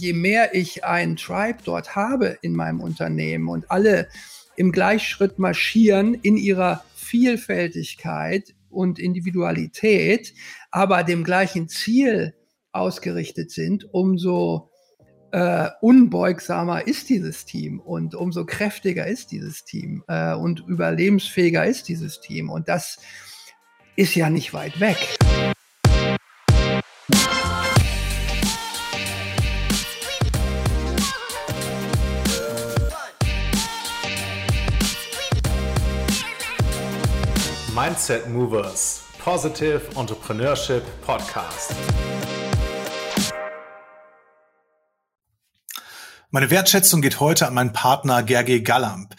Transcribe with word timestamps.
je 0.00 0.12
mehr 0.12 0.54
ich 0.54 0.84
einen 0.84 1.16
Tribe 1.16 1.58
dort 1.64 1.96
habe 1.96 2.38
in 2.42 2.54
meinem 2.54 2.80
Unternehmen 2.80 3.48
und 3.48 3.70
alle 3.70 4.08
im 4.56 4.72
Gleichschritt 4.72 5.38
marschieren 5.38 6.14
in 6.14 6.36
ihrer 6.36 6.84
Vielfältigkeit 6.94 8.54
und 8.70 8.98
Individualität, 8.98 10.34
aber 10.70 11.04
dem 11.04 11.24
gleichen 11.24 11.68
Ziel 11.68 12.34
ausgerichtet 12.72 13.50
sind, 13.50 13.92
umso 13.92 14.70
äh, 15.32 15.68
unbeugsamer 15.80 16.86
ist 16.86 17.08
dieses 17.08 17.44
Team 17.44 17.80
und 17.80 18.14
umso 18.14 18.46
kräftiger 18.46 19.06
ist 19.06 19.30
dieses 19.30 19.64
Team 19.64 20.02
äh, 20.08 20.34
und 20.34 20.60
überlebensfähiger 20.66 21.64
ist 21.66 21.88
dieses 21.88 22.20
Team. 22.20 22.50
Und 22.50 22.68
das 22.68 22.98
ist 23.96 24.14
ja 24.14 24.30
nicht 24.30 24.54
weit 24.54 24.80
weg. 24.80 25.18
Mindset 37.98 38.28
Movers 38.28 39.02
Positive 39.18 39.80
Entrepreneurship 39.96 40.84
Podcast. 41.04 41.74
Meine 46.30 46.48
Wertschätzung 46.48 47.02
geht 47.02 47.18
heute 47.18 47.48
an 47.48 47.54
meinen 47.54 47.72
Partner 47.72 48.22
Gerge 48.22 48.62
Gallamp. 48.62 49.16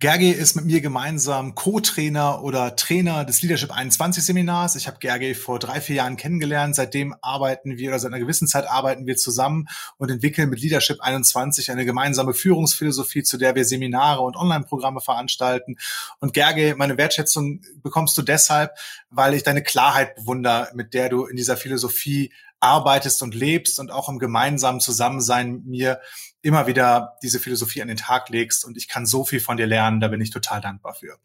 Gerge 0.00 0.32
ist 0.32 0.56
mit 0.56 0.64
mir 0.64 0.80
gemeinsam 0.80 1.54
Co-Trainer 1.54 2.42
oder 2.42 2.74
Trainer 2.74 3.26
des 3.26 3.42
Leadership 3.42 3.70
21 3.70 4.24
Seminars. 4.24 4.74
Ich 4.74 4.86
habe 4.86 4.96
Gerge 4.98 5.34
vor 5.34 5.58
drei, 5.58 5.82
vier 5.82 5.96
Jahren 5.96 6.16
kennengelernt. 6.16 6.74
Seitdem 6.74 7.14
arbeiten 7.20 7.76
wir 7.76 7.90
oder 7.90 7.98
seit 7.98 8.10
einer 8.10 8.18
gewissen 8.18 8.48
Zeit 8.48 8.66
arbeiten 8.66 9.06
wir 9.06 9.18
zusammen 9.18 9.68
und 9.98 10.10
entwickeln 10.10 10.48
mit 10.48 10.62
Leadership 10.62 11.02
21 11.02 11.70
eine 11.70 11.84
gemeinsame 11.84 12.32
Führungsphilosophie, 12.32 13.24
zu 13.24 13.36
der 13.36 13.54
wir 13.54 13.66
Seminare 13.66 14.22
und 14.22 14.36
Online-Programme 14.36 15.02
veranstalten. 15.02 15.76
Und 16.18 16.32
Gerge, 16.32 16.76
meine 16.78 16.96
Wertschätzung 16.96 17.60
bekommst 17.82 18.16
du 18.16 18.22
deshalb, 18.22 18.78
weil 19.10 19.34
ich 19.34 19.42
deine 19.42 19.62
Klarheit 19.62 20.14
bewundere, 20.14 20.70
mit 20.72 20.94
der 20.94 21.10
du 21.10 21.26
in 21.26 21.36
dieser 21.36 21.58
Philosophie 21.58 22.32
arbeitest 22.58 23.22
und 23.22 23.34
lebst 23.34 23.78
und 23.78 23.90
auch 23.90 24.08
im 24.08 24.18
gemeinsamen 24.18 24.80
Zusammensein 24.80 25.62
mir 25.66 26.00
immer 26.42 26.66
wieder 26.66 27.16
diese 27.22 27.38
Philosophie 27.38 27.82
an 27.82 27.88
den 27.88 27.96
Tag 27.96 28.28
legst 28.30 28.64
und 28.64 28.76
ich 28.76 28.88
kann 28.88 29.06
so 29.06 29.24
viel 29.24 29.40
von 29.40 29.56
dir 29.56 29.66
lernen, 29.66 30.00
da 30.00 30.08
bin 30.08 30.20
ich 30.20 30.30
total 30.30 30.60
dankbar 30.60 30.94
für. 30.94 31.18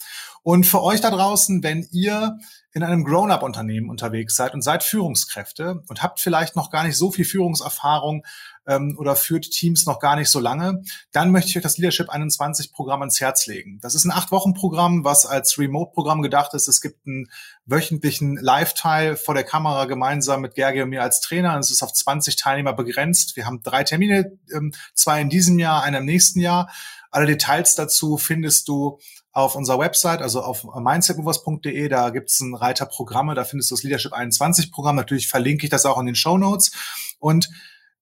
Und 0.43 0.65
für 0.65 0.83
euch 0.83 1.01
da 1.01 1.09
draußen, 1.09 1.63
wenn 1.63 1.87
ihr 1.91 2.37
in 2.73 2.83
einem 2.83 3.05
Grown-up-Unternehmen 3.05 3.89
unterwegs 3.89 4.35
seid 4.35 4.53
und 4.53 4.61
seid 4.61 4.83
Führungskräfte 4.83 5.83
und 5.87 6.03
habt 6.03 6.19
vielleicht 6.19 6.57
noch 6.57 6.69
gar 6.69 6.83
nicht 6.83 6.97
so 6.97 7.11
viel 7.11 7.23
Führungserfahrung 7.23 8.25
ähm, 8.67 8.95
oder 8.97 9.15
führt 9.15 9.49
Teams 9.49 9.85
noch 9.85 9.99
gar 9.99 10.15
nicht 10.15 10.29
so 10.29 10.39
lange, 10.39 10.83
dann 11.11 11.31
möchte 11.31 11.49
ich 11.49 11.57
euch 11.57 11.63
das 11.63 11.77
Leadership 11.77 12.09
21 12.09 12.71
Programm 12.71 13.01
ans 13.01 13.19
Herz 13.19 13.47
legen. 13.47 13.79
Das 13.81 13.95
ist 13.95 14.05
ein 14.05 14.11
acht 14.11 14.31
Wochen 14.31 14.53
Programm, 14.53 15.03
was 15.03 15.25
als 15.25 15.57
Remote-Programm 15.57 16.21
gedacht 16.21 16.53
ist. 16.53 16.67
Es 16.67 16.81
gibt 16.81 17.05
einen 17.07 17.29
wöchentlichen 17.65 18.37
Live-Teil 18.37 19.15
vor 19.15 19.33
der 19.33 19.43
Kamera 19.43 19.85
gemeinsam 19.85 20.41
mit 20.41 20.55
Gerge 20.55 20.83
und 20.83 20.89
mir 20.89 21.03
als 21.03 21.21
Trainer. 21.21 21.57
Es 21.57 21.71
ist 21.71 21.83
auf 21.83 21.93
20 21.93 22.35
Teilnehmer 22.35 22.73
begrenzt. 22.73 23.35
Wir 23.35 23.45
haben 23.45 23.61
drei 23.63 23.83
Termine, 23.83 24.37
ähm, 24.53 24.73
zwei 24.93 25.21
in 25.21 25.29
diesem 25.29 25.59
Jahr, 25.59 25.83
einer 25.83 25.99
im 25.99 26.05
nächsten 26.05 26.39
Jahr. 26.39 26.69
Alle 27.11 27.27
Details 27.27 27.75
dazu 27.75 28.17
findest 28.17 28.67
du 28.67 28.99
auf 29.31 29.55
unserer 29.55 29.79
Website, 29.79 30.21
also 30.21 30.41
auf 30.41 30.63
mindsetmovers.de, 30.63 31.89
da 31.89 32.09
gibt's 32.09 32.41
einen 32.41 32.55
Reiter 32.55 32.85
Programme, 32.85 33.35
da 33.35 33.43
findest 33.43 33.69
du 33.69 33.75
das 33.75 33.83
Leadership 33.83 34.13
21 34.13 34.71
Programm. 34.71 34.95
Natürlich 34.95 35.27
verlinke 35.27 35.65
ich 35.65 35.69
das 35.69 35.85
auch 35.85 35.99
in 35.99 36.05
den 36.05 36.15
Show 36.15 36.37
Notes. 36.37 36.71
Und 37.19 37.49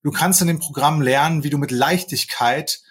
du 0.03 0.11
kannst 0.11 0.41
in 0.41 0.47
dem 0.47 0.59
Programm 0.59 1.01
lernen, 1.01 1.43
wie 1.43 1.49
du 1.49 1.57
mit 1.57 1.71
Leichtigkeit 1.71 2.81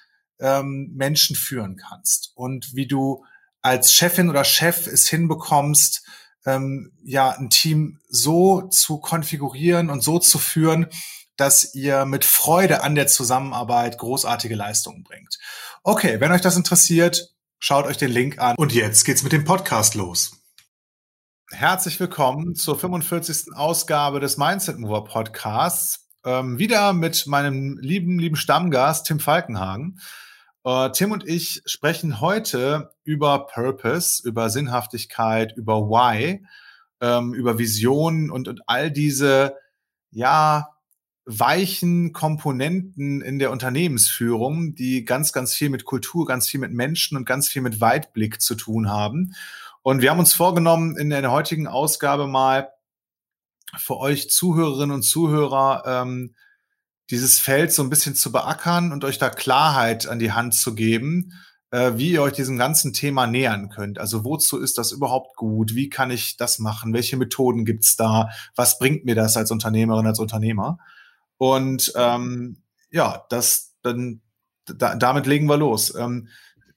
ähm, 0.40 0.90
Menschen 0.94 1.36
führen 1.36 1.76
kannst 1.76 2.32
und 2.34 2.74
wie 2.74 2.86
du 2.86 3.24
als 3.60 3.92
Chefin 3.92 4.28
oder 4.28 4.44
Chef 4.44 4.86
es 4.88 5.08
hinbekommst, 5.08 6.04
ähm, 6.44 6.92
ja, 7.04 7.30
ein 7.30 7.50
Team 7.50 8.00
so 8.08 8.62
zu 8.62 8.98
konfigurieren 8.98 9.90
und 9.90 10.02
so 10.02 10.18
zu 10.18 10.38
führen, 10.38 10.88
dass 11.36 11.74
ihr 11.74 12.04
mit 12.04 12.24
Freude 12.24 12.82
an 12.82 12.96
der 12.96 13.06
Zusammenarbeit 13.06 13.98
großartige 13.98 14.56
Leistungen 14.56 15.04
bringt. 15.04 15.38
Okay, 15.84 16.20
wenn 16.20 16.32
euch 16.32 16.40
das 16.40 16.56
interessiert, 16.56 17.32
Schaut 17.64 17.86
euch 17.86 17.96
den 17.96 18.10
Link 18.10 18.40
an. 18.40 18.56
Und 18.56 18.72
jetzt 18.72 19.04
geht's 19.04 19.22
mit 19.22 19.30
dem 19.30 19.44
Podcast 19.44 19.94
los. 19.94 20.32
Herzlich 21.48 22.00
willkommen 22.00 22.56
zur 22.56 22.76
45. 22.76 23.54
Ausgabe 23.54 24.18
des 24.18 24.36
Mindset 24.36 24.80
Mover 24.80 25.04
Podcasts. 25.04 26.01
Ähm, 26.24 26.58
wieder 26.58 26.92
mit 26.92 27.26
meinem 27.26 27.78
lieben, 27.78 28.18
lieben 28.18 28.36
Stammgast 28.36 29.06
Tim 29.06 29.18
Falkenhagen. 29.18 29.98
Äh, 30.64 30.90
Tim 30.90 31.10
und 31.10 31.26
ich 31.26 31.62
sprechen 31.66 32.20
heute 32.20 32.92
über 33.02 33.46
Purpose, 33.46 34.26
über 34.26 34.48
Sinnhaftigkeit, 34.48 35.56
über 35.56 35.88
Why, 35.88 36.46
ähm, 37.00 37.34
über 37.34 37.58
Visionen 37.58 38.30
und, 38.30 38.46
und 38.46 38.62
all 38.66 38.90
diese, 38.90 39.56
ja, 40.10 40.68
weichen 41.24 42.12
Komponenten 42.12 43.20
in 43.20 43.38
der 43.38 43.50
Unternehmensführung, 43.50 44.74
die 44.74 45.04
ganz, 45.04 45.32
ganz 45.32 45.54
viel 45.54 45.70
mit 45.70 45.84
Kultur, 45.84 46.26
ganz 46.26 46.48
viel 46.48 46.60
mit 46.60 46.72
Menschen 46.72 47.16
und 47.16 47.24
ganz 47.24 47.48
viel 47.48 47.62
mit 47.62 47.80
Weitblick 47.80 48.40
zu 48.40 48.54
tun 48.54 48.90
haben. 48.90 49.34
Und 49.82 50.02
wir 50.02 50.10
haben 50.10 50.18
uns 50.18 50.32
vorgenommen, 50.32 50.96
in 50.96 51.10
der 51.10 51.30
heutigen 51.30 51.66
Ausgabe 51.66 52.26
mal 52.26 52.70
für 53.76 53.98
euch 53.98 54.30
Zuhörerinnen 54.30 54.94
und 54.94 55.02
Zuhörer 55.02 55.82
ähm, 55.86 56.34
dieses 57.10 57.38
Feld 57.38 57.72
so 57.72 57.82
ein 57.82 57.90
bisschen 57.90 58.14
zu 58.14 58.32
beackern 58.32 58.92
und 58.92 59.04
euch 59.04 59.18
da 59.18 59.30
Klarheit 59.30 60.06
an 60.06 60.18
die 60.18 60.32
Hand 60.32 60.54
zu 60.54 60.74
geben, 60.74 61.32
äh, 61.70 61.92
wie 61.96 62.12
ihr 62.12 62.22
euch 62.22 62.34
diesem 62.34 62.58
ganzen 62.58 62.92
Thema 62.92 63.26
nähern 63.26 63.68
könnt. 63.68 63.98
Also 63.98 64.24
wozu 64.24 64.58
ist 64.58 64.78
das 64.78 64.92
überhaupt 64.92 65.36
gut? 65.36 65.74
Wie 65.74 65.88
kann 65.88 66.10
ich 66.10 66.36
das 66.36 66.58
machen? 66.58 66.92
Welche 66.92 67.16
Methoden 67.16 67.64
gibt's 67.64 67.96
da? 67.96 68.30
Was 68.56 68.78
bringt 68.78 69.04
mir 69.04 69.14
das 69.14 69.36
als 69.36 69.50
Unternehmerin, 69.50 70.06
als 70.06 70.18
Unternehmer? 70.18 70.78
Und 71.38 71.92
ähm, 71.96 72.62
ja, 72.90 73.24
das 73.30 73.74
dann 73.82 74.20
da, 74.66 74.94
damit 74.94 75.26
legen 75.26 75.46
wir 75.46 75.56
los. 75.56 75.94
Ähm, 75.94 76.28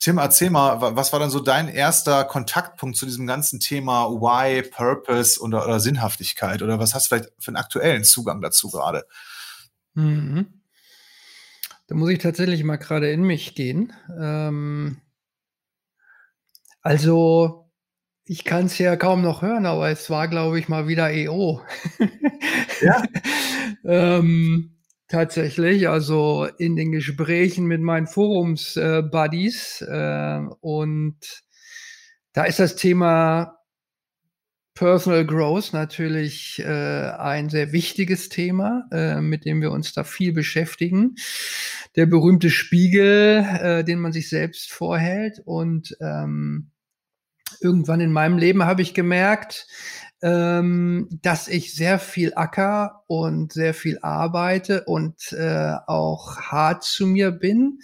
Tim, 0.06 0.20
erzähl 0.20 0.52
mal, 0.52 0.96
was 0.96 1.14
war 1.14 1.20
dann 1.20 1.32
so 1.32 1.40
dein 1.40 1.68
erster 1.68 2.26
Kontaktpunkt 2.26 2.96
zu 2.96 3.08
diesem 3.08 3.26
ganzen 3.26 3.60
Thema 3.60 4.12
Why, 4.12 4.62
Purpose 4.62 5.42
oder, 5.42 5.66
oder 5.66 5.80
Sinnhaftigkeit? 5.80 6.62
Oder 6.62 6.78
was 6.78 6.94
hast 6.94 7.08
du 7.08 7.16
vielleicht 7.16 7.34
für 7.40 7.48
einen 7.48 7.56
aktuellen 7.56 8.04
Zugang 8.04 8.40
dazu 8.40 8.70
gerade? 8.70 9.08
Mhm. 9.96 10.62
Da 11.88 11.96
muss 11.96 12.12
ich 12.12 12.20
tatsächlich 12.20 12.64
mal 12.64 12.76
gerade 12.76 13.12
in 13.12 13.24
mich 13.24 13.56
gehen. 13.56 13.94
Ähm, 14.16 15.02
also, 16.84 17.72
ich 18.26 18.44
kann 18.44 18.68
es 18.68 18.78
ja 18.78 18.98
kaum 18.98 19.24
noch 19.24 19.42
hören, 19.42 19.66
aber 19.66 19.90
es 19.90 20.08
war, 20.12 20.28
glaube 20.28 20.60
ich, 20.60 20.70
mal 20.70 20.88
wieder 20.88 21.10
EO. 21.12 21.64
Ja. 22.80 23.02
ähm, 23.84 24.75
tatsächlich, 25.08 25.88
also 25.88 26.48
in 26.58 26.76
den 26.76 26.92
Gesprächen 26.92 27.66
mit 27.66 27.82
meinen 27.82 28.08
Forums-Buddies 28.08 29.82
äh, 29.88 30.38
äh, 30.38 30.48
und 30.62 31.18
da 32.34 32.44
ist 32.44 32.60
das 32.60 32.76
Thema 32.76 33.56
Personal 34.76 35.26
Growth 35.26 35.72
natürlich 35.72 36.60
äh, 36.60 36.66
ein 36.66 37.50
sehr 37.50 37.72
wichtiges 37.72 38.28
Thema, 38.28 38.86
äh, 38.92 39.22
mit 39.22 39.46
dem 39.46 39.62
wir 39.62 39.72
uns 39.72 39.94
da 39.94 40.04
viel 40.04 40.34
beschäftigen. 40.34 41.16
Der 41.96 42.08
berühmte 42.08 42.50
Spiegel, 42.50 43.46
äh, 43.62 43.84
den 43.86 44.00
man 44.00 44.12
sich 44.12 44.28
selbst 44.28 44.74
vorhält. 44.74 45.40
Und 45.46 45.96
ähm, 46.02 46.72
irgendwann 47.62 48.02
in 48.02 48.12
meinem 48.12 48.38
Leben 48.38 48.66
habe 48.66 48.82
ich 48.82 48.94
gemerkt, 48.94 49.66
ähm, 50.26 51.08
dass 51.22 51.48
ich 51.48 51.76
sehr 51.76 52.00
viel 52.00 52.34
acker 52.36 53.04
und 53.06 53.54
sehr 53.54 53.76
viel 53.76 54.00
arbeite 54.02 54.84
und 54.86 55.32
äh, 55.34 55.76
auch 55.86 56.38
hart 56.38 56.84
zu 56.84 57.06
mir 57.06 57.30
bin, 57.30 57.78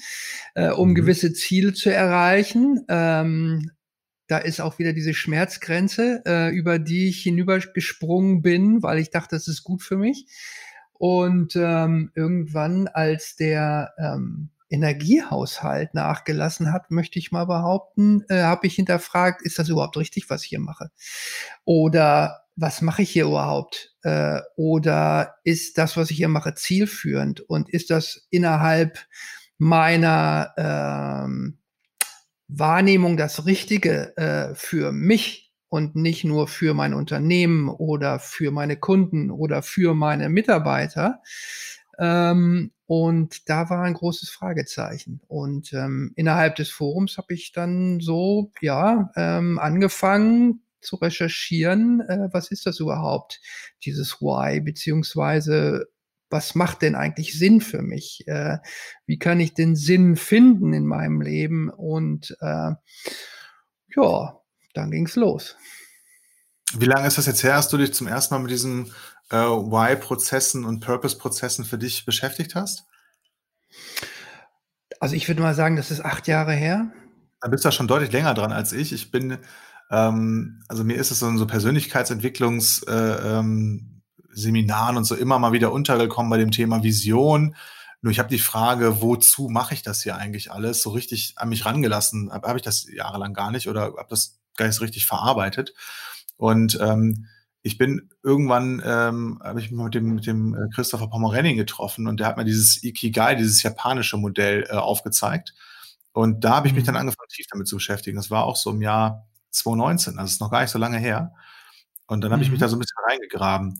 äh, 0.55 0.71
um 0.71 0.89
mhm. 0.89 0.95
gewisse 0.95 1.33
Ziele 1.33 1.73
zu 1.73 1.93
erreichen. 1.93 2.83
Ähm, 2.89 3.69
da 4.25 4.39
ist 4.39 4.59
auch 4.59 4.79
wieder 4.79 4.91
diese 4.91 5.13
Schmerzgrenze, 5.13 6.23
äh, 6.25 6.49
über 6.49 6.79
die 6.79 7.09
ich 7.09 7.21
hinübergesprungen 7.21 8.41
bin, 8.41 8.81
weil 8.81 8.97
ich 8.97 9.11
dachte, 9.11 9.35
das 9.35 9.47
ist 9.47 9.63
gut 9.63 9.83
für 9.83 9.97
mich. 9.97 10.25
Und 10.93 11.55
ähm, 11.55 12.11
irgendwann, 12.15 12.87
als 12.87 13.35
der 13.35 13.93
ähm, 13.99 14.49
Energiehaushalt 14.71 15.93
nachgelassen 15.93 16.71
hat, 16.71 16.91
möchte 16.91 17.19
ich 17.19 17.31
mal 17.31 17.45
behaupten, 17.45 18.23
äh, 18.29 18.41
habe 18.41 18.67
ich 18.67 18.75
hinterfragt, 18.75 19.41
ist 19.41 19.59
das 19.59 19.69
überhaupt 19.69 19.97
richtig, 19.97 20.29
was 20.29 20.43
ich 20.43 20.49
hier 20.49 20.59
mache? 20.59 20.89
Oder 21.65 22.41
was 22.55 22.81
mache 22.81 23.01
ich 23.01 23.11
hier 23.11 23.25
überhaupt? 23.25 23.95
Äh, 24.03 24.39
oder 24.55 25.35
ist 25.43 25.77
das, 25.77 25.97
was 25.97 26.11
ich 26.11 26.17
hier 26.17 26.27
mache, 26.27 26.53
zielführend? 26.53 27.41
Und 27.41 27.69
ist 27.69 27.89
das 27.89 28.27
innerhalb 28.29 28.99
meiner 29.57 30.53
ähm, 30.57 31.59
Wahrnehmung 32.47 33.17
das 33.17 33.45
Richtige 33.45 34.15
äh, 34.17 34.55
für 34.55 34.91
mich 34.91 35.53
und 35.69 35.95
nicht 35.95 36.23
nur 36.23 36.47
für 36.47 36.73
mein 36.73 36.93
Unternehmen 36.93 37.69
oder 37.69 38.19
für 38.19 38.51
meine 38.51 38.75
Kunden 38.77 39.31
oder 39.31 39.63
für 39.63 39.93
meine 39.93 40.29
Mitarbeiter? 40.29 41.21
Ähm, 42.01 42.71
und 42.87 43.47
da 43.47 43.69
war 43.69 43.83
ein 43.83 43.93
großes 43.93 44.29
Fragezeichen. 44.29 45.21
Und 45.27 45.71
ähm, 45.71 46.11
innerhalb 46.15 46.55
des 46.55 46.69
Forums 46.69 47.17
habe 47.17 47.33
ich 47.33 47.51
dann 47.53 47.99
so, 48.01 48.51
ja, 48.59 49.11
ähm, 49.15 49.59
angefangen 49.59 50.63
zu 50.81 50.95
recherchieren, 50.95 52.01
äh, 52.01 52.29
was 52.31 52.49
ist 52.49 52.65
das 52.65 52.79
überhaupt, 52.79 53.39
dieses 53.85 54.19
Why, 54.19 54.59
beziehungsweise 54.61 55.87
was 56.31 56.55
macht 56.55 56.81
denn 56.81 56.95
eigentlich 56.95 57.37
Sinn 57.37 57.61
für 57.61 57.81
mich? 57.83 58.27
Äh, 58.27 58.57
wie 59.05 59.19
kann 59.19 59.39
ich 59.39 59.53
den 59.53 59.75
Sinn 59.75 60.15
finden 60.15 60.73
in 60.73 60.87
meinem 60.87 61.21
Leben? 61.21 61.69
Und 61.69 62.35
äh, 62.39 62.71
ja, 63.95 64.41
dann 64.73 64.91
ging's 64.91 65.15
los. 65.15 65.55
Wie 66.73 66.85
lange 66.85 67.05
ist 67.05 67.17
das 67.17 67.25
jetzt 67.25 67.43
her, 67.43 67.55
hast 67.55 67.71
du 67.73 67.77
dich 67.77 67.93
zum 67.93 68.07
ersten 68.07 68.33
Mal 68.33 68.39
mit 68.39 68.51
diesen 68.51 68.93
äh, 69.31 69.35
Why-Prozessen 69.35 70.65
und 70.65 70.81
Purpose-Prozessen 70.81 71.65
für 71.65 71.77
dich 71.77 72.05
beschäftigt 72.05 72.55
hast? 72.55 72.85
Also 74.99 75.15
ich 75.15 75.27
würde 75.27 75.41
mal 75.41 75.55
sagen, 75.55 75.77
das 75.77 75.89
ist 75.89 76.05
acht 76.05 76.27
Jahre 76.27 76.53
her. 76.53 76.91
Da 77.39 77.47
bist 77.49 77.63
du 77.63 77.69
ja 77.69 77.71
schon 77.71 77.87
deutlich 77.87 78.11
länger 78.11 78.33
dran 78.33 78.51
als 78.51 78.71
ich. 78.71 78.93
Ich 78.93 79.09
bin, 79.09 79.39
ähm, 79.89 80.61
also 80.67 80.83
mir 80.83 80.97
ist 80.97 81.11
es 81.11 81.19
so 81.19 81.27
in 81.27 81.37
so 81.37 81.47
Persönlichkeitsentwicklungsseminaren 81.47 83.25
äh, 84.35 84.89
ähm, 84.89 84.97
und 84.97 85.05
so 85.05 85.15
immer 85.15 85.39
mal 85.39 85.53
wieder 85.53 85.71
untergekommen 85.71 86.29
bei 86.29 86.37
dem 86.37 86.51
Thema 86.51 86.83
Vision. 86.83 87.55
Nur 88.01 88.11
ich 88.11 88.19
habe 88.19 88.29
die 88.29 88.39
Frage, 88.39 89.01
wozu 89.01 89.47
mache 89.47 89.73
ich 89.73 89.81
das 89.81 90.03
hier 90.03 90.17
eigentlich 90.17 90.51
alles? 90.51 90.81
So 90.81 90.89
richtig 90.89 91.33
an 91.37 91.49
mich 91.49 91.65
rangelassen 91.65 92.31
habe 92.31 92.47
hab 92.47 92.55
ich 92.55 92.63
das 92.63 92.85
jahrelang 92.91 93.33
gar 93.33 93.51
nicht 93.51 93.67
oder 93.67 93.81
habe 93.83 94.07
das 94.09 94.39
gar 94.57 94.65
nicht 94.65 94.75
so 94.75 94.83
richtig 94.83 95.05
verarbeitet. 95.05 95.73
Und 96.37 96.79
ähm, 96.81 97.27
ich 97.63 97.77
bin 97.77 98.09
irgendwann, 98.23 98.81
ähm, 98.83 99.39
habe 99.43 99.59
ich 99.59 99.71
mich 99.71 99.79
mit 99.79 99.93
dem, 99.93 100.15
mit 100.15 100.25
dem 100.25 100.55
äh, 100.55 100.69
Christopher 100.73 101.07
Pomerenning 101.07 101.57
getroffen 101.57 102.07
und 102.07 102.19
der 102.19 102.27
hat 102.27 102.37
mir 102.37 102.45
dieses 102.45 102.83
Ikigai, 102.83 103.35
dieses 103.35 103.61
japanische 103.61 104.17
Modell 104.17 104.65
äh, 104.69 104.73
aufgezeigt. 104.73 105.53
Und 106.11 106.43
da 106.43 106.55
habe 106.55 106.67
ich 106.67 106.73
mich 106.73 106.83
dann 106.83 106.95
mhm. 106.95 107.01
angefangen, 107.01 107.29
tief 107.29 107.45
damit 107.51 107.67
zu 107.67 107.75
beschäftigen. 107.75 108.17
Das 108.17 108.31
war 108.31 108.45
auch 108.45 108.55
so 108.55 108.71
im 108.71 108.81
Jahr 108.81 109.27
2019, 109.51 110.17
also 110.17 110.29
ist 110.29 110.41
noch 110.41 110.51
gar 110.51 110.61
nicht 110.61 110.71
so 110.71 110.79
lange 110.79 110.97
her. 110.97 111.33
Und 112.07 112.21
dann 112.21 112.31
habe 112.31 112.39
mhm. 112.39 112.43
ich 112.43 112.51
mich 112.51 112.59
mhm. 112.59 112.63
da 112.63 112.69
so 112.69 112.75
ein 112.75 112.79
bisschen 112.79 112.97
reingegraben. 113.07 113.77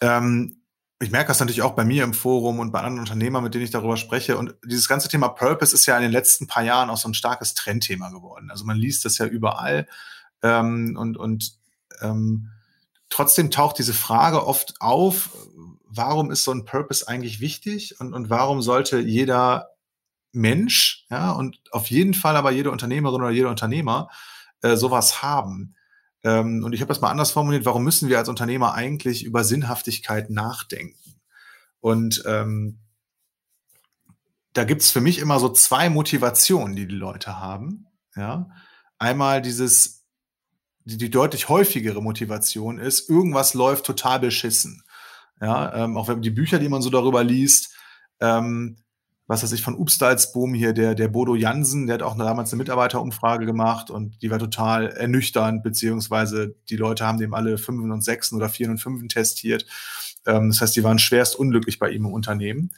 Ähm, 0.00 0.62
ich 1.00 1.10
merke 1.10 1.28
das 1.28 1.38
natürlich 1.38 1.62
auch 1.62 1.76
bei 1.76 1.84
mir 1.84 2.02
im 2.02 2.14
Forum 2.14 2.58
und 2.58 2.72
bei 2.72 2.80
anderen 2.80 3.00
Unternehmern, 3.00 3.44
mit 3.44 3.54
denen 3.54 3.64
ich 3.64 3.70
darüber 3.70 3.96
spreche. 3.96 4.36
Und 4.36 4.54
dieses 4.64 4.88
ganze 4.88 5.08
Thema 5.08 5.28
Purpose 5.28 5.74
ist 5.74 5.86
ja 5.86 5.96
in 5.96 6.02
den 6.02 6.10
letzten 6.10 6.48
paar 6.48 6.64
Jahren 6.64 6.90
auch 6.90 6.96
so 6.96 7.08
ein 7.08 7.14
starkes 7.14 7.54
Trendthema 7.54 8.08
geworden. 8.08 8.50
Also 8.50 8.64
man 8.64 8.76
liest 8.76 9.04
das 9.04 9.18
ja 9.18 9.26
überall. 9.26 9.86
Ähm, 10.42 10.96
und 10.98 11.16
und 11.16 11.52
ähm, 12.00 12.50
trotzdem 13.10 13.50
taucht 13.50 13.78
diese 13.78 13.94
Frage 13.94 14.46
oft 14.46 14.74
auf, 14.80 15.30
warum 15.84 16.30
ist 16.30 16.44
so 16.44 16.52
ein 16.52 16.64
Purpose 16.64 17.06
eigentlich 17.08 17.40
wichtig 17.40 18.00
und, 18.00 18.14
und 18.14 18.30
warum 18.30 18.62
sollte 18.62 18.98
jeder 18.98 19.70
Mensch, 20.32 21.06
ja, 21.10 21.32
und 21.32 21.58
auf 21.72 21.88
jeden 21.88 22.14
Fall 22.14 22.36
aber 22.36 22.50
jede 22.50 22.70
Unternehmerin 22.70 23.22
oder 23.22 23.30
jeder 23.30 23.50
Unternehmer 23.50 24.08
äh, 24.62 24.76
sowas 24.76 25.22
haben. 25.22 25.74
Ähm, 26.22 26.62
und 26.64 26.72
ich 26.72 26.80
habe 26.80 26.88
das 26.88 27.00
mal 27.00 27.10
anders 27.10 27.30
formuliert, 27.30 27.64
warum 27.64 27.84
müssen 27.84 28.08
wir 28.08 28.18
als 28.18 28.28
Unternehmer 28.28 28.74
eigentlich 28.74 29.24
über 29.24 29.44
Sinnhaftigkeit 29.44 30.30
nachdenken? 30.30 31.20
Und 31.80 32.22
ähm, 32.26 32.78
da 34.52 34.64
gibt's 34.64 34.90
für 34.90 35.00
mich 35.00 35.18
immer 35.18 35.38
so 35.38 35.48
zwei 35.48 35.88
Motivationen, 35.88 36.74
die 36.74 36.86
die 36.86 36.94
Leute 36.94 37.38
haben. 37.38 37.86
Ja, 38.16 38.50
einmal 38.98 39.40
dieses 39.40 39.97
die, 40.88 40.96
die 40.96 41.10
deutlich 41.10 41.48
häufigere 41.48 42.02
Motivation 42.02 42.78
ist, 42.78 43.10
irgendwas 43.10 43.54
läuft 43.54 43.84
total 43.84 44.20
beschissen. 44.20 44.82
Ja, 45.40 45.84
ähm, 45.84 45.96
auch 45.96 46.08
wenn 46.08 46.22
die 46.22 46.30
Bücher, 46.30 46.58
die 46.58 46.68
man 46.68 46.82
so 46.82 46.90
darüber 46.90 47.22
liest, 47.22 47.74
ähm, 48.20 48.78
was 49.26 49.42
weiß 49.42 49.52
ich, 49.52 49.60
von 49.60 49.76
Upstalsboom 49.76 50.54
hier, 50.54 50.72
der, 50.72 50.94
der 50.94 51.08
Bodo 51.08 51.34
Jansen, 51.34 51.86
der 51.86 51.94
hat 51.94 52.02
auch 52.02 52.16
damals 52.16 52.50
eine 52.50 52.58
Mitarbeiterumfrage 52.58 53.44
gemacht 53.44 53.90
und 53.90 54.22
die 54.22 54.30
war 54.30 54.38
total 54.38 54.88
ernüchternd, 54.88 55.62
beziehungsweise 55.62 56.56
die 56.70 56.76
Leute 56.76 57.06
haben 57.06 57.18
dem 57.18 57.34
alle 57.34 57.58
Fünfen 57.58 57.92
und 57.92 58.02
Sechsen 58.02 58.36
oder 58.36 58.48
Vieren 58.48 58.72
und 58.72 58.78
Fünfen 58.78 59.10
testiert. 59.10 59.66
Ähm, 60.26 60.48
das 60.48 60.62
heißt, 60.62 60.74
die 60.74 60.84
waren 60.84 60.98
schwerst 60.98 61.36
unglücklich 61.36 61.78
bei 61.78 61.90
ihm 61.90 62.06
im 62.06 62.12
Unternehmen. 62.14 62.70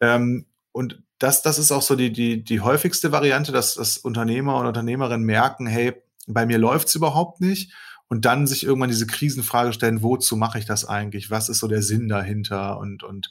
Ähm, 0.00 0.46
und 0.72 1.02
das, 1.18 1.42
das 1.42 1.58
ist 1.58 1.70
auch 1.70 1.82
so 1.82 1.94
die, 1.94 2.10
die, 2.10 2.42
die 2.42 2.60
häufigste 2.60 3.12
Variante, 3.12 3.52
dass, 3.52 3.74
dass 3.74 3.98
Unternehmer 3.98 4.56
und 4.56 4.66
Unternehmerinnen 4.66 5.26
merken, 5.26 5.66
hey, 5.66 5.92
bei 6.26 6.46
mir 6.46 6.58
läuft's 6.58 6.94
überhaupt 6.94 7.40
nicht. 7.40 7.72
Und 8.08 8.24
dann 8.24 8.48
sich 8.48 8.64
irgendwann 8.64 8.90
diese 8.90 9.06
Krisenfrage 9.06 9.72
stellen, 9.72 10.02
wozu 10.02 10.36
mache 10.36 10.58
ich 10.58 10.64
das 10.64 10.84
eigentlich? 10.84 11.30
Was 11.30 11.48
ist 11.48 11.60
so 11.60 11.68
der 11.68 11.82
Sinn 11.82 12.08
dahinter? 12.08 12.78
Und, 12.78 13.04
und 13.04 13.30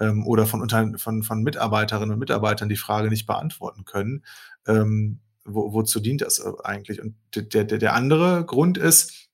ähm, 0.00 0.26
oder 0.26 0.46
von, 0.46 0.62
unter, 0.62 0.98
von, 0.98 1.22
von 1.22 1.42
Mitarbeiterinnen 1.42 2.12
und 2.12 2.18
Mitarbeitern 2.18 2.68
die 2.68 2.76
Frage 2.76 3.08
nicht 3.08 3.26
beantworten 3.26 3.84
können. 3.84 4.24
Ähm, 4.66 5.20
wo, 5.44 5.72
wozu 5.72 6.00
dient 6.00 6.22
das 6.22 6.40
eigentlich? 6.64 7.00
Und 7.00 7.16
der, 7.34 7.64
der, 7.64 7.78
der 7.78 7.94
andere 7.94 8.44
Grund 8.44 8.78
ist, 8.78 9.28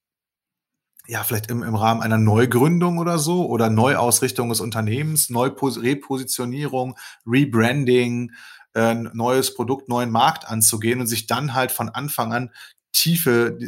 ja, 1.08 1.22
vielleicht 1.22 1.50
im, 1.50 1.62
im 1.62 1.74
Rahmen 1.76 2.02
einer 2.02 2.18
Neugründung 2.18 2.98
oder 2.98 3.18
so 3.18 3.46
oder 3.46 3.70
Neuausrichtung 3.70 4.48
des 4.48 4.60
Unternehmens, 4.60 5.30
Neurepositionierung, 5.30 6.96
Rebranding, 7.24 8.32
äh, 8.74 8.94
neues 8.94 9.54
Produkt, 9.54 9.88
neuen 9.88 10.10
Markt 10.10 10.48
anzugehen 10.48 11.00
und 11.00 11.06
sich 11.06 11.26
dann 11.26 11.54
halt 11.54 11.70
von 11.70 11.88
Anfang 11.88 12.32
an 12.32 12.50
Tiefe, 12.96 13.58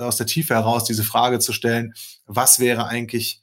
aus 0.00 0.16
der 0.16 0.26
Tiefe 0.26 0.54
heraus 0.54 0.84
diese 0.84 1.04
Frage 1.04 1.38
zu 1.38 1.52
stellen, 1.52 1.94
was 2.26 2.60
wäre 2.60 2.86
eigentlich 2.86 3.42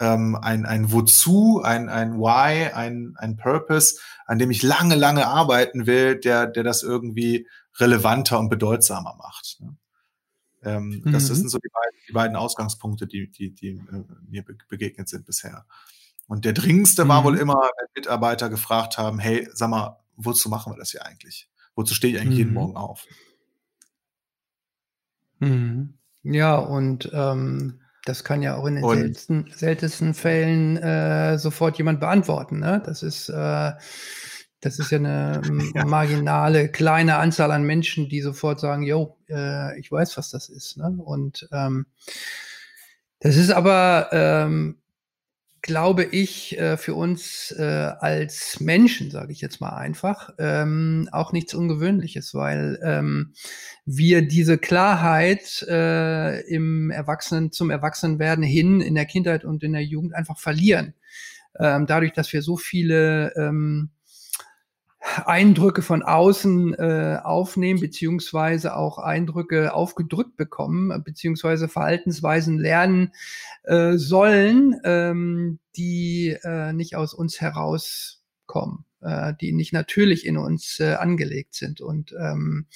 ähm, 0.00 0.34
ein, 0.34 0.64
ein 0.64 0.90
Wozu, 0.90 1.60
ein, 1.62 1.88
ein 1.88 2.18
Why, 2.18 2.72
ein, 2.72 3.14
ein 3.16 3.36
Purpose, 3.36 4.00
an 4.26 4.38
dem 4.38 4.50
ich 4.50 4.62
lange, 4.62 4.94
lange 4.94 5.26
arbeiten 5.26 5.86
will, 5.86 6.18
der, 6.18 6.46
der 6.46 6.64
das 6.64 6.82
irgendwie 6.82 7.46
relevanter 7.78 8.38
und 8.38 8.48
bedeutsamer 8.48 9.14
macht. 9.16 9.58
Ne? 9.60 9.76
Ähm, 10.62 11.02
mhm. 11.04 11.12
Das 11.12 11.26
sind 11.26 11.50
so 11.50 11.58
die 11.58 11.68
beiden, 11.68 12.00
die 12.08 12.12
beiden 12.12 12.36
Ausgangspunkte, 12.36 13.06
die, 13.06 13.30
die, 13.30 13.54
die 13.54 13.68
äh, 13.68 14.04
mir 14.28 14.44
be 14.44 14.56
begegnet 14.68 15.08
sind 15.08 15.26
bisher. 15.26 15.66
Und 16.26 16.44
der 16.44 16.54
dringendste 16.54 17.04
mhm. 17.04 17.08
war 17.08 17.24
wohl 17.24 17.38
immer, 17.38 17.54
wenn 17.54 17.86
Mitarbeiter 17.94 18.48
gefragt 18.48 18.96
haben, 18.98 19.18
hey, 19.18 19.48
sag 19.52 19.68
mal, 19.68 19.98
wozu 20.16 20.48
machen 20.48 20.72
wir 20.72 20.78
das 20.78 20.90
hier 20.90 21.04
eigentlich? 21.04 21.48
Wozu 21.74 21.94
stehe 21.94 22.14
ich 22.14 22.20
eigentlich 22.20 22.32
mhm. 22.32 22.38
jeden 22.38 22.54
Morgen 22.54 22.76
auf? 22.76 23.06
Mhm. 25.40 25.94
Ja, 26.22 26.56
und 26.56 27.10
ähm, 27.12 27.80
das 28.04 28.24
kann 28.24 28.42
ja 28.42 28.56
auch 28.56 28.66
in 28.66 28.76
den 28.76 28.84
seltensten, 28.84 29.50
seltensten 29.54 30.14
Fällen 30.14 30.76
äh, 30.76 31.38
sofort 31.38 31.76
jemand 31.78 32.00
beantworten. 32.00 32.58
Ne? 32.58 32.82
Das 32.84 33.02
ist 33.02 33.28
äh, 33.28 33.72
das 34.60 34.78
ist 34.78 34.90
ja 34.90 34.98
eine 34.98 35.40
ja. 35.74 35.84
marginale 35.84 36.68
kleine 36.68 37.16
Anzahl 37.16 37.50
an 37.50 37.64
Menschen, 37.64 38.08
die 38.08 38.20
sofort 38.20 38.60
sagen, 38.60 38.82
jo, 38.82 39.16
äh, 39.28 39.78
ich 39.78 39.90
weiß, 39.90 40.16
was 40.16 40.30
das 40.30 40.48
ist. 40.48 40.76
Ne? 40.76 40.96
Und 40.98 41.48
ähm, 41.52 41.86
das 43.20 43.36
ist 43.36 43.50
aber 43.50 44.08
ähm, 44.12 44.78
glaube 45.62 46.04
ich, 46.04 46.58
äh, 46.58 46.76
für 46.76 46.94
uns 46.94 47.52
äh, 47.58 47.62
als 47.62 48.60
Menschen, 48.60 49.10
sage 49.10 49.32
ich 49.32 49.40
jetzt 49.40 49.60
mal 49.60 49.76
einfach, 49.76 50.30
ähm, 50.38 51.08
auch 51.12 51.32
nichts 51.32 51.54
Ungewöhnliches, 51.54 52.34
weil 52.34 52.78
ähm, 52.82 53.34
wir 53.84 54.26
diese 54.26 54.58
Klarheit 54.58 55.62
äh, 55.68 56.40
im 56.48 56.90
Erwachsenen 56.90 57.52
zum 57.52 57.70
Erwachsenenwerden 57.70 58.44
hin 58.44 58.80
in 58.80 58.94
der 58.94 59.06
Kindheit 59.06 59.44
und 59.44 59.62
in 59.62 59.72
der 59.72 59.84
Jugend 59.84 60.14
einfach 60.14 60.38
verlieren. 60.38 60.94
Ähm, 61.58 61.86
dadurch, 61.86 62.12
dass 62.12 62.32
wir 62.32 62.42
so 62.42 62.56
viele 62.56 63.32
Eindrücke 65.00 65.82
von 65.82 66.02
außen 66.02 66.74
äh, 66.74 67.18
aufnehmen, 67.22 67.80
beziehungsweise 67.80 68.76
auch 68.76 68.98
Eindrücke 68.98 69.72
aufgedrückt 69.72 70.36
bekommen, 70.36 71.02
beziehungsweise 71.02 71.68
Verhaltensweisen 71.68 72.58
lernen 72.58 73.12
äh, 73.64 73.96
sollen, 73.96 74.78
ähm, 74.84 75.58
die 75.76 76.36
äh, 76.42 76.72
nicht 76.74 76.96
aus 76.96 77.14
uns 77.14 77.40
herauskommen, 77.40 78.84
äh, 79.00 79.32
die 79.40 79.52
nicht 79.52 79.72
natürlich 79.72 80.26
in 80.26 80.36
uns 80.36 80.78
äh, 80.80 80.94
angelegt 80.94 81.54
sind. 81.54 81.80
Und 81.80 82.14
ähm, 82.20 82.66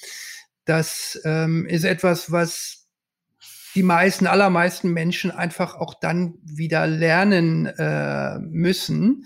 das 0.65 1.21
ähm, 1.25 1.67
ist 1.67 1.83
etwas, 1.83 2.31
was 2.31 2.87
die 3.75 3.83
meisten, 3.83 4.25
allermeisten 4.25 4.91
Menschen 4.91 5.31
einfach 5.31 5.75
auch 5.75 5.93
dann 5.93 6.35
wieder 6.43 6.87
lernen 6.87 7.67
äh, 7.67 8.39
müssen, 8.39 9.25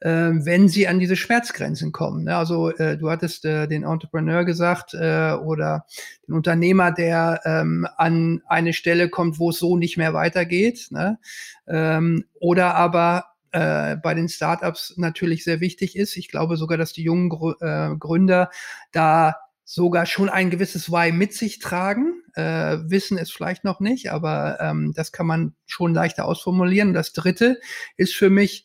wenn 0.00 0.68
sie 0.68 0.86
an 0.86 1.00
diese 1.00 1.16
Schmerzgrenzen 1.16 1.90
kommen. 1.90 2.24
Ne? 2.24 2.36
Also 2.36 2.70
äh, 2.70 2.96
du 2.96 3.10
hattest 3.10 3.44
äh, 3.44 3.66
den 3.66 3.82
Entrepreneur 3.82 4.44
gesagt 4.44 4.94
äh, 4.94 5.32
oder 5.32 5.86
den 6.26 6.34
Unternehmer, 6.34 6.92
der 6.92 7.40
ähm, 7.44 7.86
an 7.96 8.42
eine 8.46 8.72
Stelle 8.72 9.08
kommt, 9.08 9.38
wo 9.38 9.50
es 9.50 9.58
so 9.58 9.76
nicht 9.76 9.96
mehr 9.96 10.14
weitergeht. 10.14 10.88
Ne? 10.90 11.18
Ähm, 11.66 12.24
oder 12.38 12.76
aber 12.76 13.26
äh, 13.52 13.96
bei 13.96 14.14
den 14.14 14.28
Startups 14.28 14.94
natürlich 14.96 15.42
sehr 15.44 15.60
wichtig 15.60 15.96
ist. 15.96 16.16
Ich 16.16 16.28
glaube 16.28 16.56
sogar, 16.56 16.78
dass 16.78 16.92
die 16.92 17.02
jungen 17.02 17.28
Gr 17.28 17.56
äh, 17.60 17.96
Gründer 17.96 18.50
da 18.92 19.36
sogar 19.64 20.06
schon 20.06 20.28
ein 20.30 20.48
gewisses 20.48 20.90
Why 20.90 21.12
mit 21.12 21.34
sich 21.34 21.58
tragen, 21.58 22.22
äh, 22.34 22.78
wissen 22.84 23.18
es 23.18 23.30
vielleicht 23.30 23.64
noch 23.64 23.80
nicht, 23.80 24.10
aber 24.10 24.58
ähm, 24.60 24.92
das 24.94 25.12
kann 25.12 25.26
man 25.26 25.54
schon 25.66 25.92
leichter 25.92 26.24
ausformulieren. 26.24 26.94
Das 26.94 27.12
Dritte 27.12 27.60
ist 27.98 28.14
für 28.14 28.30
mich, 28.30 28.64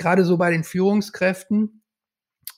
gerade 0.00 0.24
so 0.24 0.36
bei 0.36 0.50
den 0.50 0.64
Führungskräften, 0.64 1.82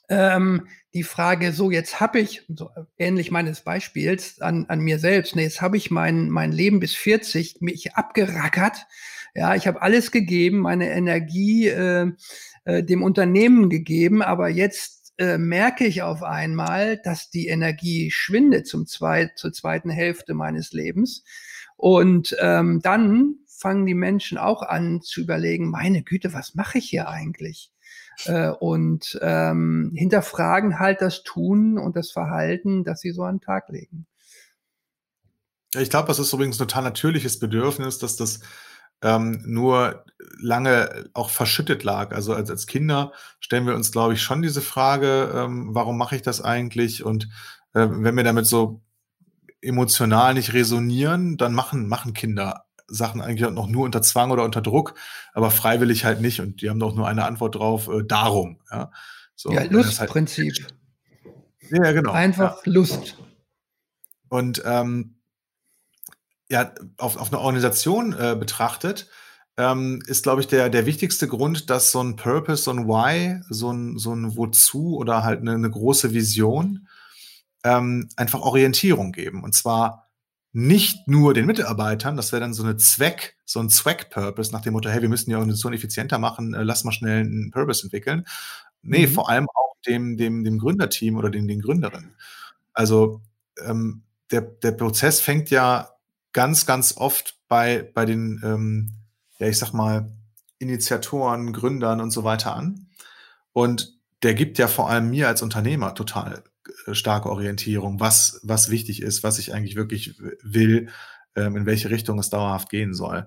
ähm, 0.08 0.68
die 0.94 1.04
Frage, 1.04 1.52
so 1.52 1.70
jetzt 1.70 2.00
habe 2.00 2.20
ich, 2.20 2.42
so 2.48 2.70
ähnlich 2.98 3.30
meines 3.30 3.62
Beispiels 3.62 4.40
an, 4.40 4.66
an 4.68 4.80
mir 4.80 4.98
selbst, 4.98 5.36
ne, 5.36 5.42
jetzt 5.42 5.62
habe 5.62 5.76
ich 5.76 5.90
mein, 5.90 6.28
mein 6.28 6.52
Leben 6.52 6.80
bis 6.80 6.94
40 6.94 7.60
mich 7.60 7.94
abgerackert. 7.94 8.86
Ja, 9.34 9.54
ich 9.54 9.66
habe 9.66 9.80
alles 9.80 10.10
gegeben, 10.10 10.58
meine 10.58 10.90
Energie 10.90 11.68
äh, 11.68 12.12
äh, 12.64 12.84
dem 12.84 13.02
Unternehmen 13.02 13.70
gegeben, 13.70 14.22
aber 14.22 14.48
jetzt 14.48 15.14
äh, 15.18 15.38
merke 15.38 15.86
ich 15.86 16.02
auf 16.02 16.22
einmal, 16.22 16.98
dass 16.98 17.30
die 17.30 17.48
Energie 17.48 18.10
schwindet 18.10 18.66
zum 18.66 18.86
zweit, 18.86 19.38
zur 19.38 19.52
zweiten 19.52 19.90
Hälfte 19.90 20.34
meines 20.34 20.72
Lebens. 20.72 21.24
Und 21.76 22.36
ähm, 22.40 22.80
dann 22.82 23.36
fangen 23.62 23.86
die 23.86 23.94
Menschen 23.94 24.38
auch 24.38 24.62
an 24.62 25.00
zu 25.00 25.20
überlegen, 25.20 25.70
meine 25.70 26.02
Güte, 26.02 26.34
was 26.34 26.54
mache 26.54 26.78
ich 26.78 26.90
hier 26.90 27.08
eigentlich? 27.08 27.70
Äh, 28.24 28.50
und 28.50 29.18
ähm, 29.22 29.92
hinterfragen 29.94 30.78
halt 30.78 31.00
das 31.00 31.22
Tun 31.22 31.78
und 31.78 31.96
das 31.96 32.10
Verhalten, 32.10 32.84
das 32.84 33.00
sie 33.00 33.12
so 33.12 33.22
an 33.22 33.36
den 33.36 33.40
Tag 33.40 33.68
legen. 33.68 34.06
Ich 35.74 35.88
glaube, 35.88 36.08
das 36.08 36.18
ist 36.18 36.32
übrigens 36.32 36.56
ein 36.56 36.66
total 36.66 36.82
natürliches 36.82 37.38
Bedürfnis, 37.38 37.98
dass 37.98 38.16
das 38.16 38.40
ähm, 39.00 39.42
nur 39.46 40.04
lange 40.38 41.06
auch 41.14 41.30
verschüttet 41.30 41.84
lag. 41.84 42.12
Also 42.14 42.34
als, 42.34 42.50
als 42.50 42.66
Kinder 42.66 43.12
stellen 43.40 43.66
wir 43.66 43.74
uns, 43.74 43.90
glaube 43.90 44.14
ich, 44.14 44.22
schon 44.22 44.42
diese 44.42 44.60
Frage, 44.60 45.32
ähm, 45.34 45.68
warum 45.72 45.96
mache 45.96 46.16
ich 46.16 46.22
das 46.22 46.42
eigentlich? 46.42 47.04
Und 47.04 47.24
äh, 47.74 47.86
wenn 47.88 48.16
wir 48.16 48.24
damit 48.24 48.46
so 48.46 48.82
emotional 49.62 50.34
nicht 50.34 50.52
resonieren, 50.52 51.36
dann 51.36 51.54
machen, 51.54 51.88
machen 51.88 52.12
Kinder 52.12 52.66
Sachen 52.88 53.20
eigentlich 53.20 53.48
noch 53.50 53.68
nur 53.68 53.84
unter 53.84 54.02
Zwang 54.02 54.30
oder 54.30 54.44
unter 54.44 54.60
Druck, 54.60 54.94
aber 55.32 55.50
freiwillig 55.50 56.04
halt 56.04 56.20
nicht. 56.20 56.40
Und 56.40 56.62
die 56.62 56.70
haben 56.70 56.80
doch 56.80 56.94
nur 56.94 57.08
eine 57.08 57.24
Antwort 57.24 57.54
drauf, 57.54 57.88
äh, 57.88 58.04
darum. 58.04 58.58
Ja, 58.70 58.90
so, 59.34 59.52
ja 59.52 59.64
Lustprinzip. 59.64 60.54
Halt, 60.62 61.84
ja, 61.84 61.92
genau. 61.92 62.12
Einfach 62.12 62.64
ja. 62.66 62.72
Lust. 62.72 63.16
Und 64.28 64.62
ähm, 64.64 65.16
ja, 66.48 66.72
auf, 66.98 67.16
auf 67.16 67.32
eine 67.32 67.40
Organisation 67.40 68.12
äh, 68.12 68.36
betrachtet, 68.38 69.08
ähm, 69.56 70.02
ist, 70.06 70.22
glaube 70.22 70.40
ich, 70.40 70.48
der, 70.48 70.70
der 70.70 70.86
wichtigste 70.86 71.28
Grund, 71.28 71.70
dass 71.70 71.90
so 71.90 72.02
ein 72.02 72.16
Purpose, 72.16 72.62
so 72.62 72.70
ein 72.70 72.88
Why, 72.88 73.40
so 73.48 73.70
ein, 73.70 73.98
so 73.98 74.14
ein 74.14 74.36
Wozu 74.36 74.96
oder 74.96 75.24
halt 75.24 75.40
eine, 75.40 75.52
eine 75.52 75.70
große 75.70 76.12
Vision 76.12 76.88
ähm, 77.64 78.08
einfach 78.16 78.40
Orientierung 78.40 79.12
geben. 79.12 79.44
Und 79.44 79.54
zwar 79.54 80.01
nicht 80.52 81.08
nur 81.08 81.32
den 81.32 81.46
Mitarbeitern, 81.46 82.16
das 82.16 82.32
wäre 82.32 82.40
dann 82.40 82.52
so 82.52 82.62
eine 82.62 82.76
Zweck, 82.76 83.36
so 83.44 83.60
ein 83.60 83.70
Zweck-Purpose 83.70 84.52
nach 84.52 84.60
dem 84.60 84.74
Motto, 84.74 84.90
hey, 84.90 85.00
wir 85.00 85.08
müssen 85.08 85.30
die 85.30 85.34
Organisation 85.34 85.72
effizienter 85.72 86.18
machen, 86.18 86.52
äh, 86.52 86.62
lass 86.62 86.84
mal 86.84 86.92
schnell 86.92 87.20
einen 87.20 87.50
Purpose 87.50 87.84
entwickeln. 87.84 88.26
Nee, 88.82 89.06
mhm. 89.06 89.12
vor 89.12 89.30
allem 89.30 89.48
auch 89.48 89.76
dem, 89.86 90.16
dem, 90.16 90.44
dem 90.44 90.58
Gründerteam 90.58 91.16
oder 91.16 91.30
den, 91.30 91.48
den 91.48 91.60
Gründerinnen. 91.60 92.14
Also 92.74 93.22
ähm, 93.64 94.02
der, 94.30 94.42
der 94.42 94.72
Prozess 94.72 95.20
fängt 95.20 95.50
ja 95.50 95.90
ganz, 96.32 96.66
ganz 96.66 96.96
oft 96.96 97.38
bei, 97.48 97.90
bei 97.94 98.04
den, 98.04 98.40
ähm, 98.44 98.92
ja, 99.38 99.46
ich 99.46 99.58
sag 99.58 99.72
mal, 99.72 100.10
Initiatoren, 100.58 101.52
Gründern 101.52 102.00
und 102.00 102.10
so 102.10 102.24
weiter 102.24 102.54
an. 102.54 102.88
Und 103.52 103.98
der 104.22 104.34
gibt 104.34 104.58
ja 104.58 104.68
vor 104.68 104.88
allem 104.88 105.10
mir 105.10 105.28
als 105.28 105.42
Unternehmer 105.42 105.94
total 105.94 106.44
starke 106.92 107.30
Orientierung, 107.30 108.00
was, 108.00 108.40
was 108.42 108.70
wichtig 108.70 109.02
ist, 109.02 109.22
was 109.22 109.38
ich 109.38 109.54
eigentlich 109.54 109.76
wirklich 109.76 110.14
will, 110.42 110.88
ähm, 111.36 111.56
in 111.56 111.66
welche 111.66 111.90
Richtung 111.90 112.18
es 112.18 112.30
dauerhaft 112.30 112.68
gehen 112.68 112.94
soll. 112.94 113.26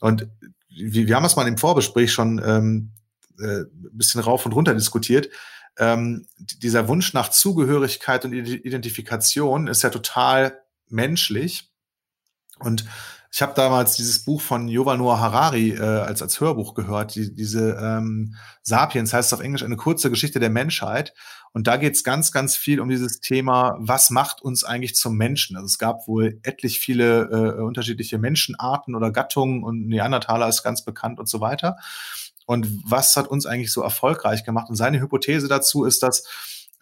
Und 0.00 0.28
wir, 0.68 1.06
wir 1.06 1.16
haben 1.16 1.24
es 1.24 1.36
mal 1.36 1.48
im 1.48 1.58
Vorbesprich 1.58 2.12
schon 2.12 2.40
ähm, 2.44 2.92
äh, 3.38 3.62
ein 3.62 3.90
bisschen 3.92 4.20
rauf 4.20 4.46
und 4.46 4.52
runter 4.52 4.74
diskutiert. 4.74 5.28
Ähm, 5.78 6.26
dieser 6.38 6.88
Wunsch 6.88 7.12
nach 7.12 7.30
Zugehörigkeit 7.30 8.24
und 8.24 8.32
Identifikation 8.32 9.66
ist 9.66 9.82
ja 9.82 9.90
total 9.90 10.60
menschlich. 10.88 11.70
Und 12.58 12.86
ich 13.30 13.42
habe 13.42 13.52
damals 13.54 13.96
dieses 13.96 14.24
Buch 14.24 14.40
von 14.40 14.68
Yuval 14.68 14.96
Noah 14.96 15.20
Harari 15.20 15.72
äh, 15.72 15.80
als, 15.82 16.22
als 16.22 16.40
Hörbuch 16.40 16.72
gehört, 16.72 17.14
die, 17.14 17.34
diese 17.34 17.76
ähm, 17.78 18.36
Sapiens 18.62 19.12
heißt 19.12 19.34
auf 19.34 19.40
Englisch 19.40 19.62
eine 19.62 19.76
kurze 19.76 20.08
Geschichte 20.08 20.40
der 20.40 20.48
Menschheit. 20.48 21.12
Und 21.56 21.66
da 21.68 21.78
geht 21.78 21.94
es 21.94 22.04
ganz, 22.04 22.32
ganz 22.32 22.54
viel 22.54 22.80
um 22.80 22.90
dieses 22.90 23.20
Thema, 23.20 23.76
was 23.78 24.10
macht 24.10 24.42
uns 24.42 24.62
eigentlich 24.62 24.94
zum 24.94 25.16
Menschen? 25.16 25.56
Also 25.56 25.64
es 25.64 25.78
gab 25.78 26.06
wohl 26.06 26.38
etlich 26.42 26.80
viele 26.80 27.30
äh, 27.30 27.62
unterschiedliche 27.62 28.18
Menschenarten 28.18 28.94
oder 28.94 29.10
Gattungen 29.10 29.64
und 29.64 29.86
Neandertaler 29.86 30.50
ist 30.50 30.62
ganz 30.62 30.84
bekannt 30.84 31.18
und 31.18 31.30
so 31.30 31.40
weiter. 31.40 31.78
Und 32.44 32.68
was 32.84 33.16
hat 33.16 33.28
uns 33.28 33.46
eigentlich 33.46 33.72
so 33.72 33.80
erfolgreich 33.80 34.44
gemacht? 34.44 34.68
Und 34.68 34.76
seine 34.76 35.00
Hypothese 35.00 35.48
dazu 35.48 35.86
ist, 35.86 36.02
dass 36.02 36.24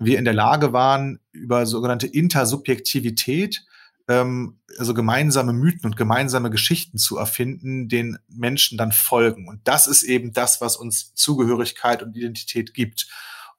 wir 0.00 0.18
in 0.18 0.24
der 0.24 0.34
Lage 0.34 0.72
waren, 0.72 1.20
über 1.30 1.66
sogenannte 1.66 2.08
Intersubjektivität 2.08 3.64
ähm, 4.08 4.58
also 4.76 4.92
gemeinsame 4.92 5.52
Mythen 5.52 5.86
und 5.86 5.96
gemeinsame 5.96 6.50
Geschichten 6.50 6.98
zu 6.98 7.16
erfinden, 7.16 7.88
den 7.88 8.18
Menschen 8.28 8.76
dann 8.76 8.90
folgen. 8.90 9.46
Und 9.46 9.60
das 9.68 9.86
ist 9.86 10.02
eben 10.02 10.32
das, 10.32 10.60
was 10.60 10.76
uns 10.76 11.14
Zugehörigkeit 11.14 12.02
und 12.02 12.16
Identität 12.16 12.74
gibt. 12.74 13.06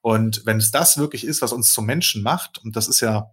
Und 0.06 0.46
wenn 0.46 0.58
es 0.58 0.70
das 0.70 0.98
wirklich 0.98 1.24
ist, 1.26 1.42
was 1.42 1.52
uns 1.52 1.72
zum 1.72 1.84
Menschen 1.84 2.22
macht, 2.22 2.58
und 2.58 2.76
das 2.76 2.86
ist 2.86 3.00
ja, 3.00 3.32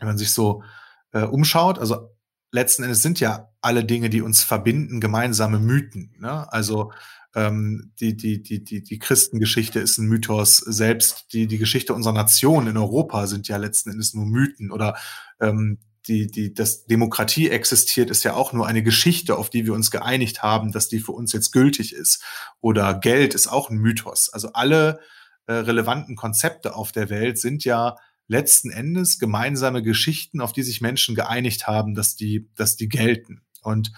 wenn 0.00 0.08
man 0.08 0.18
sich 0.18 0.32
so 0.32 0.64
äh, 1.12 1.22
umschaut, 1.22 1.78
also 1.78 2.10
letzten 2.50 2.82
Endes 2.82 3.00
sind 3.00 3.20
ja 3.20 3.52
alle 3.60 3.84
Dinge, 3.84 4.10
die 4.10 4.22
uns 4.22 4.42
verbinden, 4.42 4.98
gemeinsame 4.98 5.60
Mythen. 5.60 6.16
Ne? 6.18 6.52
Also 6.52 6.90
ähm, 7.36 7.92
die, 8.00 8.16
die, 8.16 8.42
die, 8.42 8.64
die, 8.64 8.82
die 8.82 8.98
Christengeschichte 8.98 9.78
ist 9.78 9.98
ein 9.98 10.08
Mythos. 10.08 10.56
Selbst 10.56 11.26
die, 11.32 11.46
die 11.46 11.58
Geschichte 11.58 11.94
unserer 11.94 12.14
Nation 12.14 12.66
in 12.66 12.76
Europa 12.76 13.28
sind 13.28 13.46
ja 13.46 13.56
letzten 13.56 13.90
Endes 13.90 14.14
nur 14.14 14.26
Mythen 14.26 14.72
oder 14.72 14.96
ähm, 15.38 15.78
die, 16.08 16.26
die, 16.26 16.54
dass 16.54 16.86
Demokratie 16.86 17.50
existiert, 17.50 18.10
ist 18.10 18.24
ja 18.24 18.34
auch 18.34 18.52
nur 18.52 18.66
eine 18.66 18.82
Geschichte, 18.82 19.38
auf 19.38 19.48
die 19.48 19.64
wir 19.64 19.74
uns 19.74 19.92
geeinigt 19.92 20.42
haben, 20.42 20.72
dass 20.72 20.88
die 20.88 20.98
für 20.98 21.12
uns 21.12 21.32
jetzt 21.32 21.52
gültig 21.52 21.92
ist. 21.92 22.24
Oder 22.60 22.94
Geld 22.94 23.32
ist 23.32 23.46
auch 23.46 23.70
ein 23.70 23.78
Mythos. 23.78 24.28
Also 24.28 24.52
alle 24.52 24.98
äh, 25.46 25.54
relevanten 25.54 26.16
Konzepte 26.16 26.74
auf 26.74 26.92
der 26.92 27.10
Welt 27.10 27.38
sind 27.38 27.64
ja 27.64 27.96
letzten 28.28 28.70
Endes 28.70 29.18
gemeinsame 29.18 29.82
Geschichten, 29.82 30.40
auf 30.40 30.52
die 30.52 30.62
sich 30.62 30.80
Menschen 30.80 31.14
geeinigt 31.14 31.66
haben, 31.66 31.94
dass 31.94 32.16
die, 32.16 32.48
dass 32.56 32.76
die 32.76 32.88
gelten. 32.88 33.42
Und 33.62 33.92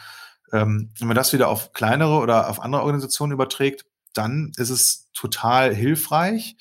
ähm, 0.53 0.91
wenn 0.99 1.09
man 1.09 1.17
das 1.17 1.33
wieder 1.33 1.49
auf 1.49 1.73
kleinere 1.73 2.19
oder 2.19 2.49
auf 2.49 2.61
andere 2.61 2.83
Organisationen 2.83 3.33
überträgt, 3.33 3.85
dann 4.13 4.53
ist 4.57 4.71
es 4.71 5.09
total 5.13 5.75
hilfreich, 5.75 6.57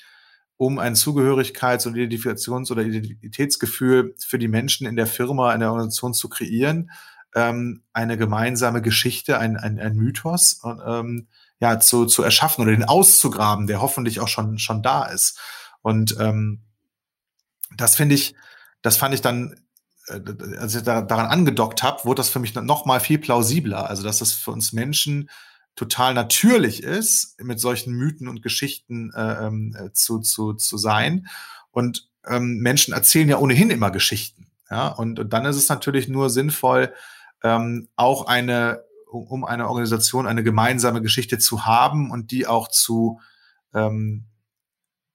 um 0.56 0.78
ein 0.78 0.94
Zugehörigkeits- 0.94 1.86
und 1.86 1.94
Identifikations- 1.94 2.70
oder 2.70 2.82
Identitätsgefühl 2.82 4.14
für 4.18 4.38
die 4.38 4.48
Menschen 4.48 4.86
in 4.86 4.96
der 4.96 5.06
Firma, 5.06 5.52
in 5.54 5.60
der 5.60 5.70
Organisation 5.70 6.14
zu 6.14 6.28
kreieren, 6.28 6.90
ähm, 7.34 7.82
eine 7.92 8.16
gemeinsame 8.16 8.82
Geschichte, 8.82 9.38
ein, 9.38 9.56
ein, 9.56 9.78
ein 9.78 9.96
Mythos 9.96 10.60
ähm, 10.86 11.28
ja, 11.60 11.80
zu, 11.80 12.06
zu 12.06 12.22
erschaffen 12.22 12.62
oder 12.62 12.72
den 12.72 12.84
auszugraben, 12.84 13.66
der 13.66 13.80
hoffentlich 13.80 14.20
auch 14.20 14.28
schon, 14.28 14.58
schon 14.58 14.82
da 14.82 15.04
ist. 15.06 15.38
Und 15.82 16.16
ähm, 16.20 16.62
das 17.76 17.96
finde 17.96 18.14
ich, 18.14 18.34
das 18.82 18.96
fand 18.96 19.14
ich 19.14 19.20
dann 19.20 19.60
äh, 20.08 20.20
als 20.58 20.74
ich 20.74 20.82
da, 20.82 21.02
daran 21.02 21.26
angedockt 21.26 21.82
habe, 21.82 22.04
wurde 22.04 22.20
das 22.20 22.28
für 22.28 22.38
mich 22.38 22.54
noch 22.54 22.86
mal 22.86 23.00
viel 23.00 23.18
plausibler. 23.18 23.88
Also, 23.88 24.02
dass 24.02 24.18
das 24.18 24.32
für 24.32 24.50
uns 24.50 24.72
Menschen 24.72 25.30
total 25.78 26.12
natürlich 26.12 26.82
ist, 26.82 27.40
mit 27.40 27.60
solchen 27.60 27.94
Mythen 27.94 28.28
und 28.28 28.42
Geschichten 28.42 29.12
äh, 29.14 29.46
ähm, 29.46 29.76
äh, 29.78 29.92
zu, 29.92 30.18
zu, 30.18 30.54
zu 30.54 30.76
sein. 30.76 31.28
Und 31.70 32.08
ähm, 32.26 32.58
Menschen 32.58 32.94
erzählen 32.94 33.28
ja 33.28 33.38
ohnehin 33.38 33.70
immer 33.70 33.90
Geschichten. 33.90 34.48
Ja? 34.70 34.88
Und, 34.88 35.20
und 35.20 35.32
dann 35.32 35.46
ist 35.46 35.56
es 35.56 35.68
natürlich 35.68 36.08
nur 36.08 36.30
sinnvoll, 36.30 36.92
ähm, 37.44 37.88
auch 37.94 38.26
eine, 38.26 38.82
um 39.10 39.44
eine 39.44 39.68
Organisation 39.68 40.26
eine 40.26 40.42
gemeinsame 40.42 41.02
Geschichte 41.02 41.38
zu 41.38 41.66
haben 41.66 42.10
und 42.10 42.30
die 42.30 42.46
auch 42.46 42.68
zu 42.68 43.20
ähm, 43.74 44.26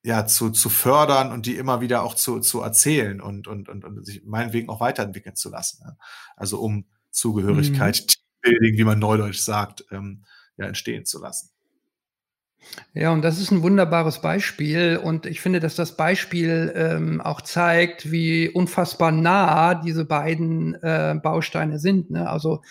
ja, 0.04 0.26
zu, 0.26 0.50
zu 0.50 0.70
fördern 0.70 1.32
und 1.32 1.46
die 1.46 1.56
immer 1.56 1.80
wieder 1.80 2.04
auch 2.04 2.14
zu, 2.14 2.42
zu 2.42 2.60
erzählen 2.60 3.22
und, 3.22 3.48
und, 3.48 3.70
und, 3.70 3.86
und 3.86 4.06
sich 4.06 4.24
meinetwegen 4.26 4.70
auch 4.70 4.82
weiterentwickeln 4.82 5.36
zu 5.36 5.50
lassen. 5.50 5.82
Ja. 5.86 5.96
Also 6.36 6.60
um 6.60 6.86
Zugehörigkeit, 7.10 8.02
mhm. 8.02 8.08
Teambuilding, 8.44 8.78
wie 8.78 8.84
man 8.84 9.00
neudeutsch 9.00 9.40
sagt, 9.40 9.86
ähm, 9.92 10.26
ja, 10.58 10.66
entstehen 10.66 11.06
zu 11.06 11.22
lassen. 11.22 11.52
Ja, 12.93 13.12
und 13.12 13.24
das 13.24 13.39
ist 13.39 13.51
ein 13.51 13.63
wunderbares 13.63 14.22
Beispiel. 14.22 14.98
Und 14.98 15.25
ich 15.25 15.41
finde, 15.41 15.60
dass 15.60 15.75
das 15.75 15.98
Beispiel 15.98 16.72
ähm, 16.75 17.22
auch 17.22 17.41
zeigt, 17.41 18.12
wie 18.12 18.50
unfassbar 18.50 19.12
nah 19.12 19.75
diese 19.75 20.05
beiden 20.05 20.75
äh, 20.75 21.15
Bausteine 21.22 21.79
sind. 21.79 22.12
Ne? 22.12 22.29
Also 22.29 22.62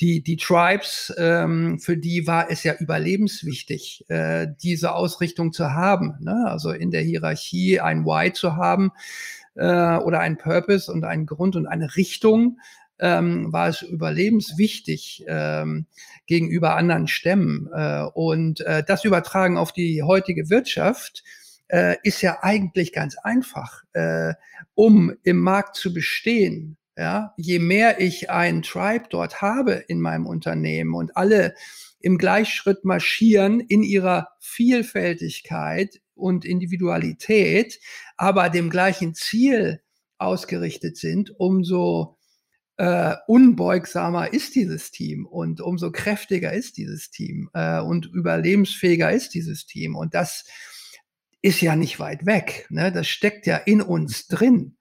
die, 0.00 0.22
die 0.22 0.36
Tribes, 0.36 1.12
ähm, 1.18 1.78
für 1.78 1.96
die 1.96 2.26
war 2.26 2.50
es 2.50 2.64
ja 2.64 2.74
überlebenswichtig, 2.74 4.04
äh, 4.08 4.48
diese 4.62 4.94
Ausrichtung 4.94 5.52
zu 5.52 5.72
haben. 5.72 6.16
Ne? 6.20 6.46
Also 6.46 6.70
in 6.70 6.90
der 6.90 7.02
Hierarchie 7.02 7.80
ein 7.80 8.04
Why 8.04 8.32
zu 8.32 8.56
haben 8.56 8.92
äh, 9.54 9.96
oder 9.96 10.20
ein 10.20 10.38
Purpose 10.38 10.90
und 10.92 11.04
einen 11.04 11.26
Grund 11.26 11.56
und 11.56 11.66
eine 11.66 11.96
Richtung 11.96 12.58
ähm, 13.00 13.52
war 13.52 13.68
es 13.68 13.82
überlebenswichtig 13.82 15.24
ähm, 15.26 15.86
gegenüber 16.26 16.76
anderen 16.76 17.08
Stämmen. 17.08 17.68
Äh, 17.74 18.04
und 18.14 18.60
äh, 18.60 18.84
das 18.86 19.04
übertragen 19.04 19.56
auf 19.56 19.72
die 19.72 20.02
heutige 20.02 20.50
Wirtschaft 20.50 21.24
äh, 21.68 21.96
ist 22.02 22.22
ja 22.22 22.38
eigentlich 22.42 22.92
ganz 22.92 23.16
einfach, 23.16 23.82
äh, 23.92 24.34
um 24.74 25.12
im 25.22 25.38
Markt 25.38 25.76
zu 25.76 25.92
bestehen. 25.92 26.76
Ja, 26.96 27.32
je 27.38 27.60
mehr 27.60 28.00
ich 28.00 28.28
ein 28.28 28.60
Tribe 28.60 29.04
dort 29.08 29.40
habe 29.40 29.72
in 29.88 30.00
meinem 30.00 30.26
Unternehmen 30.26 30.94
und 30.94 31.16
alle 31.16 31.54
im 32.00 32.18
Gleichschritt 32.18 32.84
marschieren 32.84 33.60
in 33.60 33.82
ihrer 33.82 34.28
Vielfältigkeit 34.38 36.00
und 36.14 36.44
Individualität, 36.44 37.80
aber 38.18 38.50
dem 38.50 38.68
gleichen 38.68 39.14
Ziel 39.14 39.80
ausgerichtet 40.18 40.98
sind, 40.98 41.32
umso 41.38 42.18
äh, 42.80 43.16
unbeugsamer 43.26 44.32
ist 44.32 44.54
dieses 44.54 44.90
Team 44.90 45.26
und 45.26 45.60
umso 45.60 45.92
kräftiger 45.92 46.54
ist 46.54 46.78
dieses 46.78 47.10
Team 47.10 47.50
äh, 47.52 47.78
und 47.78 48.06
überlebensfähiger 48.06 49.12
ist 49.12 49.34
dieses 49.34 49.66
Team. 49.66 49.94
Und 49.94 50.14
das 50.14 50.46
ist 51.42 51.60
ja 51.60 51.76
nicht 51.76 52.00
weit 52.00 52.24
weg. 52.24 52.66
Ne? 52.70 52.90
Das 52.90 53.06
steckt 53.06 53.46
ja 53.46 53.58
in 53.58 53.82
uns 53.82 54.28
drin. 54.28 54.78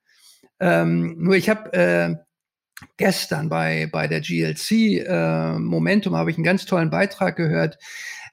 Ähm, 0.61 1.17
nur 1.17 1.35
ich 1.35 1.49
habe 1.49 1.73
äh, 1.73 2.15
gestern 2.95 3.49
bei, 3.49 3.89
bei 3.91 4.07
der 4.07 4.21
GLC 4.21 4.71
äh, 5.05 5.59
Momentum 5.59 6.15
habe 6.15 6.31
ich 6.31 6.37
einen 6.37 6.45
ganz 6.45 6.65
tollen 6.65 6.89
Beitrag 6.89 7.35
gehört. 7.35 7.79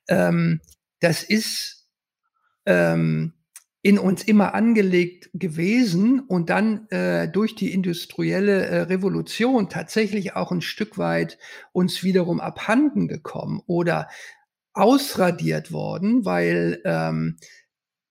Ähm, 0.06 0.60
das 1.00 1.24
ist 1.24 1.88
ähm, 2.66 3.32
in 3.86 4.00
uns 4.00 4.24
immer 4.24 4.52
angelegt 4.52 5.30
gewesen 5.32 6.18
und 6.18 6.50
dann 6.50 6.88
äh, 6.88 7.28
durch 7.28 7.54
die 7.54 7.72
industrielle 7.72 8.66
äh, 8.66 8.80
Revolution 8.80 9.68
tatsächlich 9.68 10.34
auch 10.34 10.50
ein 10.50 10.60
Stück 10.60 10.98
weit 10.98 11.38
uns 11.70 12.02
wiederum 12.02 12.40
abhanden 12.40 13.06
gekommen 13.06 13.62
oder 13.68 14.08
ausradiert 14.72 15.70
worden, 15.70 16.24
weil 16.24 16.82
ähm, 16.84 17.36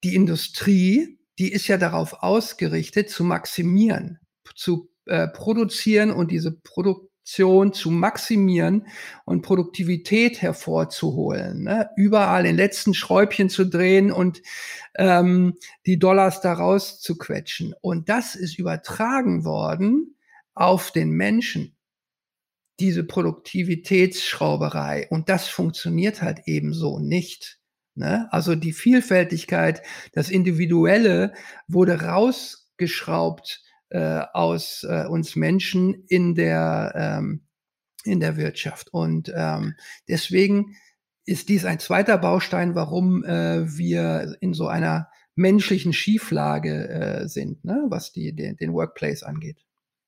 die 0.06 0.16
Industrie, 0.16 1.20
die 1.40 1.52
ist 1.52 1.68
ja 1.68 1.76
darauf 1.76 2.24
ausgerichtet, 2.24 3.10
zu 3.10 3.26
maximieren, 3.26 4.22
zu 4.56 4.90
äh, 5.08 5.28
produzieren 5.28 6.10
und 6.10 6.32
diese 6.32 6.54
Produktion 7.26 7.74
zu 7.74 7.90
maximieren 7.90 8.86
und 9.26 9.42
Produktivität 9.42 10.44
hervorzuholen, 10.44 11.64
ne? 11.64 11.90
überall 11.98 12.44
den 12.44 12.56
letzten 12.56 12.94
Schräubchen 12.94 13.50
zu 13.50 13.66
drehen 13.66 14.12
und 14.12 14.44
ähm, 14.96 15.58
die 15.88 15.98
Dollars 15.98 16.42
daraus 16.42 17.02
zu 17.02 17.18
quetschen. 17.18 17.74
Und 17.82 18.10
das 18.10 18.36
ist 18.36 18.60
übertragen 18.60 19.44
worden 19.44 20.16
auf 20.54 20.92
den 20.92 21.10
Menschen, 21.10 21.76
diese 22.80 23.04
Produktivitätsschrauberei. 23.04 25.08
Und 25.10 25.28
das 25.28 25.48
funktioniert 25.48 26.22
halt 26.22 26.42
ebenso 26.46 27.00
nicht. 27.00 27.58
Ne? 27.96 28.28
Also 28.32 28.54
die 28.54 28.74
Vielfältigkeit, 28.74 29.82
das 30.14 30.30
Individuelle 30.30 31.34
wurde 31.68 32.02
rausgeschraubt 32.02 33.65
äh, 33.90 34.24
aus 34.34 34.86
äh, 34.88 35.06
uns 35.08 35.36
Menschen 35.36 36.06
in 36.08 36.36
der, 36.36 36.94
ähm, 36.96 37.42
in 38.04 38.20
der 38.20 38.38
Wirtschaft. 38.38 38.94
Und 38.94 39.32
ähm, 39.36 39.76
deswegen 40.08 40.76
ist 41.26 41.50
dies 41.50 41.66
ein 41.66 41.80
zweiter 41.80 42.18
Baustein, 42.18 42.76
warum 42.76 43.24
äh, 43.24 43.78
wir 43.78 44.36
in 44.42 44.54
so 44.54 44.68
einer 44.68 45.10
menschlichen 45.36 45.94
Schieflage 45.94 46.90
äh, 46.90 47.28
sind, 47.28 47.66
ne? 47.66 47.86
was 47.90 48.12
die, 48.12 48.36
den, 48.36 48.56
den 48.58 48.74
Workplace 48.74 49.24
angeht. 49.24 49.58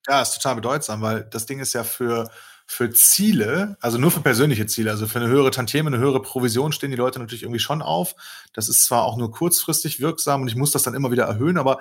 Ja, 0.07 0.21
ist 0.21 0.35
total 0.35 0.55
bedeutsam, 0.55 1.01
weil 1.01 1.23
das 1.25 1.45
Ding 1.45 1.59
ist 1.59 1.73
ja 1.73 1.83
für 1.83 2.29
für 2.69 2.91
Ziele, 2.91 3.77
also 3.79 3.97
nur 3.97 4.11
für 4.11 4.19
persönliche 4.19 4.65
Ziele, 4.65 4.91
also 4.91 5.07
für 5.07 5.19
eine 5.19 5.29
höhere 5.29 5.51
Tantieme, 5.51 5.87
eine 5.87 5.99
höhere 5.99 6.21
Provision 6.21 6.73
stehen 6.73 6.91
die 6.91 6.97
Leute 6.97 7.17
natürlich 7.17 7.43
irgendwie 7.43 7.61
schon 7.61 7.81
auf. 7.81 8.13
Das 8.51 8.67
ist 8.67 8.83
zwar 8.83 9.05
auch 9.05 9.15
nur 9.15 9.31
kurzfristig 9.31 10.01
wirksam 10.01 10.41
und 10.41 10.49
ich 10.49 10.57
muss 10.57 10.71
das 10.71 10.83
dann 10.83 10.93
immer 10.93 11.09
wieder 11.09 11.23
erhöhen, 11.23 11.57
aber 11.57 11.79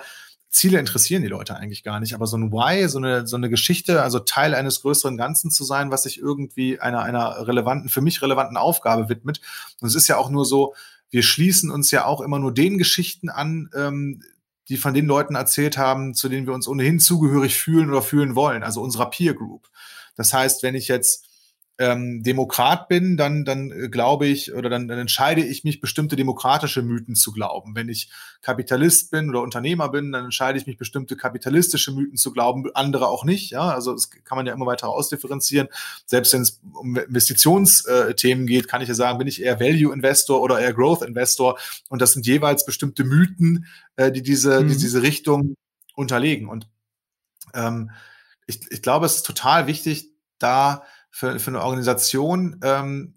Ziele 0.56 0.78
interessieren 0.78 1.22
die 1.22 1.28
Leute 1.28 1.56
eigentlich 1.56 1.84
gar 1.84 2.00
nicht. 2.00 2.14
Aber 2.14 2.26
so 2.26 2.36
ein 2.36 2.50
Why, 2.50 2.88
so 2.88 2.98
eine, 2.98 3.26
so 3.26 3.36
eine 3.36 3.50
Geschichte, 3.50 4.02
also 4.02 4.18
Teil 4.18 4.54
eines 4.54 4.80
größeren 4.80 5.16
Ganzen 5.16 5.50
zu 5.50 5.64
sein, 5.64 5.90
was 5.90 6.04
sich 6.04 6.18
irgendwie 6.18 6.80
einer, 6.80 7.02
einer 7.02 7.46
relevanten, 7.46 7.90
für 7.90 8.00
mich 8.00 8.22
relevanten 8.22 8.56
Aufgabe 8.56 9.08
widmet. 9.08 9.40
Und 9.80 9.88
es 9.88 9.94
ist 9.94 10.08
ja 10.08 10.16
auch 10.16 10.30
nur 10.30 10.46
so, 10.46 10.74
wir 11.10 11.22
schließen 11.22 11.70
uns 11.70 11.90
ja 11.90 12.06
auch 12.06 12.20
immer 12.20 12.38
nur 12.38 12.54
den 12.54 12.78
Geschichten 12.78 13.28
an, 13.28 13.70
ähm, 13.74 14.22
die 14.68 14.78
von 14.78 14.94
den 14.94 15.06
Leuten 15.06 15.34
erzählt 15.34 15.76
haben, 15.76 16.14
zu 16.14 16.28
denen 16.28 16.46
wir 16.46 16.54
uns 16.54 16.66
ohnehin 16.66 16.98
zugehörig 16.98 17.54
fühlen 17.56 17.90
oder 17.90 18.02
fühlen 18.02 18.34
wollen, 18.34 18.62
also 18.62 18.80
unserer 18.80 19.10
Peer 19.10 19.34
Group. 19.34 19.68
Das 20.16 20.32
heißt, 20.32 20.62
wenn 20.62 20.74
ich 20.74 20.88
jetzt 20.88 21.26
ähm, 21.78 22.22
Demokrat 22.22 22.88
bin, 22.88 23.18
dann, 23.18 23.44
dann 23.44 23.70
äh, 23.70 23.88
glaube 23.88 24.26
ich 24.26 24.54
oder 24.54 24.70
dann, 24.70 24.88
dann 24.88 24.98
entscheide 24.98 25.44
ich 25.44 25.62
mich, 25.62 25.80
bestimmte 25.80 26.16
demokratische 26.16 26.82
Mythen 26.82 27.14
zu 27.14 27.32
glauben. 27.32 27.74
Wenn 27.74 27.90
ich 27.90 28.10
Kapitalist 28.40 29.10
bin 29.10 29.28
oder 29.28 29.42
Unternehmer 29.42 29.90
bin, 29.90 30.10
dann 30.10 30.24
entscheide 30.24 30.58
ich 30.58 30.66
mich, 30.66 30.78
bestimmte 30.78 31.16
kapitalistische 31.16 31.92
Mythen 31.92 32.16
zu 32.16 32.32
glauben, 32.32 32.64
andere 32.74 33.08
auch 33.08 33.24
nicht. 33.24 33.50
Ja, 33.50 33.70
also 33.74 33.92
das 33.92 34.10
kann 34.10 34.36
man 34.36 34.46
ja 34.46 34.54
immer 34.54 34.64
weiter 34.64 34.88
ausdifferenzieren. 34.88 35.68
Selbst 36.06 36.32
wenn 36.32 36.42
es 36.42 36.60
um 36.72 36.96
Investitionsthemen 36.96 38.46
geht, 38.46 38.68
kann 38.68 38.80
ich 38.80 38.88
ja 38.88 38.94
sagen, 38.94 39.18
bin 39.18 39.28
ich 39.28 39.42
eher 39.42 39.60
Value 39.60 39.92
Investor 39.92 40.40
oder 40.40 40.58
eher 40.58 40.72
Growth 40.72 41.02
Investor. 41.02 41.58
Und 41.90 42.00
das 42.00 42.12
sind 42.12 42.26
jeweils 42.26 42.64
bestimmte 42.64 43.04
Mythen, 43.04 43.66
äh, 43.96 44.10
die 44.10 44.22
diese, 44.22 44.62
mhm. 44.62 44.68
die 44.68 44.78
diese 44.78 45.02
Richtung 45.02 45.56
unterlegen. 45.94 46.48
Und 46.48 46.68
ähm, 47.52 47.90
ich, 48.46 48.60
ich 48.70 48.80
glaube, 48.80 49.04
es 49.04 49.16
ist 49.16 49.26
total 49.26 49.66
wichtig, 49.66 50.10
da 50.38 50.84
für, 51.16 51.38
für 51.40 51.50
eine 51.50 51.62
Organisation 51.62 52.60
ähm, 52.62 53.14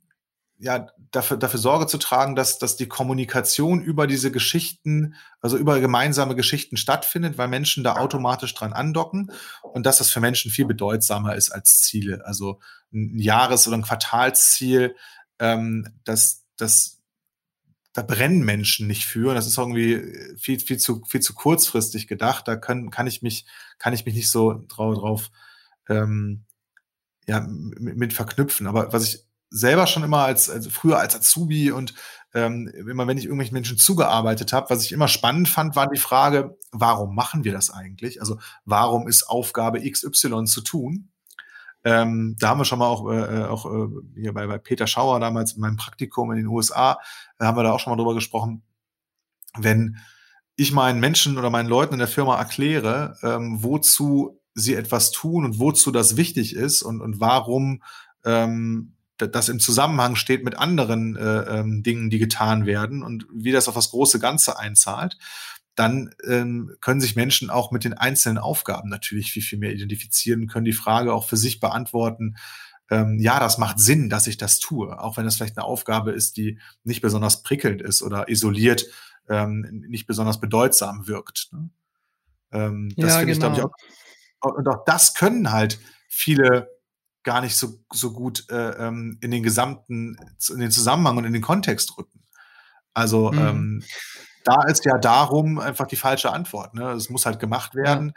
ja, 0.58 0.88
dafür, 1.12 1.36
dafür 1.36 1.60
Sorge 1.60 1.86
zu 1.86 1.98
tragen, 1.98 2.34
dass, 2.34 2.58
dass 2.58 2.78
die 2.78 2.88
Kommunikation 2.88 3.82
über 3.82 4.08
diese 4.08 4.32
Geschichten, 4.32 5.16
also 5.42 5.58
über 5.58 5.82
gemeinsame 5.82 6.34
Geschichten 6.36 6.78
stattfindet, 6.78 7.38
weil 7.38 7.50
Menschen 7.50 7.84
da 7.84 7.98
automatisch 7.98 8.54
dran 8.54 8.72
andocken 8.72 9.34
und 9.64 9.86
dass 9.86 9.98
das 9.98 10.12
für 10.12 10.22
Menschen 10.22 10.50
viel 10.50 10.64
bedeutsamer 10.64 11.36
ist 11.36 11.50
als 11.50 11.82
Ziele. 11.82 12.26
Also 12.26 12.62
ein 12.94 13.20
Jahres- 13.20 13.68
oder 13.68 13.76
ein 13.76 13.84
Quartalsziel, 13.84 14.96
ähm, 15.40 15.86
das, 16.06 16.46
das 16.56 17.02
da 17.92 18.02
brennen 18.02 18.46
Menschen 18.46 18.88
nicht 18.88 19.04
für. 19.04 19.34
Das 19.34 19.46
ist 19.46 19.58
irgendwie 19.58 20.38
viel, 20.38 20.62
viel 20.62 20.78
zu, 20.78 21.04
viel 21.06 21.22
zu 21.22 21.34
kurzfristig 21.34 22.08
gedacht. 22.08 22.48
Da 22.48 22.56
können, 22.56 22.92
kann 22.92 23.08
ich 23.08 23.22
mich, 23.22 23.46
kann 23.78 23.94
ich 23.94 24.06
mich 24.06 24.16
nicht 24.16 24.32
so 24.32 24.64
drauf, 24.70 24.96
drauf 24.96 25.32
ähm, 25.90 26.46
ja, 27.30 27.42
mit, 27.48 27.96
mit 27.96 28.14
verknüpfen. 28.14 28.66
Aber 28.66 28.92
was 28.92 29.08
ich 29.08 29.24
selber 29.52 29.86
schon 29.88 30.04
immer 30.04 30.24
als, 30.24 30.50
also 30.50 30.70
früher 30.70 31.00
als 31.00 31.16
Azubi 31.16 31.72
und 31.72 31.94
ähm, 32.34 32.68
immer 32.68 33.08
wenn 33.08 33.18
ich 33.18 33.26
irgendwelchen 33.26 33.54
Menschen 33.54 33.78
zugearbeitet 33.78 34.52
habe, 34.52 34.70
was 34.72 34.84
ich 34.84 34.92
immer 34.92 35.08
spannend 35.08 35.48
fand, 35.48 35.76
war 35.76 35.90
die 35.90 36.00
Frage, 36.00 36.58
warum 36.72 37.16
machen 37.16 37.44
wir 37.44 37.52
das 37.52 37.70
eigentlich? 37.70 38.20
Also 38.20 38.40
warum 38.66 39.08
ist 39.08 39.24
Aufgabe 39.24 39.80
XY 39.80 40.46
zu 40.46 40.62
tun? 40.62 41.10
Ähm, 41.84 42.36
da 42.40 42.50
haben 42.50 42.60
wir 42.60 42.66
schon 42.66 42.80
mal 42.80 42.88
auch, 42.88 43.10
äh, 43.12 43.46
auch 43.46 43.66
äh, 43.66 43.88
hier 44.16 44.34
bei, 44.34 44.48
bei 44.48 44.58
Peter 44.58 44.88
Schauer 44.88 45.20
damals 45.20 45.54
in 45.54 45.62
meinem 45.62 45.78
Praktikum 45.78 46.32
in 46.32 46.38
den 46.38 46.48
USA, 46.48 47.00
äh, 47.40 47.46
haben 47.46 47.58
wir 47.58 47.64
da 47.64 47.72
auch 47.72 47.80
schon 47.80 47.92
mal 47.92 47.98
drüber 47.98 48.16
gesprochen, 48.16 48.64
wenn 49.58 49.98
ich 50.56 50.74
meinen 50.74 51.00
Menschen 51.00 51.38
oder 51.38 51.50
meinen 51.50 51.70
Leuten 51.70 51.94
in 51.94 52.00
der 52.00 52.08
Firma 52.08 52.38
erkläre, 52.38 53.18
ähm, 53.24 53.64
wozu 53.64 54.39
sie 54.60 54.76
etwas 54.76 55.12
tun 55.12 55.46
und 55.46 55.60
wozu 55.60 55.92
das 55.92 56.18
wichtig 56.18 56.56
ist 56.56 56.82
und, 56.82 57.02
und 57.02 57.20
warum 57.20 57.84
ähm, 58.26 58.94
das 59.18 59.50
im 59.50 59.60
Zusammenhang 59.60 60.16
steht 60.16 60.46
mit 60.46 60.58
anderen 60.58 61.16
äh, 61.16 61.60
ähm, 61.60 61.84
Dingen, 61.84 62.10
die 62.10 62.20
getan 62.20 62.66
werden 62.66 63.04
und 63.04 63.26
wie 63.34 63.52
das 63.52 63.68
auf 63.68 63.76
das 63.76 63.90
große 63.90 64.20
Ganze 64.20 64.58
einzahlt, 64.58 65.18
dann 65.76 66.14
ähm, 66.28 66.76
können 66.82 67.02
sich 67.02 67.16
Menschen 67.16 67.50
auch 67.50 67.72
mit 67.72 67.84
den 67.84 67.94
einzelnen 67.94 68.38
Aufgaben 68.38 68.90
natürlich 68.90 69.32
viel, 69.32 69.44
viel 69.44 69.60
mehr 69.60 69.74
identifizieren, 69.74 70.48
können 70.48 70.66
die 70.66 70.74
Frage 70.74 71.14
auch 71.14 71.26
für 71.26 71.38
sich 71.38 71.60
beantworten, 71.60 72.36
ähm, 72.92 73.20
ja, 73.20 73.40
das 73.40 73.58
macht 73.58 73.80
Sinn, 73.80 74.10
dass 74.10 74.26
ich 74.28 74.38
das 74.38 74.60
tue, 74.60 75.00
auch 75.00 75.18
wenn 75.18 75.26
es 75.26 75.36
vielleicht 75.36 75.58
eine 75.58 75.66
Aufgabe 75.66 76.12
ist, 76.12 76.38
die 76.38 76.60
nicht 76.84 77.02
besonders 77.02 77.44
prickelnd 77.44 77.82
ist 77.82 78.02
oder 78.02 78.30
isoliert 78.30 78.88
ähm, 79.30 79.86
nicht 79.88 80.08
besonders 80.08 80.40
bedeutsam 80.40 81.08
wirkt. 81.08 81.50
Ne? 81.52 81.70
Ähm, 82.52 82.92
das 82.98 83.12
ja, 83.12 83.20
finde 83.20 83.34
genau. 83.34 83.48
ich, 83.48 83.54
glaube 83.54 83.56
ich, 83.58 83.64
auch. 83.64 83.99
Und 84.42 84.68
auch 84.68 84.86
das 84.86 85.14
können 85.14 85.52
halt 85.52 85.80
viele 86.08 86.70
gar 87.24 87.42
nicht 87.42 87.56
so, 87.56 87.80
so 87.92 88.14
gut 88.14 88.50
äh, 88.50 88.88
ähm, 88.88 89.18
in 89.22 89.32
den 89.32 89.44
gesamten, 89.44 90.18
in 90.50 90.60
den 90.60 90.72
Zusammenhang 90.72 91.18
und 91.18 91.26
in 91.26 91.34
den 91.34 91.42
Kontext 91.42 91.98
rücken. 91.98 92.24
Also 92.94 93.32
mhm. 93.32 93.40
ähm, 93.40 93.84
da 94.46 94.64
ist 94.64 94.86
ja 94.86 94.98
darum 94.98 95.60
einfach 95.60 95.88
die 95.88 95.96
falsche 95.96 96.32
Antwort. 96.32 96.74
Ne? 96.74 96.92
Es 96.92 97.10
muss 97.10 97.26
halt 97.26 97.40
gemacht 97.40 97.76
werden. 97.76 98.14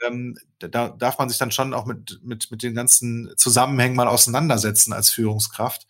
Ja. 0.00 0.08
Ähm, 0.08 0.36
da 0.58 0.88
darf 0.88 1.18
man 1.18 1.28
sich 1.28 1.38
dann 1.38 1.50
schon 1.50 1.74
auch 1.74 1.86
mit, 1.86 2.20
mit, 2.22 2.50
mit 2.50 2.62
den 2.62 2.74
ganzen 2.74 3.32
Zusammenhängen 3.36 3.96
mal 3.96 4.08
auseinandersetzen 4.08 4.92
als 4.92 5.10
Führungskraft, 5.10 5.86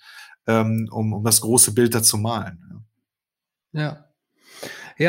ähm, 0.47 0.89
um, 0.91 1.13
um 1.13 1.25
das 1.25 1.41
große 1.41 1.73
Bild 1.73 1.95
da 1.95 2.03
zu 2.03 2.19
malen. 2.19 2.87
Ja. 3.73 3.83
Ja, 3.83 4.05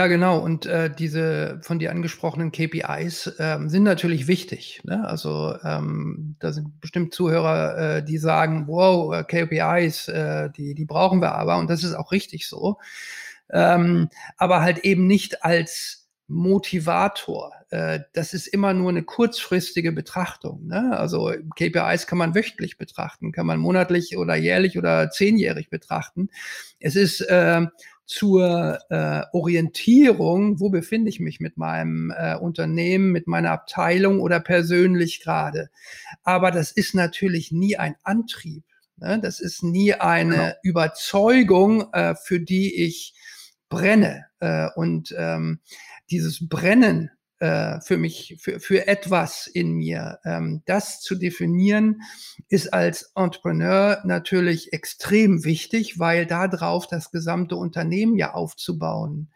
genau. 0.07 0.39
Und 0.39 0.65
äh, 0.65 0.89
diese 0.93 1.59
von 1.61 1.77
dir 1.79 1.91
angesprochenen 1.91 2.51
KPIs 2.51 3.35
ähm, 3.39 3.69
sind 3.69 3.83
natürlich 3.83 4.27
wichtig. 4.27 4.81
Ne? 4.83 5.07
Also 5.07 5.55
ähm, 5.63 6.35
da 6.39 6.51
sind 6.51 6.81
bestimmt 6.81 7.13
Zuhörer, 7.13 7.97
äh, 7.97 8.03
die 8.03 8.17
sagen, 8.17 8.65
wow, 8.67 9.13
äh, 9.13 9.23
KPIs, 9.23 10.07
äh, 10.07 10.49
die, 10.49 10.73
die 10.73 10.85
brauchen 10.85 11.21
wir 11.21 11.35
aber. 11.35 11.57
Und 11.57 11.69
das 11.69 11.83
ist 11.83 11.93
auch 11.93 12.11
richtig 12.11 12.47
so. 12.47 12.77
Ähm, 13.51 14.09
aber 14.37 14.61
halt 14.61 14.79
eben 14.79 15.05
nicht 15.05 15.43
als 15.43 16.07
Motivator. 16.27 17.53
Äh, 17.69 17.99
das 18.13 18.33
ist 18.33 18.47
immer 18.47 18.73
nur 18.73 18.89
eine 18.89 19.03
kurzfristige 19.03 19.91
Betrachtung. 19.91 20.65
Ne? 20.65 20.97
Also 20.97 21.31
KPIs 21.55 22.07
kann 22.07 22.17
man 22.17 22.33
wöchentlich 22.33 22.77
betrachten, 22.77 23.31
kann 23.31 23.45
man 23.45 23.59
monatlich 23.59 24.17
oder 24.17 24.35
jährlich 24.35 24.77
oder 24.77 25.11
zehnjährig 25.11 25.69
betrachten. 25.69 26.29
Es 26.79 26.95
ist 26.95 27.21
äh, 27.21 27.67
zur 28.05 28.79
äh, 28.89 29.23
Orientierung, 29.33 30.59
wo 30.59 30.69
befinde 30.69 31.09
ich 31.09 31.19
mich 31.19 31.39
mit 31.39 31.57
meinem 31.57 32.11
äh, 32.15 32.35
Unternehmen, 32.35 33.11
mit 33.11 33.27
meiner 33.27 33.51
Abteilung 33.51 34.19
oder 34.19 34.39
persönlich 34.39 35.21
gerade. 35.21 35.69
Aber 36.23 36.51
das 36.51 36.71
ist 36.71 36.93
natürlich 36.93 37.51
nie 37.51 37.77
ein 37.77 37.95
Antrieb. 38.03 38.63
Ne? 38.97 39.19
Das 39.21 39.39
ist 39.39 39.63
nie 39.63 39.93
eine 39.93 40.35
genau. 40.35 40.53
Überzeugung, 40.63 41.91
äh, 41.93 42.15
für 42.15 42.39
die 42.39 42.85
ich 42.85 43.13
brenne. 43.69 44.25
Äh, 44.39 44.67
und 44.75 45.13
ähm, 45.17 45.59
dieses 46.09 46.47
Brennen 46.47 47.09
äh, 47.39 47.79
für 47.81 47.97
mich, 47.97 48.37
für, 48.39 48.59
für 48.59 48.87
etwas 48.87 49.47
in 49.47 49.73
mir. 49.73 50.19
Ähm, 50.23 50.61
das 50.65 51.01
zu 51.01 51.15
definieren 51.15 52.01
ist 52.47 52.73
als 52.73 53.11
Entrepreneur 53.15 54.01
natürlich 54.05 54.71
extrem 54.73 55.43
wichtig, 55.43 55.99
weil 55.99 56.25
darauf 56.25 56.87
das 56.87 57.11
gesamte 57.11 57.55
Unternehmen 57.55 58.15
ja 58.15 58.33
aufzubauen 58.33 59.31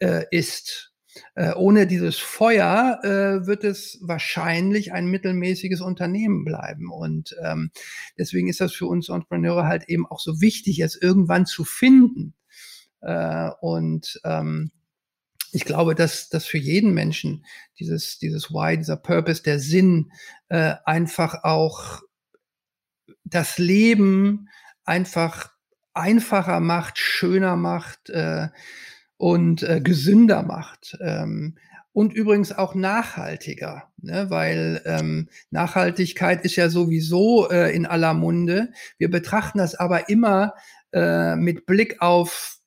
äh, 0.00 0.24
ist. 0.30 0.92
Äh, 1.34 1.54
ohne 1.54 1.86
dieses 1.86 2.16
Feuer 2.16 3.00
äh, 3.02 3.46
wird 3.46 3.64
es 3.64 3.98
wahrscheinlich 4.02 4.92
ein 4.92 5.06
mittelmäßiges 5.06 5.80
Unternehmen 5.80 6.44
bleiben. 6.44 6.92
Und 6.92 7.36
ähm, 7.42 7.70
deswegen 8.16 8.48
ist 8.48 8.60
das 8.60 8.72
für 8.72 8.86
uns 8.86 9.08
Entrepreneure 9.08 9.66
halt 9.66 9.88
eben 9.88 10.06
auch 10.06 10.20
so 10.20 10.40
wichtig, 10.40 10.80
es 10.80 11.00
irgendwann 11.00 11.46
zu 11.46 11.64
finden. 11.64 12.34
Äh, 13.00 13.50
und 13.60 14.20
ähm, 14.24 14.70
ich 15.52 15.64
glaube, 15.64 15.94
dass, 15.94 16.28
dass 16.28 16.46
für 16.46 16.58
jeden 16.58 16.94
Menschen 16.94 17.44
dieses, 17.78 18.18
dieses 18.18 18.50
Why, 18.50 18.76
dieser 18.76 18.96
Purpose, 18.96 19.42
der 19.42 19.58
Sinn 19.58 20.12
äh, 20.48 20.74
einfach 20.84 21.44
auch 21.44 22.02
das 23.24 23.58
Leben 23.58 24.48
einfach 24.84 25.50
einfacher 25.94 26.60
macht, 26.60 26.98
schöner 26.98 27.56
macht 27.56 28.10
äh, 28.10 28.48
und 29.16 29.62
äh, 29.62 29.80
gesünder 29.80 30.42
macht. 30.42 30.96
Ähm, 31.00 31.58
und 31.92 32.14
übrigens 32.14 32.52
auch 32.52 32.76
nachhaltiger, 32.76 33.90
ne? 33.96 34.30
weil 34.30 34.82
ähm, 34.84 35.28
Nachhaltigkeit 35.50 36.44
ist 36.44 36.54
ja 36.54 36.68
sowieso 36.68 37.50
äh, 37.50 37.74
in 37.74 37.86
aller 37.86 38.14
Munde. 38.14 38.72
Wir 38.98 39.10
betrachten 39.10 39.58
das 39.58 39.74
aber 39.74 40.08
immer 40.08 40.54
äh, 40.92 41.34
mit 41.34 41.66
Blick 41.66 42.00
auf 42.00 42.58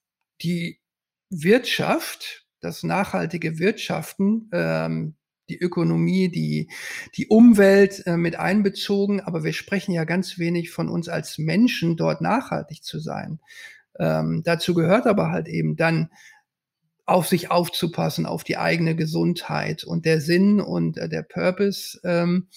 die 0.41 0.81
Wirtschaft, 1.29 2.40
das 2.61 2.83
nachhaltige 2.83 3.59
Wirtschaften, 3.59 4.49
ähm, 4.53 5.15
die 5.49 5.59
Ökonomie, 5.59 6.29
die, 6.29 6.69
die 7.15 7.27
Umwelt 7.27 8.05
äh, 8.07 8.17
mit 8.17 8.37
einbezogen, 8.37 9.21
aber 9.21 9.43
wir 9.43 9.53
sprechen 9.53 9.91
ja 9.91 10.05
ganz 10.05 10.39
wenig 10.39 10.71
von 10.71 10.87
uns 10.87 11.09
als 11.09 11.37
Menschen, 11.37 11.97
dort 11.97 12.21
nachhaltig 12.21 12.83
zu 12.83 12.99
sein. 12.99 13.39
Ähm, 13.99 14.41
dazu 14.45 14.73
gehört 14.73 15.05
aber 15.07 15.29
halt 15.31 15.47
eben 15.47 15.75
dann 15.75 16.09
auf 17.05 17.27
sich 17.27 17.51
aufzupassen, 17.51 18.25
auf 18.25 18.43
die 18.43 18.57
eigene 18.57 18.95
Gesundheit 18.95 19.83
und 19.83 20.05
der 20.05 20.21
Sinn 20.21 20.61
und 20.61 20.97
äh, 20.97 21.09
der 21.09 21.23
Purpose, 21.23 21.99
ähm, 22.03 22.47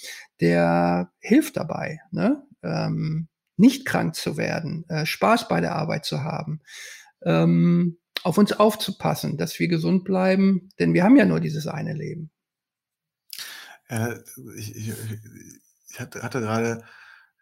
der 0.41 1.11
hilft 1.19 1.57
dabei, 1.57 1.99
ne? 2.13 2.43
ähm, 2.63 3.29
nicht 3.57 3.85
krank 3.85 4.15
zu 4.15 4.37
werden, 4.37 4.85
äh, 4.89 5.07
Spaß 5.07 5.49
bei 5.49 5.61
der 5.61 5.75
Arbeit 5.75 6.05
zu 6.05 6.23
haben. 6.23 6.61
Ähm, 7.25 7.99
auf 8.25 8.39
uns 8.39 8.53
aufzupassen, 8.53 9.37
dass 9.37 9.59
wir 9.59 9.69
gesund 9.69 10.05
bleiben, 10.05 10.71
denn 10.79 10.95
wir 10.95 11.05
haben 11.05 11.17
ja 11.17 11.27
nur 11.27 11.41
dieses 11.41 11.67
eine 11.67 11.93
Leben. 11.93 12.31
Äh, 13.89 14.15
ich, 14.57 14.75
ich, 14.75 14.93
ich, 15.91 16.01
hatte, 16.01 16.41
gerade, 16.41 16.83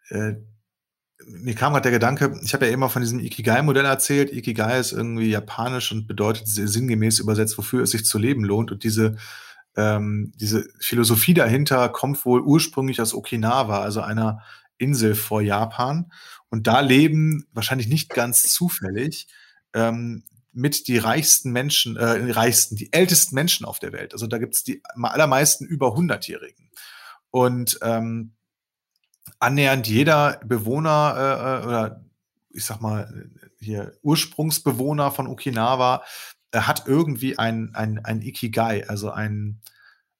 äh, 0.09 0.33
mir 1.25 1.55
kam 1.55 1.71
gerade 1.71 1.83
der 1.83 1.91
Gedanke, 1.93 2.37
ich 2.43 2.53
habe 2.53 2.65
ja 2.67 2.73
immer 2.73 2.89
von 2.89 3.01
diesem 3.01 3.19
Ikigai-Modell 3.19 3.85
erzählt. 3.85 4.33
Ikigai 4.33 4.77
ist 4.77 4.91
irgendwie 4.91 5.29
japanisch 5.29 5.93
und 5.93 6.05
bedeutet 6.05 6.47
sinngemäß 6.47 7.19
übersetzt, 7.19 7.57
wofür 7.57 7.83
es 7.83 7.91
sich 7.91 8.03
zu 8.03 8.17
leben 8.17 8.43
lohnt. 8.43 8.69
Und 8.69 8.83
diese, 8.83 9.15
ähm, 9.77 10.33
diese 10.35 10.67
Philosophie 10.79 11.33
dahinter 11.33 11.87
kommt 11.87 12.25
wohl 12.25 12.41
ursprünglich 12.41 12.99
aus 12.99 13.13
Okinawa, 13.13 13.81
also 13.81 14.01
einer 14.01 14.41
Insel 14.77 15.15
vor 15.15 15.41
Japan. 15.41 16.11
Und 16.49 16.67
da 16.67 16.81
leben 16.81 17.47
wahrscheinlich 17.53 17.87
nicht 17.87 18.09
ganz 18.09 18.43
zufällig 18.43 19.27
ähm, 19.73 20.25
mit 20.53 20.87
die 20.87 20.97
reichsten 20.97 21.51
Menschen, 21.51 21.97
äh, 21.97 22.31
reichsten, 22.31 22.75
die 22.75 22.93
ältesten 22.93 23.35
Menschen 23.35 23.65
auf 23.65 23.79
der 23.79 23.91
Welt. 23.91 24.13
Also 24.13 24.27
da 24.27 24.37
gibt's 24.37 24.63
die 24.63 24.81
allermeisten 24.95 25.65
über 25.65 25.95
100-Jährigen. 25.95 26.69
Und 27.31 27.79
ähm, 27.81 28.33
annähernd 29.39 29.87
jeder 29.87 30.39
Bewohner 30.45 31.15
äh, 31.17 31.63
äh, 31.63 31.67
oder 31.67 32.05
ich 32.51 32.65
sag 32.65 32.81
mal 32.81 33.29
hier 33.59 33.93
Ursprungsbewohner 34.03 35.11
von 35.11 35.27
Okinawa 35.27 36.03
äh, 36.51 36.59
hat 36.59 36.83
irgendwie 36.87 37.37
ein, 37.37 37.71
ein, 37.73 37.99
ein 38.03 38.21
Ikigai, 38.21 38.87
also 38.87 39.11
ein, 39.11 39.61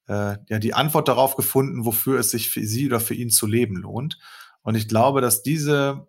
äh, 0.08 0.36
ja, 0.48 0.58
die 0.58 0.74
Antwort 0.74 1.08
darauf 1.08 1.36
gefunden, 1.36 1.84
wofür 1.84 2.18
es 2.18 2.30
sich 2.30 2.50
für 2.50 2.66
sie 2.66 2.86
oder 2.86 3.00
für 3.00 3.14
ihn 3.14 3.30
zu 3.30 3.46
leben 3.46 3.76
lohnt. 3.76 4.18
Und 4.62 4.74
ich 4.74 4.88
glaube, 4.88 5.20
dass 5.20 5.42
diese, 5.42 6.06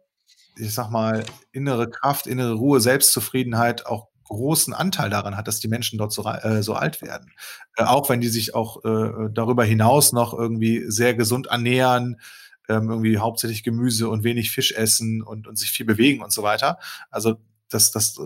ich 0.57 0.73
sag 0.73 0.89
mal, 0.89 1.25
innere 1.51 1.89
Kraft, 1.89 2.25
innere 2.27 2.53
Ruhe, 2.53 2.79
Selbstzufriedenheit 2.79 3.85
auch 3.85 4.07
großen 4.25 4.73
Anteil 4.73 5.09
daran 5.09 5.38
hat, 5.38 5.47
dass 5.47 5.59
die 5.59 5.67
Menschen 5.67 5.97
dort 5.97 6.11
so, 6.11 6.25
äh, 6.25 6.61
so 6.63 6.73
alt 6.73 7.01
werden. 7.01 7.31
Äh, 7.77 7.83
auch 7.83 8.09
wenn 8.09 8.21
die 8.21 8.27
sich 8.27 8.53
auch 8.53 8.83
äh, 8.83 9.29
darüber 9.31 9.63
hinaus 9.63 10.11
noch 10.11 10.33
irgendwie 10.33 10.83
sehr 10.88 11.13
gesund 11.13 11.47
ernähren, 11.47 12.19
ähm, 12.67 12.89
irgendwie 12.89 13.17
hauptsächlich 13.17 13.63
Gemüse 13.63 14.09
und 14.09 14.23
wenig 14.23 14.51
Fisch 14.51 14.71
essen 14.71 15.21
und, 15.21 15.47
und 15.47 15.57
sich 15.57 15.71
viel 15.71 15.85
bewegen 15.85 16.23
und 16.23 16.33
so 16.33 16.43
weiter. 16.43 16.79
Also 17.09 17.38
das, 17.69 17.91
das 17.91 18.17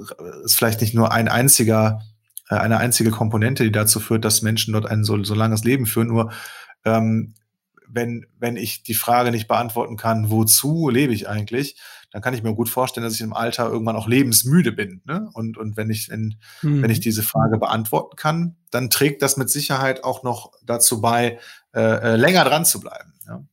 ist 0.43 0.55
vielleicht 0.55 0.81
nicht 0.81 0.93
nur 0.93 1.11
ein 1.11 1.27
einziger, 1.27 2.01
äh, 2.49 2.55
eine 2.55 2.77
einzige 2.77 3.11
Komponente, 3.11 3.63
die 3.63 3.71
dazu 3.71 3.99
führt, 3.99 4.25
dass 4.25 4.41
Menschen 4.41 4.73
dort 4.73 4.85
ein 4.85 5.03
so, 5.03 5.23
so 5.23 5.35
langes 5.35 5.63
Leben 5.63 5.85
führen. 5.85 6.07
Nur 6.07 6.31
ähm, 6.85 7.33
wenn, 7.87 8.25
wenn 8.37 8.55
ich 8.55 8.83
die 8.83 8.93
Frage 8.93 9.31
nicht 9.31 9.47
beantworten 9.47 9.97
kann, 9.97 10.29
wozu 10.29 10.89
lebe 10.89 11.13
ich 11.13 11.27
eigentlich, 11.27 11.75
dann 12.11 12.21
kann 12.21 12.33
ich 12.33 12.43
mir 12.43 12.53
gut 12.53 12.69
vorstellen, 12.69 13.03
dass 13.03 13.13
ich 13.13 13.21
im 13.21 13.33
Alter 13.33 13.69
irgendwann 13.69 13.95
auch 13.95 14.07
lebensmüde 14.07 14.71
bin. 14.71 15.01
Ne? 15.05 15.29
Und, 15.33 15.57
und 15.57 15.77
wenn 15.77 15.89
ich, 15.89 16.09
wenn, 16.09 16.35
mhm. 16.61 16.81
wenn 16.81 16.89
ich 16.89 16.99
diese 16.99 17.23
Frage 17.23 17.57
beantworten 17.57 18.15
kann, 18.15 18.55
dann 18.71 18.89
trägt 18.89 19.21
das 19.21 19.37
mit 19.37 19.49
Sicherheit 19.49 20.03
auch 20.03 20.23
noch 20.23 20.51
dazu 20.63 21.01
bei, 21.01 21.39
äh, 21.73 21.81
äh, 21.81 22.15
länger 22.15 22.43
dran 22.45 22.65
zu 22.65 22.79
bleiben. 22.79 23.13
Ja? 23.27 23.43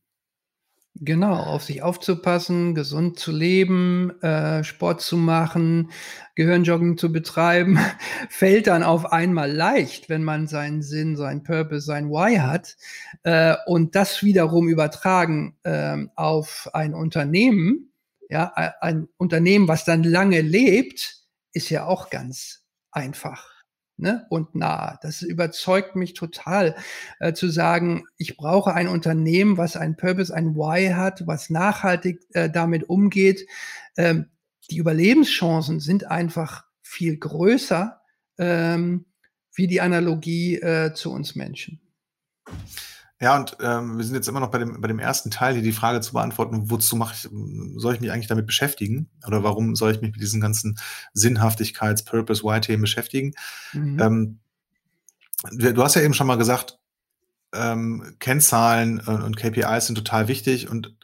Genau, 0.99 1.35
auf 1.35 1.63
sich 1.63 1.83
aufzupassen, 1.83 2.73
gesund 2.73 3.19
zu 3.19 3.31
leben, 3.31 4.19
äh, 4.23 4.63
Sport 4.63 5.01
zu 5.01 5.15
machen, 5.17 5.91
Gehirnjogging 6.33 6.97
zu 6.97 7.11
betreiben, 7.11 7.77
fällt 8.29 8.65
dann 8.65 8.81
auf 8.81 9.11
einmal 9.11 9.51
leicht, 9.51 10.09
wenn 10.09 10.23
man 10.23 10.47
seinen 10.47 10.81
Sinn, 10.81 11.15
seinen 11.15 11.43
Purpose, 11.43 11.85
sein 11.85 12.09
Why 12.09 12.37
hat 12.37 12.77
äh, 13.21 13.55
und 13.67 13.95
das 13.95 14.23
wiederum 14.23 14.67
übertragen 14.67 15.55
äh, 15.61 15.97
auf 16.15 16.67
ein 16.73 16.95
Unternehmen, 16.95 17.91
ja, 18.29 18.53
ein 18.81 19.07
Unternehmen, 19.17 19.67
was 19.67 19.85
dann 19.85 20.03
lange 20.03 20.41
lebt, 20.41 21.23
ist 21.53 21.69
ja 21.69 21.85
auch 21.85 22.09
ganz 22.09 22.65
einfach 22.91 23.57
ne, 23.97 24.25
und 24.29 24.55
nah. 24.55 24.97
Das 25.01 25.21
überzeugt 25.21 25.95
mich 25.95 26.13
total 26.13 26.75
äh, 27.19 27.33
zu 27.33 27.49
sagen, 27.49 28.05
ich 28.17 28.37
brauche 28.37 28.73
ein 28.73 28.87
Unternehmen, 28.87 29.57
was 29.57 29.75
ein 29.75 29.97
Purpose, 29.97 30.33
ein 30.33 30.55
Why 30.55 30.93
hat, 30.93 31.27
was 31.27 31.49
nachhaltig 31.49 32.21
äh, 32.33 32.49
damit 32.49 32.89
umgeht. 32.89 33.47
Ähm, 33.97 34.27
die 34.69 34.77
Überlebenschancen 34.77 35.79
sind 35.79 36.05
einfach 36.05 36.65
viel 36.81 37.17
größer 37.17 38.01
ähm, 38.37 39.05
wie 39.53 39.67
die 39.67 39.81
Analogie 39.81 40.55
äh, 40.55 40.93
zu 40.93 41.11
uns 41.11 41.35
Menschen. 41.35 41.81
Ja, 43.19 43.35
und 43.35 43.57
ähm, 43.61 43.97
wir 43.97 44.05
sind 44.05 44.13
jetzt 44.13 44.27
immer 44.27 44.39
noch 44.39 44.51
bei 44.51 44.59
dem, 44.59 44.79
bei 44.79 44.87
dem 44.87 44.99
ersten 44.99 45.31
Teil, 45.31 45.55
hier 45.55 45.63
die 45.63 45.71
Frage 45.71 46.01
zu 46.01 46.13
beantworten, 46.13 46.69
wozu 46.69 46.95
mache 46.95 47.15
ich, 47.15 47.29
soll 47.81 47.95
ich 47.95 47.99
mich 47.99 48.11
eigentlich 48.11 48.27
damit 48.27 48.45
beschäftigen? 48.45 49.09
Oder 49.25 49.43
warum 49.43 49.75
soll 49.75 49.91
ich 49.91 50.01
mich 50.01 50.11
mit 50.11 50.21
diesen 50.21 50.39
ganzen 50.39 50.77
Sinnhaftigkeits-, 51.15 52.05
Purpose, 52.05 52.43
Why-Themen 52.43 52.81
beschäftigen? 52.81 53.33
Mhm. 53.73 53.99
Ähm, 53.99 54.39
du 55.51 55.83
hast 55.83 55.95
ja 55.95 56.03
eben 56.03 56.13
schon 56.13 56.27
mal 56.27 56.37
gesagt, 56.37 56.77
ähm, 57.53 58.15
Kennzahlen 58.19 58.99
und, 58.99 59.23
und 59.23 59.37
KPIs 59.37 59.87
sind 59.87 59.95
total 59.95 60.27
wichtig. 60.27 60.69
Und 60.69 60.95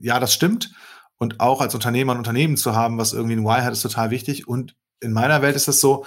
ja, 0.00 0.20
das 0.20 0.32
stimmt. 0.32 0.72
Und 1.18 1.40
auch 1.40 1.60
als 1.60 1.74
Unternehmer 1.74 2.14
ein 2.14 2.18
Unternehmen 2.18 2.56
zu 2.56 2.74
haben, 2.74 2.96
was 2.96 3.12
irgendwie 3.12 3.36
ein 3.36 3.44
Why 3.44 3.62
hat, 3.62 3.72
ist 3.72 3.82
total 3.82 4.10
wichtig. 4.10 4.48
Und 4.48 4.74
in 5.00 5.12
meiner 5.12 5.42
Welt 5.42 5.56
ist 5.56 5.68
das 5.68 5.80
so, 5.80 6.06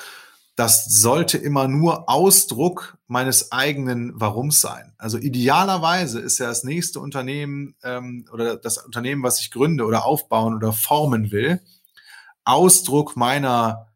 das 0.56 0.86
sollte 0.86 1.38
immer 1.38 1.68
nur 1.68 2.10
Ausdruck 2.10 2.98
meines 3.08 3.52
eigenen 3.52 4.20
Warums 4.20 4.60
sein. 4.60 4.94
Also 4.98 5.18
idealerweise 5.18 6.20
ist 6.20 6.40
ja 6.40 6.48
das 6.48 6.64
nächste 6.64 7.00
Unternehmen 7.00 7.76
ähm, 7.84 8.26
oder 8.32 8.58
das 8.58 8.78
Unternehmen, 8.78 9.24
was 9.24 9.40
ich 9.40 9.52
gründe 9.52 9.86
oder 9.86 10.06
aufbauen 10.06 10.54
oder 10.54 10.74
formen 10.74 11.32
will, 11.32 11.62
Ausdruck 12.44 13.16
meiner 13.16 13.88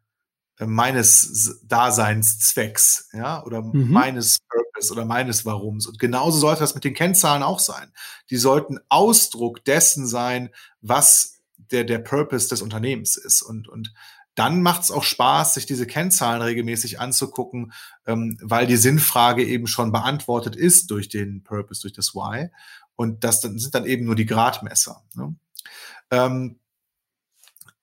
äh, 0.58 0.66
meines 0.66 1.60
Daseinszwecks, 1.64 3.10
ja, 3.12 3.44
oder 3.44 3.62
mhm. 3.62 3.90
meines 3.90 4.38
Purpose 4.48 4.92
oder 4.92 5.04
meines 5.04 5.44
Warums. 5.44 5.86
Und 5.86 5.98
genauso 5.98 6.38
sollte 6.38 6.60
das 6.60 6.74
mit 6.74 6.84
den 6.84 6.94
Kennzahlen 6.94 7.42
auch 7.42 7.58
sein. 7.58 7.92
Die 8.30 8.36
sollten 8.36 8.78
Ausdruck 8.88 9.64
dessen 9.64 10.06
sein, 10.06 10.50
was 10.80 11.40
der, 11.56 11.84
der 11.84 11.98
Purpose 11.98 12.48
des 12.48 12.62
Unternehmens 12.62 13.16
ist. 13.16 13.42
Und, 13.42 13.68
und 13.68 13.92
dann 14.36 14.62
macht 14.62 14.82
es 14.82 14.90
auch 14.92 15.02
Spaß, 15.02 15.54
sich 15.54 15.66
diese 15.66 15.86
Kennzahlen 15.86 16.42
regelmäßig 16.42 17.00
anzugucken, 17.00 17.72
ähm, 18.06 18.38
weil 18.40 18.66
die 18.66 18.76
Sinnfrage 18.76 19.44
eben 19.44 19.66
schon 19.66 19.90
beantwortet 19.90 20.54
ist 20.54 20.90
durch 20.90 21.08
den 21.08 21.42
Purpose, 21.42 21.80
durch 21.82 21.94
das 21.94 22.14
Why. 22.14 22.50
Und 22.94 23.24
das 23.24 23.40
dann, 23.40 23.58
sind 23.58 23.74
dann 23.74 23.86
eben 23.86 24.04
nur 24.04 24.14
die 24.14 24.26
Gradmesser. 24.26 25.02
Ne? 25.14 25.34
Ähm, 26.10 26.60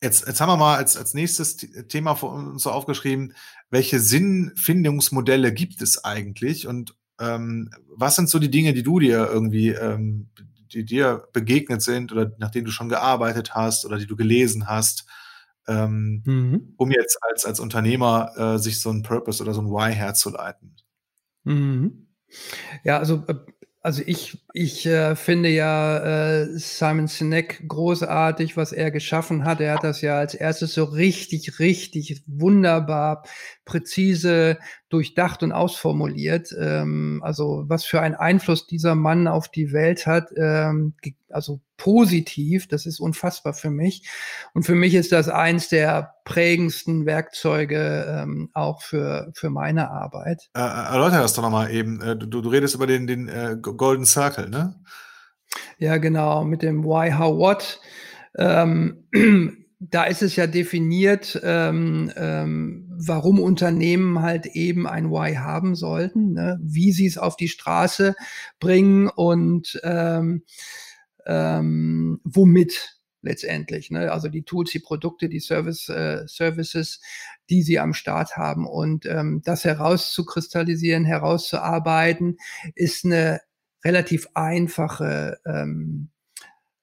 Jetzt, 0.01 0.27
jetzt 0.27 0.41
haben 0.41 0.49
wir 0.49 0.57
mal 0.57 0.75
als, 0.75 0.97
als 0.97 1.13
nächstes 1.13 1.55
Thema 1.55 2.15
für 2.15 2.25
uns 2.25 2.63
so 2.63 2.71
aufgeschrieben, 2.71 3.33
welche 3.69 4.01
Sinnfindungsmodelle 4.01 5.53
gibt 5.53 5.81
es 5.81 6.03
eigentlich 6.03 6.67
und 6.67 6.93
ähm, 7.21 7.69
was 7.87 8.17
sind 8.17 8.27
so 8.27 8.37
die 8.37 8.51
Dinge, 8.51 8.73
die 8.73 8.83
du 8.83 8.99
dir 8.99 9.29
irgendwie, 9.31 9.69
ähm, 9.69 10.27
die 10.73 10.83
dir 10.83 11.29
begegnet 11.31 11.81
sind 11.81 12.11
oder 12.11 12.33
nach 12.37 12.51
denen 12.51 12.65
du 12.65 12.71
schon 12.71 12.89
gearbeitet 12.89 13.55
hast 13.55 13.85
oder 13.85 13.97
die 13.97 14.05
du 14.05 14.17
gelesen 14.17 14.67
hast, 14.67 15.05
ähm, 15.67 16.23
mhm. 16.25 16.73
um 16.77 16.91
jetzt 16.91 17.17
als, 17.21 17.45
als 17.45 17.59
Unternehmer 17.59 18.31
äh, 18.37 18.59
sich 18.59 18.81
so 18.81 18.89
ein 18.89 19.03
Purpose 19.03 19.41
oder 19.41 19.53
so 19.53 19.61
ein 19.61 19.69
Why 19.69 19.93
herzuleiten? 19.93 20.75
Mhm. 21.43 22.07
Ja, 22.83 22.99
also 22.99 23.23
äh, 23.27 23.35
also 23.81 24.01
ich, 24.05 24.42
ich 24.55 24.85
äh, 24.85 25.15
finde 25.15 25.49
ja 25.49 26.41
äh, 26.41 26.47
Simon 26.59 27.07
Sinek 27.07 27.67
großartig, 27.67 28.55
was 28.55 28.71
er 28.71 28.91
geschaffen 28.91 29.45
hat. 29.45 29.59
Er 29.59 29.73
hat 29.73 29.83
das 29.83 30.01
ja 30.01 30.19
als 30.19 30.35
erstes 30.35 30.75
so 30.75 30.83
richtig, 30.83 31.57
richtig 31.57 32.23
wunderbar, 32.27 33.23
präzise, 33.65 34.59
durchdacht 34.89 35.41
und 35.41 35.53
ausformuliert. 35.53 36.55
Ähm, 36.57 37.19
also 37.23 37.63
was 37.67 37.83
für 37.83 37.99
einen 37.99 38.13
Einfluss 38.13 38.67
dieser 38.67 38.93
Mann 38.93 39.27
auf 39.27 39.49
die 39.49 39.73
Welt 39.73 40.05
hat, 40.05 40.29
ähm, 40.37 40.93
also 41.29 41.59
positiv, 41.77 42.67
das 42.67 42.85
ist 42.85 42.99
unfassbar 42.99 43.53
für 43.53 43.71
mich. 43.71 44.07
Und 44.53 44.63
für 44.63 44.75
mich 44.75 44.93
ist 44.93 45.11
das 45.11 45.27
eins 45.27 45.67
der 45.67 46.13
prägendsten 46.23 47.05
Werkzeuge 47.05 48.05
ähm, 48.07 48.49
auch 48.53 48.81
für, 48.81 49.31
für 49.35 49.49
meine 49.49 49.91
Arbeit. 49.91 50.49
Äh, 50.53 50.61
erläutere 50.61 51.21
das 51.21 51.33
doch 51.33 51.43
nochmal 51.43 51.71
eben. 51.71 51.99
Äh, 52.01 52.15
du, 52.15 52.41
du 52.41 52.49
redest 52.49 52.75
über 52.75 52.87
den, 52.87 53.07
den 53.07 53.27
äh, 53.27 53.57
Golden 53.59 54.05
Circle, 54.05 54.42
ne? 54.49 54.75
Ja, 55.77 55.97
genau, 55.97 56.43
mit 56.45 56.61
dem 56.61 56.83
Why, 56.83 57.11
How, 57.11 57.37
What. 57.37 57.79
Ähm, 58.37 59.07
da 59.79 60.05
ist 60.05 60.21
es 60.21 60.35
ja 60.35 60.47
definiert, 60.47 61.39
ähm, 61.43 62.11
ähm, 62.15 62.89
warum 62.95 63.39
Unternehmen 63.39 64.21
halt 64.21 64.45
eben 64.45 64.87
ein 64.87 65.09
Why 65.09 65.35
haben 65.35 65.75
sollten, 65.75 66.33
ne? 66.33 66.59
wie 66.61 66.91
sie 66.91 67.05
es 67.05 67.17
auf 67.17 67.35
die 67.35 67.49
Straße 67.49 68.15
bringen 68.59 69.09
und 69.09 69.79
ähm, 69.83 70.43
ähm, 71.25 72.21
womit 72.23 72.97
letztendlich. 73.21 73.89
Ne? 73.89 74.11
Also 74.11 74.29
die 74.29 74.43
Tools, 74.43 74.71
die 74.71 74.79
Produkte, 74.79 75.29
die 75.29 75.39
Service, 75.39 75.89
äh, 75.89 76.27
Services, 76.27 77.01
die 77.49 77.63
sie 77.63 77.79
am 77.79 77.93
Start 77.93 78.37
haben. 78.37 78.67
Und 78.67 79.05
ähm, 79.05 79.41
das 79.43 79.63
herauszukristallisieren, 79.63 81.05
herauszuarbeiten, 81.05 82.37
ist 82.75 83.05
eine 83.05 83.41
relativ 83.83 84.27
einfache 84.33 85.39
ähm, 85.45 86.09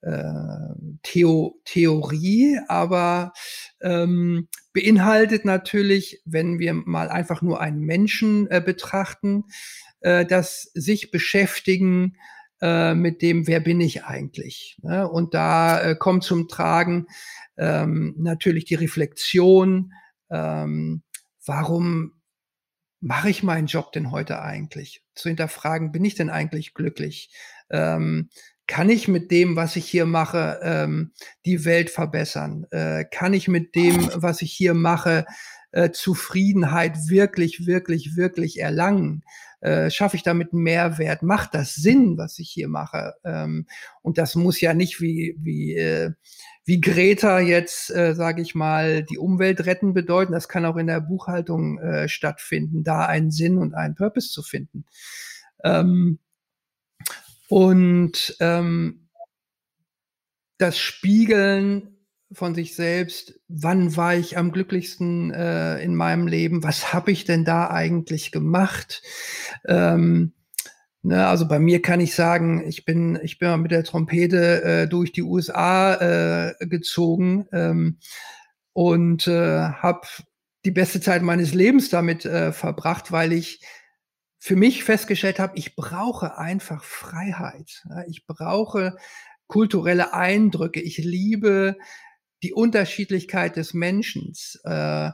äh, 0.03 0.23
Theo 1.03 1.61
Theorie, 1.65 2.59
aber 2.69 3.33
ähm, 3.81 4.49
beinhaltet 4.73 5.45
natürlich, 5.45 6.23
wenn 6.25 6.59
wir 6.59 6.75
mal 6.75 7.09
einfach 7.09 7.43
nur 7.43 7.61
einen 7.61 7.81
Menschen 7.81 8.51
äh, 8.51 8.63
betrachten, 8.65 9.45
äh, 10.01 10.25
das 10.25 10.71
sich 10.75 11.11
beschäftigen 11.11 12.17
äh, 12.61 12.95
mit 12.95 13.23
dem, 13.23 13.47
wer 13.47 13.61
bin 13.61 13.81
ich 13.81 14.05
eigentlich? 14.05 14.79
Ne? 14.83 15.09
Und 15.09 15.35
da 15.35 15.81
äh, 15.83 15.97
kommt 15.97 16.25
zum 16.25 16.49
Tragen 16.49 17.07
ähm, 17.57 18.15
natürlich 18.19 18.65
die 18.65 18.75
Reflexion, 18.75 19.93
ähm, 20.31 21.03
warum 21.45 22.13
mache 23.01 23.31
ich 23.31 23.43
meinen 23.43 23.67
Job 23.67 23.93
denn 23.93 24.11
heute 24.11 24.43
eigentlich? 24.43 25.03
Zu 25.21 25.29
hinterfragen, 25.29 25.93
bin 25.93 26.05
ich 26.05 26.15
denn 26.15 26.31
eigentlich 26.31 26.75
glücklich? 26.75 27.31
Ähm, 27.71 28.31
kann 28.67 28.89
ich 28.89 29.09
mit 29.09 29.31
dem, 29.31 29.57
was 29.57 29.75
ich 29.77 29.87
hier 29.87 30.07
mache, 30.07 30.61
ähm, 30.63 31.13
die 31.45 31.65
Welt 31.65 31.91
verbessern? 31.91 32.67
Äh, 32.71 33.05
kann 33.05 33.35
ich 33.35 33.49
mit 33.49 33.75
dem, 33.75 34.11
was 34.15 34.43
ich 34.43 34.53
hier 34.53 34.75
mache, 34.75 35.27
äh, 35.73 35.91
Zufriedenheit 35.91 37.09
wirklich, 37.09 37.67
wirklich, 37.67 38.17
wirklich 38.17 38.61
erlangen? 38.61 39.23
Äh, 39.61 39.91
schaffe 39.91 40.17
ich 40.17 40.23
damit 40.23 40.53
Mehrwert? 40.53 41.23
Macht 41.23 41.55
das 41.55 41.75
Sinn, 41.75 42.17
was 42.17 42.39
ich 42.39 42.51
hier 42.51 42.69
mache? 42.69 43.15
Ähm, 43.25 43.67
und 44.03 44.19
das 44.19 44.35
muss 44.35 44.61
ja 44.61 44.75
nicht 44.75 45.01
wie, 45.01 45.37
wie, 45.39 45.75
äh, 45.75 46.13
wie 46.65 46.81
Greta 46.81 47.41
jetzt, 47.41 47.91
äh, 47.91 48.15
sage 48.15 48.43
ich 48.43 48.55
mal, 48.55 49.03
die 49.03 49.19
Umwelt 49.19 49.67
retten 49.67 49.93
bedeuten. 49.93 50.33
Das 50.33 50.49
kann 50.49 50.65
auch 50.65 50.77
in 50.77 50.87
der 50.87 51.01
Buchhaltung 51.01 51.79
stattfinden, 52.07 52.85
da 52.85 53.07
einen 53.07 53.31
Sinn 53.31 53.59
und 53.59 53.75
einen 53.75 53.95
Purpose 53.95 54.31
zu 54.31 54.43
finden. 54.43 54.85
Ähm, 55.65 56.19
und 57.49 58.37
ähm, 58.41 59.09
das 60.59 60.79
Spiegeln 60.79 61.97
von 62.33 62.55
sich 62.55 62.75
selbst, 62.77 63.41
wann 63.49 63.97
war 63.97 64.15
ich 64.15 64.39
am 64.39 64.53
glücklichsten 64.53 65.33
äh, 65.33 65.83
in 65.83 65.95
meinem 65.95 66.27
Leben, 66.27 66.63
was 66.63 66.93
habe 66.93 67.11
ich 67.11 67.25
denn 67.25 67.45
da 67.45 67.71
eigentlich 67.71 68.31
gemacht? 68.31 69.03
Ähm, 69.67 70.33
ne, 71.03 71.27
also 71.27 71.49
bei 71.49 71.59
mir 71.59 71.83
kann 71.83 72.01
ich 72.01 72.15
sagen, 72.15 72.65
ich 72.67 72.85
bin, 72.85 73.19
ich 73.23 73.39
bin 73.39 73.61
mit 73.63 73.73
der 73.73 73.85
Trompete 73.85 74.63
äh, 74.63 74.89
durch 74.89 75.13
die 75.13 75.23
USA 75.23 75.95
äh, 76.51 76.67
gezogen 76.67 77.47
ähm, 77.53 77.99
und 78.73 79.27
äh, 79.27 79.61
habe 79.61 80.07
die 80.65 80.71
beste 80.71 81.01
Zeit 81.01 81.23
meines 81.23 81.53
Lebens 81.53 81.91
damit 81.91 82.25
äh, 82.27 82.53
verbracht, 82.53 83.11
weil 83.11 83.33
ich 83.33 83.61
für 84.39 84.57
mich 84.57 84.85
festgestellt 84.85 85.39
habe, 85.39 85.59
ich 85.59 85.77
brauche 85.77 86.39
einfach 86.39 86.83
Freiheit. 86.83 87.85
Ich 88.09 88.27
brauche 88.27 88.97
kulturelle 89.49 90.15
Eindrücke. 90.15 90.81
Ich 90.81 90.97
liebe 90.97 91.77
die 92.43 92.53
Unterschiedlichkeit 92.53 93.57
des 93.57 93.75
Menschen, 93.75 94.33
äh, 94.65 95.11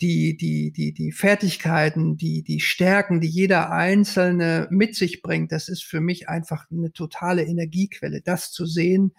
die, 0.00 0.36
die, 0.36 0.70
die, 0.70 0.92
die 0.92 1.12
Fertigkeiten, 1.12 2.16
die, 2.16 2.42
die 2.42 2.60
Stärken, 2.60 3.20
die 3.20 3.28
jeder 3.28 3.70
Einzelne 3.72 4.68
mit 4.70 4.94
sich 4.94 5.22
bringt, 5.22 5.50
das 5.50 5.68
ist 5.68 5.82
für 5.82 6.00
mich 6.00 6.28
einfach 6.28 6.66
eine 6.70 6.92
totale 6.92 7.44
Energiequelle, 7.44 8.20
das 8.20 8.52
zu 8.52 8.64
sehen, 8.64 9.12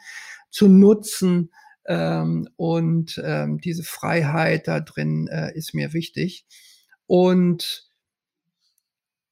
zu 0.49 0.69
nutzen. 0.69 1.51
Ähm, 1.85 2.47
und 2.55 3.21
ähm, 3.23 3.59
diese 3.59 3.83
Freiheit 3.83 4.67
da 4.67 4.79
drin 4.79 5.27
äh, 5.27 5.55
ist 5.57 5.73
mir 5.73 5.93
wichtig. 5.93 6.45
Und 7.07 7.88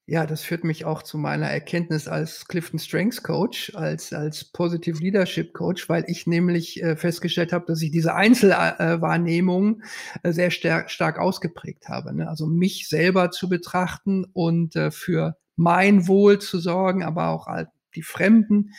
ja, 0.10 0.26
das 0.26 0.42
führt 0.42 0.64
mich 0.64 0.86
auch 0.86 1.04
zu 1.04 1.18
meiner 1.18 1.48
Erkenntnis 1.48 2.08
als 2.08 2.48
Clifton 2.48 2.80
Strengths 2.80 3.24
Coach, 3.24 3.76
als, 3.76 4.14
als 4.14 4.46
Positive 4.46 4.98
Leadership 5.00 5.54
Coach, 5.54 5.90
weil 5.90 6.06
ich 6.08 6.26
nämlich 6.26 6.82
äh, 6.82 6.96
festgestellt 6.96 7.52
habe, 7.52 7.66
dass 7.68 7.82
ich 7.82 7.92
diese 7.92 8.16
Einzelwahrnehmung 8.16 9.82
äh, 10.24 10.32
sehr 10.32 10.50
stark, 10.50 10.92
stark 10.92 11.20
ausgeprägt 11.20 11.90
habe. 11.90 12.16
Ne? 12.16 12.30
Also 12.30 12.48
mich 12.48 12.88
selber 12.88 13.32
zu 13.32 13.50
betrachten 13.50 14.24
und 14.32 14.78
äh, 14.78 14.92
für 14.92 15.36
mein 15.58 16.08
Wohl 16.08 16.40
zu 16.40 16.60
sorgen, 16.60 17.04
aber 17.04 17.28
auch 17.28 17.48
die 17.96 18.04
Fremden 18.04 18.72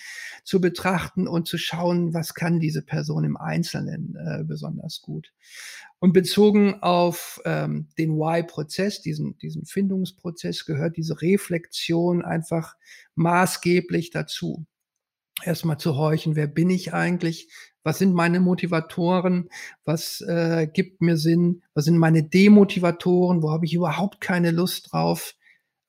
zu 0.44 0.62
betrachten 0.62 1.28
und 1.28 1.46
zu 1.46 1.58
schauen, 1.58 2.14
was 2.14 2.34
kann 2.34 2.58
diese 2.58 2.82
Person 2.82 3.24
im 3.24 3.36
Einzelnen 3.36 4.16
äh, 4.16 4.44
besonders 4.44 5.02
gut. 5.02 5.32
Und 6.00 6.12
bezogen 6.12 6.80
auf 6.80 7.40
ähm, 7.44 7.88
den 7.98 8.12
Why-Prozess, 8.16 9.02
diesen, 9.02 9.36
diesen 9.38 9.66
Findungsprozess, 9.66 10.64
gehört 10.64 10.96
diese 10.96 11.20
Reflexion 11.20 12.24
einfach 12.24 12.76
maßgeblich 13.16 14.10
dazu. 14.10 14.64
Erstmal 15.42 15.78
zu 15.78 15.96
horchen, 15.96 16.36
wer 16.36 16.46
bin 16.46 16.70
ich 16.70 16.94
eigentlich? 16.94 17.48
Was 17.82 17.98
sind 17.98 18.12
meine 18.12 18.40
Motivatoren? 18.40 19.48
Was 19.84 20.20
äh, 20.20 20.68
gibt 20.72 21.00
mir 21.00 21.16
Sinn? 21.16 21.62
Was 21.74 21.84
sind 21.84 21.96
meine 21.96 22.22
Demotivatoren? 22.22 23.42
Wo 23.42 23.50
habe 23.50 23.64
ich 23.64 23.74
überhaupt 23.74 24.20
keine 24.20 24.50
Lust 24.50 24.92
drauf? 24.92 25.34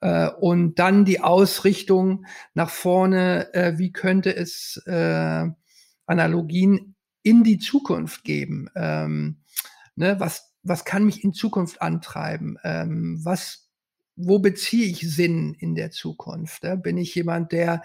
Äh, 0.02 0.30
und 0.30 0.80
dann 0.80 1.06
die 1.06 1.22
Ausrichtung 1.22 2.26
nach 2.54 2.69
vorne. 2.69 3.54
Äh, 3.54 3.78
wie 3.78 3.91
könnte 3.91 4.36
es 4.36 4.82
äh, 4.86 5.45
Analogien 6.06 6.95
in 7.24 7.43
die 7.43 7.58
Zukunft 7.58 8.24
geben? 8.24 8.69
Ähm, 8.76 9.41
ne, 9.99 10.19
was 10.19 10.53
was 10.63 10.85
kann 10.85 11.05
mich 11.05 11.23
in 11.23 11.33
Zukunft 11.33 11.81
antreiben? 11.81 12.57
Ähm, 12.63 13.19
was 13.23 13.69
wo 14.21 14.39
beziehe 14.39 14.85
ich 14.85 14.99
Sinn 14.99 15.53
in 15.53 15.75
der 15.75 15.91
Zukunft? 15.91 16.63
Bin 16.83 16.97
ich 16.97 17.15
jemand, 17.15 17.53
der 17.53 17.83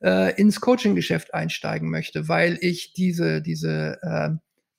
äh, 0.00 0.32
ins 0.40 0.60
Coaching-Geschäft 0.60 1.34
einsteigen 1.34 1.90
möchte, 1.90 2.28
weil 2.28 2.56
ich 2.60 2.92
diese, 2.92 3.42
diese 3.42 3.98
äh, 4.02 4.30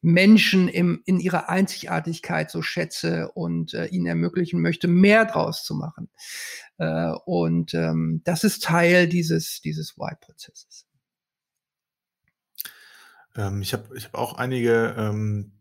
Menschen 0.01 0.69
im, 0.69 1.01
in 1.05 1.19
ihrer 1.19 1.49
Einzigartigkeit 1.49 2.49
so 2.49 2.61
schätze 2.61 3.29
und 3.33 3.73
äh, 3.73 3.87
ihnen 3.87 4.05
ermöglichen 4.05 4.61
möchte, 4.61 4.87
mehr 4.87 5.25
draus 5.25 5.65
zu 5.65 5.75
machen. 5.75 6.09
Äh, 6.77 7.11
und 7.25 7.73
ähm, 7.73 8.21
das 8.23 8.45
ist 8.45 8.63
Teil 8.63 9.09
dieses, 9.09 9.59
dieses 9.59 9.97
Why-Prozesses. 9.97 10.87
Ähm, 13.35 13.61
ich 13.61 13.73
habe 13.73 13.97
ich 13.97 14.05
hab 14.05 14.15
auch 14.15 14.35
einige 14.35 14.95
ähm, 14.97 15.51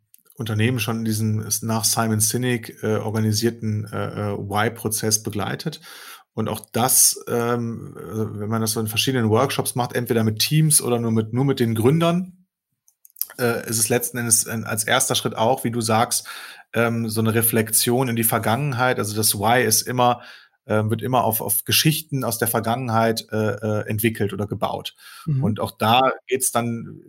Unternehmen 0.42 0.78
schon 0.78 0.98
in 0.98 1.04
diesem 1.04 1.48
nach 1.62 1.84
Simon 1.84 2.20
Sinek 2.20 2.82
äh, 2.82 2.96
organisierten 2.96 3.86
äh, 3.90 4.32
Y-Prozess 4.32 5.18
äh, 5.18 5.22
begleitet. 5.22 5.80
Und 6.34 6.48
auch 6.48 6.60
das, 6.72 7.22
ähm, 7.28 7.96
also 7.96 8.40
wenn 8.40 8.48
man 8.48 8.60
das 8.60 8.72
so 8.72 8.80
in 8.80 8.86
verschiedenen 8.86 9.30
Workshops 9.30 9.74
macht, 9.74 9.94
entweder 9.94 10.24
mit 10.24 10.38
Teams 10.38 10.80
oder 10.80 10.98
nur 10.98 11.12
mit, 11.12 11.32
nur 11.32 11.44
mit 11.44 11.60
den 11.60 11.74
Gründern, 11.74 12.46
äh, 13.38 13.68
ist 13.68 13.78
es 13.78 13.88
letzten 13.88 14.18
Endes 14.18 14.46
als 14.46 14.84
erster 14.84 15.14
Schritt 15.14 15.36
auch, 15.36 15.64
wie 15.64 15.70
du 15.70 15.80
sagst, 15.80 16.26
ähm, 16.74 17.08
so 17.08 17.20
eine 17.20 17.34
Reflexion 17.34 18.08
in 18.08 18.16
die 18.16 18.24
Vergangenheit. 18.24 18.98
Also 18.98 19.14
das 19.14 19.34
Why 19.34 19.62
ist 19.62 19.82
immer, 19.82 20.22
äh, 20.64 20.82
wird 20.84 21.02
immer 21.02 21.24
auf, 21.24 21.40
auf 21.40 21.64
Geschichten 21.64 22.24
aus 22.24 22.38
der 22.38 22.48
Vergangenheit 22.48 23.26
äh, 23.30 23.52
äh 23.52 23.88
entwickelt 23.88 24.32
oder 24.32 24.46
gebaut. 24.46 24.94
Mhm. 25.26 25.44
Und 25.44 25.60
auch 25.60 25.72
da 25.72 26.00
geht's 26.26 26.50
dann, 26.50 27.02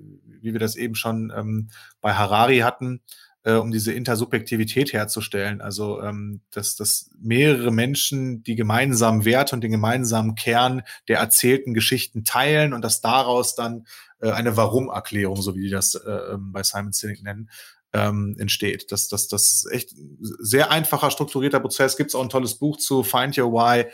wie 0.44 0.54
wir 0.54 0.60
das 0.60 0.76
eben 0.76 0.96
schon 0.96 1.32
ähm, 1.36 1.70
bei 2.02 2.14
Harari 2.14 2.60
hatten, 2.60 3.02
äh, 3.44 3.54
um 3.54 3.72
diese 3.72 3.94
Intersubjektivität 3.94 4.94
herzustellen. 4.94 5.62
Also 5.62 6.02
ähm, 6.02 6.42
dass, 6.52 6.76
dass 6.76 7.10
mehrere 7.20 7.72
Menschen 7.72 8.44
die 8.44 8.56
gemeinsamen 8.56 9.26
Werte 9.26 9.56
und 9.56 9.62
den 9.62 9.72
gemeinsamen 9.72 10.36
Kern 10.36 10.84
der 11.08 11.20
erzählten 11.20 11.74
Geschichten 11.74 12.24
teilen 12.24 12.74
und 12.74 12.82
dass 12.84 13.02
daraus 13.02 13.56
dann 13.56 13.86
äh, 14.22 14.32
eine 14.32 14.58
Warum-Erklärung, 14.58 15.42
so 15.42 15.56
wie 15.56 15.64
die 15.64 15.70
das 15.70 15.96
äh, 15.96 16.10
ähm, 16.10 16.52
bei 16.52 16.64
Simon 16.64 16.94
Sinek 16.94 17.24
nennen, 17.24 17.50
ähm, 17.94 18.36
entsteht. 18.40 18.92
Das, 18.92 19.08
das, 19.08 19.28
das 19.28 19.52
ist 19.52 19.72
echt 19.72 19.94
sehr 20.40 20.72
einfacher, 20.72 21.12
strukturierter 21.12 21.60
Prozess. 21.60 21.96
Gibt 21.96 22.10
es 22.10 22.16
auch 22.16 22.24
ein 22.24 22.30
tolles 22.30 22.56
Buch 22.56 22.78
zu 22.78 23.04
Find 23.04 23.38
Your 23.38 23.52
Why 23.52 23.86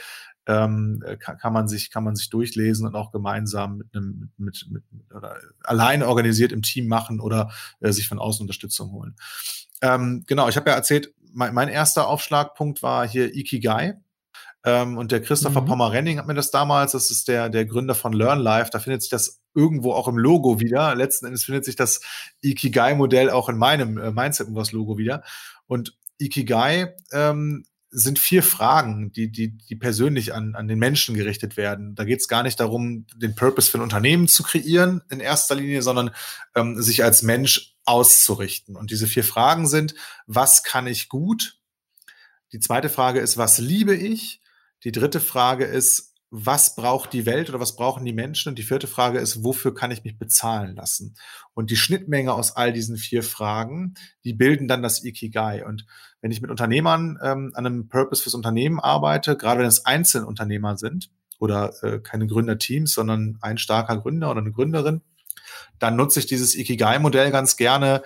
ähm, 0.49 1.03
kann, 1.19 1.37
kann, 1.37 1.53
man 1.53 1.67
sich 1.67 1.91
kann 1.91 2.03
man 2.03 2.15
sich 2.15 2.31
durchlesen 2.31 2.87
und 2.87 2.95
auch 2.95 3.11
gemeinsam 3.11 3.77
mit 3.77 3.87
einem 3.93 4.31
mit, 4.37 4.67
mit, 4.71 4.83
mit 4.91 5.13
oder 5.13 5.37
alleine 5.63 6.07
organisiert 6.07 6.51
im 6.51 6.63
Team 6.63 6.87
machen 6.87 7.19
oder 7.19 7.51
äh, 7.81 7.91
sich 7.91 8.07
von 8.07 8.17
außen 8.17 8.41
Unterstützung 8.41 8.91
holen. 8.91 9.15
Ähm, 9.81 10.23
genau, 10.25 10.49
ich 10.49 10.57
habe 10.57 10.71
ja 10.71 10.75
erzählt, 10.75 11.13
mein, 11.31 11.53
mein 11.53 11.69
erster 11.69 12.07
Aufschlagpunkt 12.07 12.81
war 12.81 13.07
hier 13.07 13.35
Ikigai. 13.35 13.99
Ähm, 14.65 14.97
und 14.97 15.11
der 15.11 15.21
Christopher 15.21 15.61
mhm. 15.61 15.67
Pommerenning 15.67 16.17
hat 16.17 16.27
mir 16.27 16.33
das 16.33 16.51
damals, 16.51 16.91
das 16.91 17.11
ist 17.11 17.29
der, 17.29 17.49
der 17.49 17.65
Gründer 17.65 17.95
von 17.95 18.11
Learn 18.11 18.39
Life, 18.39 18.71
da 18.71 18.79
findet 18.79 19.03
sich 19.03 19.09
das 19.09 19.39
irgendwo 19.53 19.93
auch 19.93 20.07
im 20.07 20.17
Logo 20.17 20.59
wieder. 20.59 20.95
Letzten 20.95 21.27
Endes 21.27 21.45
findet 21.45 21.63
sich 21.63 21.77
das 21.77 22.01
Ikigai-Modell 22.41 23.29
auch 23.29 23.47
in 23.47 23.57
meinem 23.57 23.97
äh, 23.97 24.11
Mindset 24.11 24.47
irgendwas 24.47 24.73
Logo 24.73 24.97
wieder. 24.97 25.23
Und 25.67 25.95
Ikigai 26.17 26.93
ähm, 27.13 27.65
sind 27.91 28.19
vier 28.19 28.43
Fragen, 28.43 29.11
die, 29.11 29.31
die, 29.31 29.57
die 29.57 29.75
persönlich 29.75 30.33
an, 30.33 30.55
an 30.55 30.67
den 30.67 30.79
Menschen 30.79 31.15
gerichtet 31.15 31.57
werden. 31.57 31.95
Da 31.95 32.03
geht 32.03 32.19
es 32.19 32.27
gar 32.27 32.43
nicht 32.43 32.59
darum, 32.59 33.07
den 33.15 33.35
Purpose 33.35 33.69
für 33.69 33.79
ein 33.79 33.83
Unternehmen 33.83 34.27
zu 34.27 34.43
kreieren 34.43 35.01
in 35.09 35.19
erster 35.19 35.55
Linie, 35.55 35.81
sondern 35.81 36.11
ähm, 36.55 36.81
sich 36.81 37.03
als 37.03 37.23
Mensch 37.23 37.75
auszurichten. 37.85 38.75
Und 38.75 38.91
diese 38.91 39.07
vier 39.07 39.23
Fragen 39.23 39.67
sind, 39.67 39.95
was 40.27 40.63
kann 40.63 40.85
ich 40.85 41.09
gut? 41.09 41.57
Die 42.51 42.59
zweite 42.59 42.89
Frage 42.89 43.19
ist, 43.19 43.37
was 43.37 43.57
liebe 43.57 43.95
ich? 43.95 44.41
Die 44.83 44.91
dritte 44.91 45.19
Frage 45.19 45.65
ist, 45.65 46.08
was 46.31 46.75
braucht 46.75 47.11
die 47.13 47.25
Welt 47.25 47.49
oder 47.49 47.59
was 47.59 47.75
brauchen 47.75 48.05
die 48.05 48.13
Menschen? 48.13 48.49
Und 48.49 48.59
die 48.59 48.63
vierte 48.63 48.87
Frage 48.87 49.19
ist, 49.19 49.43
wofür 49.43 49.73
kann 49.73 49.89
ich 49.89 50.03
mich 50.03 50.17
bezahlen 50.19 50.75
lassen? 50.75 51.15
Und 51.55 51.71
die 51.71 51.75
Schnittmenge 51.75 52.33
aus 52.33 52.55
all 52.55 52.71
diesen 52.71 52.97
vier 52.97 53.23
Fragen, 53.23 53.95
die 54.23 54.33
bilden 54.33 54.67
dann 54.67 54.83
das 54.83 55.03
Ikigai. 55.03 55.65
Und 55.65 55.85
wenn 56.21 56.31
ich 56.31 56.41
mit 56.41 56.51
Unternehmern 56.51 57.17
ähm, 57.23 57.51
an 57.55 57.65
einem 57.65 57.89
Purpose 57.89 58.21
fürs 58.21 58.35
Unternehmen 58.35 58.79
arbeite, 58.79 59.37
gerade 59.37 59.61
wenn 59.61 59.67
es 59.67 59.85
Einzelunternehmer 59.85 60.77
sind 60.77 61.09
oder 61.39 61.73
äh, 61.83 61.99
keine 61.99 62.27
Gründerteams, 62.27 62.93
sondern 62.93 63.39
ein 63.41 63.57
starker 63.57 63.97
Gründer 63.97 64.29
oder 64.29 64.41
eine 64.41 64.51
Gründerin, 64.51 65.01
dann 65.79 65.95
nutze 65.95 66.19
ich 66.19 66.27
dieses 66.27 66.55
Ikigai-Modell 66.55 67.31
ganz 67.31 67.57
gerne, 67.57 68.03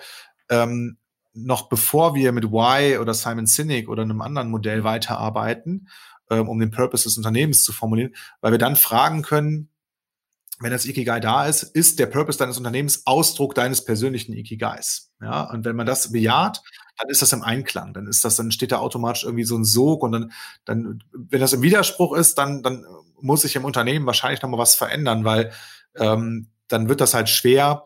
ähm, 0.48 0.96
noch 1.34 1.68
bevor 1.68 2.14
wir 2.14 2.32
mit 2.32 2.44
Y 2.44 2.98
oder 3.00 3.12
Simon 3.12 3.46
Sinek 3.46 3.88
oder 3.88 4.02
einem 4.02 4.22
anderen 4.22 4.50
Modell 4.50 4.84
weiterarbeiten 4.84 5.88
ähm, 6.30 6.48
um 6.48 6.58
den 6.58 6.70
Purpose 6.70 7.04
des 7.04 7.16
Unternehmens 7.16 7.64
zu 7.64 7.72
formulieren, 7.72 8.14
weil 8.40 8.52
wir 8.52 8.58
dann 8.58 8.76
fragen 8.76 9.22
können, 9.22 9.70
wenn 10.60 10.70
das 10.70 10.86
Ikigai 10.86 11.18
da 11.20 11.46
ist, 11.46 11.62
ist 11.62 11.98
der 11.98 12.06
Purpose 12.06 12.38
deines 12.38 12.58
Unternehmens 12.58 13.06
Ausdruck 13.06 13.54
deines 13.54 13.84
persönlichen 13.84 14.32
Ikigais. 14.32 15.12
Ja, 15.20 15.50
und 15.50 15.64
wenn 15.64 15.74
man 15.74 15.86
das 15.86 16.12
bejaht, 16.12 16.62
dann 16.96 17.10
ist 17.10 17.22
das 17.22 17.32
im 17.32 17.42
Einklang. 17.42 17.92
Dann 17.92 18.06
ist 18.06 18.24
das, 18.24 18.36
dann 18.36 18.52
steht 18.52 18.70
da 18.70 18.78
automatisch 18.78 19.24
irgendwie 19.24 19.44
so 19.44 19.56
ein 19.56 19.64
Sog 19.64 20.02
und 20.02 20.12
dann, 20.12 20.32
dann, 20.64 21.02
wenn 21.12 21.40
das 21.40 21.52
im 21.52 21.62
Widerspruch 21.62 22.16
ist, 22.16 22.38
dann, 22.38 22.62
dann 22.62 22.86
muss 23.20 23.42
sich 23.42 23.56
im 23.56 23.64
Unternehmen 23.64 24.06
wahrscheinlich 24.06 24.42
nochmal 24.42 24.60
was 24.60 24.74
verändern, 24.74 25.24
weil 25.24 25.52
ähm, 25.96 26.50
dann 26.68 26.88
wird 26.88 27.00
das 27.00 27.14
halt 27.14 27.28
schwer, 27.28 27.84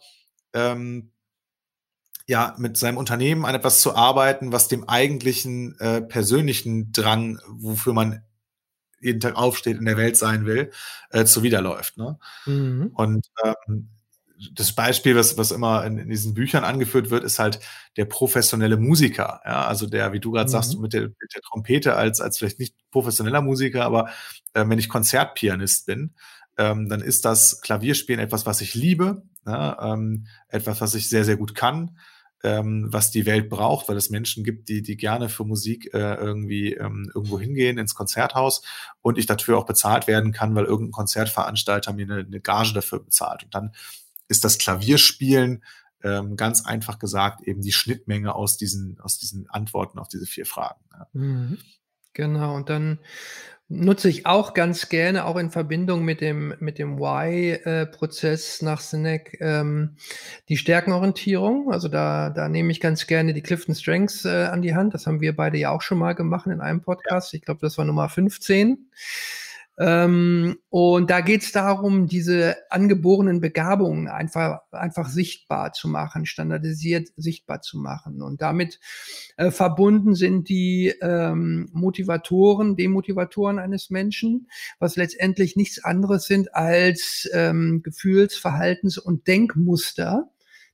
ähm, 0.52 1.12
ja, 2.26 2.54
mit 2.58 2.76
seinem 2.76 2.98
Unternehmen 2.98 3.46
an 3.46 3.54
etwas 3.54 3.80
zu 3.80 3.96
arbeiten, 3.96 4.52
was 4.52 4.68
dem 4.68 4.86
eigentlichen 4.86 5.78
äh, 5.80 6.02
persönlichen 6.02 6.92
Drang, 6.92 7.40
wofür 7.48 7.94
man 7.94 8.22
jeden 9.00 9.20
Tag 9.20 9.36
aufsteht, 9.36 9.78
in 9.78 9.84
der 9.84 9.96
Welt 9.96 10.16
sein 10.16 10.46
will, 10.46 10.70
äh, 11.10 11.24
zuwiderläuft. 11.24 11.96
Ne? 11.96 12.18
Mhm. 12.46 12.90
Und 12.94 13.26
ähm, 13.44 13.88
das 14.52 14.72
Beispiel, 14.72 15.16
was, 15.16 15.36
was 15.36 15.50
immer 15.50 15.84
in, 15.84 15.98
in, 15.98 16.08
diesen 16.08 16.34
Büchern 16.34 16.64
angeführt 16.64 17.10
wird, 17.10 17.24
ist 17.24 17.38
halt 17.38 17.58
der 17.96 18.04
professionelle 18.04 18.76
Musiker. 18.76 19.40
Ja? 19.44 19.66
Also 19.66 19.86
der, 19.86 20.12
wie 20.12 20.20
du 20.20 20.30
gerade 20.30 20.48
mhm. 20.48 20.52
sagst, 20.52 20.78
mit 20.78 20.92
der, 20.92 21.02
mit 21.02 21.34
der 21.34 21.42
Trompete 21.42 21.96
als, 21.96 22.20
als 22.20 22.38
vielleicht 22.38 22.58
nicht 22.58 22.74
professioneller 22.90 23.42
Musiker, 23.42 23.84
aber 23.84 24.08
äh, 24.54 24.64
wenn 24.66 24.78
ich 24.78 24.88
Konzertpianist 24.88 25.86
bin, 25.86 26.14
ähm, 26.56 26.88
dann 26.88 27.00
ist 27.00 27.24
das 27.24 27.60
Klavierspielen 27.60 28.20
etwas, 28.20 28.46
was 28.46 28.60
ich 28.60 28.74
liebe, 28.74 29.22
ja? 29.46 29.92
ähm, 29.92 30.26
etwas, 30.48 30.80
was 30.80 30.94
ich 30.94 31.08
sehr, 31.08 31.24
sehr 31.24 31.36
gut 31.36 31.54
kann 31.54 31.98
ähm, 32.44 32.86
was 32.90 33.10
die 33.10 33.26
Welt 33.26 33.48
braucht, 33.48 33.88
weil 33.88 33.96
es 33.96 34.10
Menschen 34.10 34.44
gibt, 34.44 34.68
die, 34.68 34.82
die 34.82 34.96
gerne 34.96 35.28
für 35.28 35.44
Musik 35.44 35.92
äh, 35.92 36.14
irgendwie 36.14 36.74
ähm, 36.74 37.10
irgendwo 37.14 37.38
hingehen, 37.38 37.78
ins 37.78 37.94
Konzerthaus 37.94 38.62
und 39.02 39.18
ich 39.18 39.26
dafür 39.26 39.58
auch 39.58 39.66
bezahlt 39.66 40.06
werden 40.06 40.32
kann, 40.32 40.54
weil 40.54 40.64
irgendein 40.64 40.92
Konzertveranstalter 40.92 41.92
mir 41.92 42.04
eine, 42.04 42.24
eine 42.24 42.40
Gage 42.40 42.72
dafür 42.74 43.00
bezahlt. 43.00 43.44
Und 43.44 43.54
dann 43.54 43.72
ist 44.28 44.44
das 44.44 44.58
Klavierspielen 44.58 45.64
ähm, 46.04 46.36
ganz 46.36 46.64
einfach 46.64 46.98
gesagt 46.98 47.40
eben 47.42 47.60
die 47.60 47.72
Schnittmenge 47.72 48.34
aus 48.34 48.56
diesen, 48.56 49.00
aus 49.00 49.18
diesen 49.18 49.50
Antworten 49.50 49.98
auf 49.98 50.08
diese 50.08 50.26
vier 50.26 50.46
Fragen. 50.46 50.80
Ja. 50.92 51.06
Mhm. 51.12 51.58
Genau, 52.12 52.54
und 52.56 52.68
dann 52.68 52.98
Nutze 53.70 54.08
ich 54.08 54.24
auch 54.24 54.54
ganz 54.54 54.88
gerne, 54.88 55.26
auch 55.26 55.36
in 55.36 55.50
Verbindung 55.50 56.02
mit 56.02 56.22
dem, 56.22 56.54
mit 56.58 56.78
dem 56.78 56.98
Why-Prozess 56.98 58.62
nach 58.62 58.80
Sinek, 58.80 59.36
ähm, 59.40 59.96
die 60.48 60.56
Stärkenorientierung. 60.56 61.70
Also 61.70 61.88
da, 61.88 62.30
da 62.30 62.48
nehme 62.48 62.72
ich 62.72 62.80
ganz 62.80 63.06
gerne 63.06 63.34
die 63.34 63.42
Clifton 63.42 63.74
Strengths 63.74 64.24
äh, 64.24 64.46
an 64.46 64.62
die 64.62 64.74
Hand. 64.74 64.94
Das 64.94 65.06
haben 65.06 65.20
wir 65.20 65.36
beide 65.36 65.58
ja 65.58 65.70
auch 65.70 65.82
schon 65.82 65.98
mal 65.98 66.14
gemacht 66.14 66.46
in 66.46 66.62
einem 66.62 66.80
Podcast. 66.80 67.34
Ich 67.34 67.42
glaube, 67.42 67.60
das 67.60 67.76
war 67.76 67.84
Nummer 67.84 68.08
15. 68.08 68.88
Ähm, 69.80 70.58
und 70.70 71.08
da 71.08 71.20
geht 71.20 71.42
es 71.42 71.52
darum, 71.52 72.08
diese 72.08 72.56
angeborenen 72.68 73.40
Begabungen 73.40 74.08
einfach, 74.08 74.60
einfach 74.72 75.08
sichtbar 75.08 75.72
zu 75.72 75.86
machen, 75.86 76.26
standardisiert 76.26 77.10
sichtbar 77.16 77.62
zu 77.62 77.78
machen. 77.78 78.20
Und 78.20 78.42
damit 78.42 78.80
äh, 79.36 79.52
verbunden 79.52 80.16
sind 80.16 80.48
die 80.48 80.92
ähm, 81.00 81.68
Motivatoren, 81.72 82.74
Demotivatoren 82.74 83.60
eines 83.60 83.88
Menschen, 83.88 84.48
was 84.80 84.96
letztendlich 84.96 85.54
nichts 85.54 85.84
anderes 85.84 86.26
sind 86.26 86.56
als 86.56 87.30
ähm, 87.32 87.82
Gefühls-, 87.84 88.36
Verhaltens- 88.36 88.98
und 88.98 89.28
Denkmuster, 89.28 90.28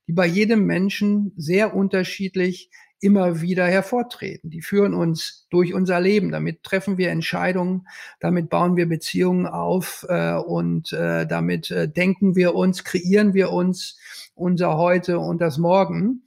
die 0.07 0.13
bei 0.13 0.25
jedem 0.25 0.65
Menschen 0.65 1.31
sehr 1.37 1.75
unterschiedlich 1.75 2.71
immer 2.99 3.41
wieder 3.41 3.65
hervortreten. 3.65 4.49
Die 4.49 4.61
führen 4.61 4.93
uns 4.93 5.47
durch 5.49 5.73
unser 5.73 5.99
Leben. 5.99 6.31
Damit 6.31 6.63
treffen 6.63 6.97
wir 6.97 7.09
Entscheidungen, 7.09 7.87
damit 8.19 8.49
bauen 8.49 8.75
wir 8.77 8.87
Beziehungen 8.87 9.47
auf 9.47 10.05
äh, 10.09 10.33
und 10.33 10.93
äh, 10.93 11.27
damit 11.27 11.71
äh, 11.71 11.87
denken 11.87 12.35
wir 12.35 12.55
uns, 12.55 12.83
kreieren 12.83 13.33
wir 13.33 13.51
uns 13.51 13.97
unser 14.33 14.77
Heute 14.77 15.19
und 15.19 15.39
das 15.41 15.57
Morgen. 15.57 16.23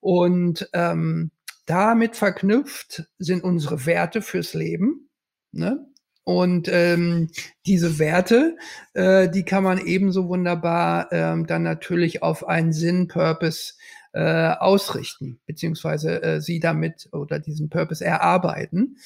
Und 0.00 0.68
ähm, 0.72 1.30
damit 1.66 2.16
verknüpft 2.16 3.04
sind 3.18 3.44
unsere 3.44 3.86
Werte 3.86 4.22
fürs 4.22 4.54
Leben. 4.54 5.08
Ne? 5.52 5.86
Und 6.24 6.68
ähm, 6.68 7.30
diese 7.66 7.98
Werte, 7.98 8.56
äh, 8.94 9.28
die 9.28 9.44
kann 9.44 9.64
man 9.64 9.78
ebenso 9.78 10.28
wunderbar 10.28 11.10
ähm, 11.12 11.46
dann 11.46 11.62
natürlich 11.62 12.22
auf 12.22 12.46
einen 12.46 12.72
Sinn, 12.72 13.08
Purpose 13.08 13.74
äh, 14.12 14.54
ausrichten, 14.54 15.40
beziehungsweise 15.46 16.22
äh, 16.22 16.40
sie 16.40 16.60
damit 16.60 17.08
oder 17.12 17.38
diesen 17.38 17.68
Purpose 17.68 18.04
erarbeiten. 18.04 18.96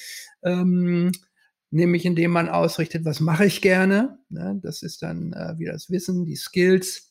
Ähm, 0.42 1.12
nämlich 1.70 2.06
indem 2.06 2.30
man 2.30 2.48
ausrichtet, 2.48 3.04
was 3.04 3.20
mache 3.20 3.44
ich 3.44 3.60
gerne. 3.60 4.18
Ne? 4.28 4.60
Das 4.62 4.82
ist 4.82 5.02
dann 5.02 5.32
äh, 5.32 5.58
wieder 5.58 5.72
das 5.72 5.90
Wissen, 5.90 6.24
die 6.24 6.36
Skills 6.36 7.10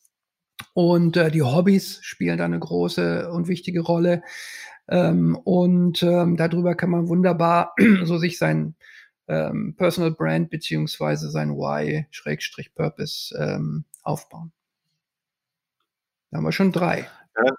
und 0.73 1.17
äh, 1.17 1.31
die 1.31 1.43
Hobbys 1.43 1.99
spielen 2.01 2.37
da 2.37 2.45
eine 2.45 2.59
große 2.59 3.29
und 3.31 3.47
wichtige 3.47 3.81
Rolle. 3.81 4.23
Ähm, 4.87 5.35
und 5.35 6.03
ähm, 6.03 6.37
darüber 6.37 6.75
kann 6.75 6.89
man 6.89 7.07
wunderbar 7.07 7.73
so 8.03 8.17
sich 8.17 8.37
sein 8.37 8.75
ähm, 9.27 9.75
Personal 9.77 10.11
Brand 10.11 10.49
beziehungsweise 10.49 11.29
sein 11.29 11.51
Why-Purpose 11.51 13.35
ähm, 13.37 13.85
aufbauen. 14.01 14.51
Da 16.31 16.37
haben 16.37 16.45
wir 16.45 16.51
schon 16.51 16.71
drei. 16.71 17.07
Ja, 17.37 17.53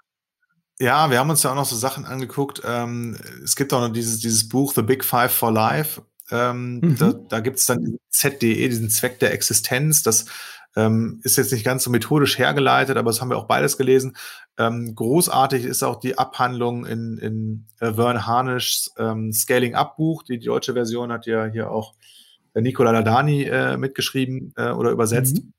wir 0.77 1.19
haben 1.19 1.29
uns 1.29 1.43
ja 1.43 1.51
auch 1.51 1.55
noch 1.55 1.65
so 1.65 1.75
Sachen 1.75 2.05
angeguckt. 2.05 2.61
Ähm, 2.65 3.17
es 3.43 3.55
gibt 3.55 3.73
auch 3.73 3.81
noch 3.81 3.93
dieses, 3.93 4.19
dieses 4.19 4.49
Buch 4.49 4.73
The 4.73 4.81
Big 4.81 5.05
Five 5.05 5.31
for 5.31 5.51
Life. 5.51 6.01
Ähm, 6.31 6.79
mhm. 6.79 6.97
Da, 6.97 7.13
da 7.13 7.39
gibt 7.39 7.59
es 7.59 7.65
dann 7.65 7.97
ZDE, 8.09 8.67
diesen 8.69 8.89
Zweck 8.89 9.19
der 9.19 9.33
Existenz. 9.33 10.03
Das 10.03 10.25
ähm, 10.75 11.21
ist 11.23 11.37
jetzt 11.37 11.53
nicht 11.53 11.63
ganz 11.63 11.83
so 11.83 11.89
methodisch 11.89 12.37
hergeleitet, 12.37 12.97
aber 12.97 13.09
das 13.09 13.21
haben 13.21 13.29
wir 13.29 13.37
auch 13.37 13.47
beides 13.47 13.77
gelesen. 13.77 14.15
Ähm, 14.57 14.93
großartig 14.95 15.63
ist 15.63 15.83
auch 15.83 15.99
die 15.99 16.17
Abhandlung 16.17 16.85
in, 16.85 17.17
in 17.17 17.67
äh, 17.79 17.93
Vern 17.93 18.25
Harnischs 18.25 18.91
ähm, 18.97 19.31
Scaling 19.31 19.75
Up 19.75 19.95
Buch. 19.97 20.23
Die, 20.23 20.39
die, 20.39 20.47
deutsche 20.47 20.73
Version 20.73 21.11
hat 21.11 21.25
ja 21.25 21.45
hier 21.45 21.71
auch 21.71 21.93
äh, 22.53 22.61
Nicola 22.61 22.91
Ladani 22.91 23.43
äh, 23.43 23.77
mitgeschrieben 23.77 24.53
äh, 24.57 24.71
oder 24.71 24.91
übersetzt. 24.91 25.43
Mhm. 25.43 25.53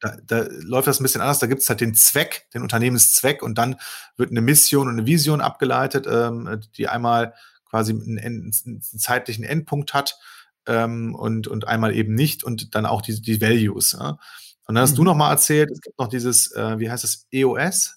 Da, 0.00 0.16
da 0.24 0.46
läuft 0.50 0.86
das 0.86 1.00
ein 1.00 1.02
bisschen 1.02 1.20
anders. 1.20 1.38
Da 1.38 1.46
gibt 1.46 1.62
es 1.62 1.68
halt 1.68 1.80
den 1.80 1.94
Zweck, 1.94 2.46
den 2.54 2.62
Unternehmenszweck 2.62 3.42
und 3.42 3.58
dann 3.58 3.76
wird 4.16 4.30
eine 4.30 4.40
Mission 4.40 4.88
und 4.88 4.94
eine 4.94 5.06
Vision 5.06 5.40
abgeleitet, 5.40 6.06
ähm, 6.08 6.60
die 6.76 6.88
einmal 6.88 7.34
quasi 7.68 7.92
einen, 7.92 8.18
einen, 8.18 8.52
einen 8.64 8.82
zeitlichen 8.82 9.44
Endpunkt 9.44 9.94
hat 9.94 10.18
ähm, 10.66 11.14
und, 11.14 11.48
und 11.48 11.66
einmal 11.66 11.94
eben 11.94 12.14
nicht 12.14 12.44
und 12.44 12.74
dann 12.74 12.86
auch 12.86 13.02
die, 13.02 13.20
die 13.20 13.40
Values. 13.40 13.92
Ja. 13.92 14.18
Und 14.66 14.74
dann 14.74 14.82
hast 14.82 14.92
mhm. 14.92 14.96
du 14.96 15.04
noch 15.04 15.16
mal 15.16 15.30
erzählt, 15.30 15.70
es 15.70 15.80
gibt 15.80 15.98
noch 15.98 16.08
dieses, 16.08 16.52
äh, 16.52 16.78
wie 16.78 16.90
heißt 16.90 17.04
das, 17.04 17.26
EOS? 17.32 17.96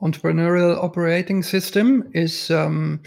Entrepreneurial 0.00 0.76
Operating 0.78 1.42
System 1.42 2.04
ist 2.12 2.50
ähm, 2.50 3.00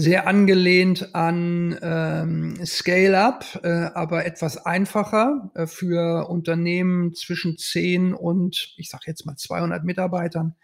sehr 0.00 0.28
angelehnt 0.28 1.12
an 1.16 1.76
ähm, 1.82 2.64
Scale-up, 2.64 3.58
äh, 3.64 3.68
aber 3.94 4.26
etwas 4.26 4.64
einfacher 4.64 5.50
äh, 5.56 5.66
für 5.66 6.28
Unternehmen 6.28 7.14
zwischen 7.14 7.58
10 7.58 8.14
und, 8.14 8.74
ich 8.76 8.90
sage 8.90 9.02
jetzt 9.06 9.26
mal 9.26 9.34
200 9.34 9.82
Mitarbeitern. 9.82 10.54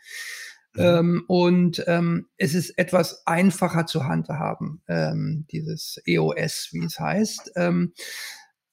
Mhm. 0.75 0.83
Ähm, 0.83 1.25
und 1.27 1.85
ähm, 1.89 2.29
es 2.37 2.55
ist 2.55 2.79
etwas 2.79 3.27
einfacher 3.27 3.87
zu 3.87 4.05
handhaben, 4.05 4.83
ähm, 4.87 5.47
dieses 5.51 6.01
EOS, 6.07 6.69
wie 6.71 6.85
es 6.85 7.01
heißt. 7.01 7.55
Ähm, 7.57 7.93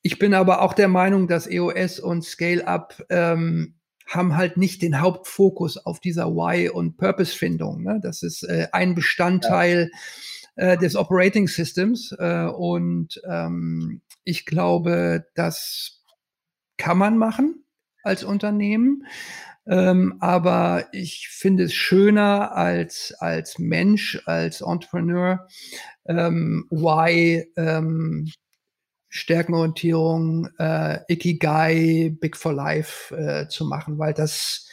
ich 0.04 0.20
bin 0.20 0.36
aber 0.36 0.62
auch 0.62 0.76
der 0.76 0.90
Meinung, 0.90 1.28
dass 1.28 1.48
EOS 1.48 2.00
und 2.00 2.24
Scale-Up 2.24 3.04
ähm, 3.10 3.80
haben 4.06 4.38
halt 4.38 4.58
nicht 4.58 4.84
den 4.84 5.02
Hauptfokus 5.02 5.78
auf 5.78 6.00
dieser 6.00 6.28
Why- 6.28 6.70
und 6.70 6.98
Purpose-Findung. 6.98 7.82
Ne? 7.82 8.00
Das 8.00 8.22
ist 8.22 8.44
äh, 8.44 8.68
ein 8.72 8.94
Bestandteil 8.94 9.90
ja. 9.92 10.00
Äh, 10.56 10.78
des 10.78 10.96
Operating 10.96 11.48
Systems. 11.48 12.16
Äh, 12.18 12.46
und 12.46 13.22
ähm, 13.30 14.02
ich 14.24 14.46
glaube, 14.46 15.26
das 15.36 16.02
kann 16.78 16.98
man 16.98 17.18
machen 17.18 17.64
als 18.04 18.24
Unternehmen. 18.24 19.06
Ähm, 19.68 20.18
aber 20.20 20.88
ich 20.92 21.28
finde 21.30 21.66
es 21.66 21.74
schöner 21.74 22.56
als, 22.56 23.14
als 23.20 23.60
Mensch, 23.60 24.22
als 24.26 24.62
Entrepreneur, 24.62 25.48
ähm, 26.06 26.66
why, 26.72 27.46
ähm, 27.56 28.32
Stärkenorientierung, 29.10 30.50
äh, 30.58 31.00
Ikigai, 31.10 32.16
Big 32.20 32.38
for 32.38 32.54
Life 32.54 33.16
äh, 33.16 33.48
zu 33.50 33.66
machen, 33.66 34.00
weil 34.00 34.14
das 34.14 34.68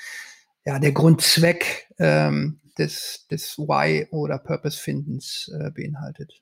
ja 0.65 0.79
der 0.79 0.93
Grundzweck 0.93 1.89
ähm, 1.99 2.61
des, 2.79 3.27
des 3.31 3.59
Why 3.59 4.07
oder 4.11 4.39
Purpose-Findens 4.39 5.51
äh, 5.55 5.71
beinhaltet. 5.71 6.41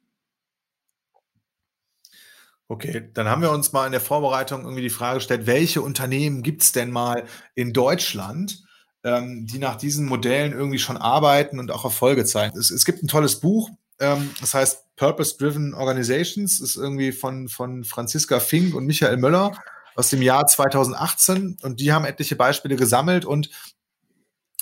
Okay, 2.69 3.11
dann 3.15 3.29
haben 3.29 3.43
wir 3.43 3.53
uns 3.53 3.73
mal 3.73 3.87
in 3.87 3.93
der 3.93 4.01
Vorbereitung 4.01 4.63
irgendwie 4.63 4.83
die 4.83 4.91
Frage 4.91 5.19
gestellt, 5.19 5.47
welche 5.47 5.83
Unternehmen 5.83 6.43
gibt 6.43 6.63
es 6.63 6.73
denn 6.73 6.91
mal 6.91 7.25
in 7.55 7.73
Deutschland, 7.73 8.65
ähm, 9.05 9.47
die 9.47 9.59
nach 9.59 9.77
diesen 9.77 10.07
Modellen 10.07 10.53
irgendwie 10.53 10.81
schon 10.81 10.97
arbeiten 10.97 11.61
und 11.61 11.71
auch 11.71 11.85
Erfolge 11.85 12.25
zeigen? 12.25 12.59
Es, 12.59 12.71
es 12.71 12.85
gibt 12.85 13.05
ein 13.05 13.09
tolles 13.09 13.39
Buch, 13.39 13.71
ähm, 14.01 14.31
das 14.41 14.55
heißt 14.55 14.97
Purpose-Driven 14.97 15.75
Organizations, 15.75 16.61
ist 16.61 16.77
irgendwie 16.77 17.13
von, 17.13 17.49
von 17.49 17.85
Franziska 17.85 18.41
Fink 18.41 18.75
und 18.75 18.87
Michael 18.87 19.17
Möller 19.19 19.53
aus 19.95 20.11
dem 20.11 20.23
Jahr 20.23 20.47
2018 20.47 21.59
und 21.63 21.79
die 21.79 21.93
haben 21.93 22.05
etliche 22.05 22.35
Beispiele 22.35 22.75
gesammelt 22.75 23.25
und 23.25 23.51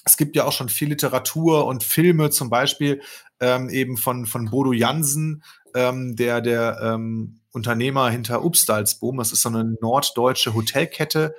es 0.05 0.17
gibt 0.17 0.37
ja 0.37 0.45
auch 0.45 0.53
schon 0.53 0.69
viel 0.69 0.89
Literatur 0.89 1.67
und 1.67 1.83
Filme, 1.83 2.31
zum 2.31 2.51
Beispiel 2.51 3.01
ähm, 3.41 3.71
eben 3.71 3.97
von, 3.97 4.27
von 4.27 4.51
Bodo 4.51 4.73
Jansen, 4.73 5.43
ähm, 5.75 6.17
der, 6.17 6.41
der 6.41 6.79
ähm, 6.83 7.41
Unternehmer 7.53 8.11
hinter 8.11 8.45
Upstalsboom. 8.45 9.19
Das 9.19 9.33
ist 9.33 9.43
so 9.43 9.49
eine 9.49 9.65
norddeutsche 9.81 10.55
Hotelkette. 10.55 11.35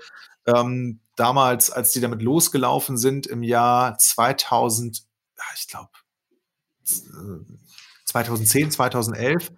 Ähm, 0.46 1.00
damals, 1.16 1.72
als 1.72 1.92
die 1.92 2.02
damit 2.02 2.22
losgelaufen 2.22 2.98
sind 2.98 3.28
im 3.28 3.44
Jahr 3.44 3.98
2000, 3.98 5.04
ich 5.56 5.68
glaube 5.68 5.90
2010, 8.06 8.72
2011, 8.72 9.52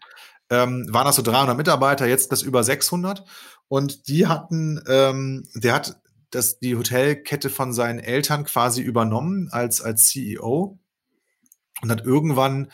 ähm, 0.49 0.88
waren 0.91 1.05
das 1.05 1.18
so 1.18 1.22
300 1.22 1.58
Mitarbeiter, 1.58 2.08
jetzt 2.08 2.32
das 2.32 2.41
über 2.41 2.64
600. 2.64 3.24
Und 3.68 4.08
die 4.08 4.28
hatten, 4.28 4.82
ähm, 4.88 5.47
der 5.53 5.74
hat 5.74 5.97
das, 6.30 6.60
die 6.60 6.76
Hotelkette 6.76 7.50
von 7.50 7.74
seinen 7.74 8.00
Eltern 8.00 8.44
quasi 8.44 8.82
übernommen 8.82 9.50
als, 9.52 9.82
als 9.82 10.08
CEO 10.08 10.80
und 11.82 11.92
hat 11.92 12.06
irgendwann 12.06 12.72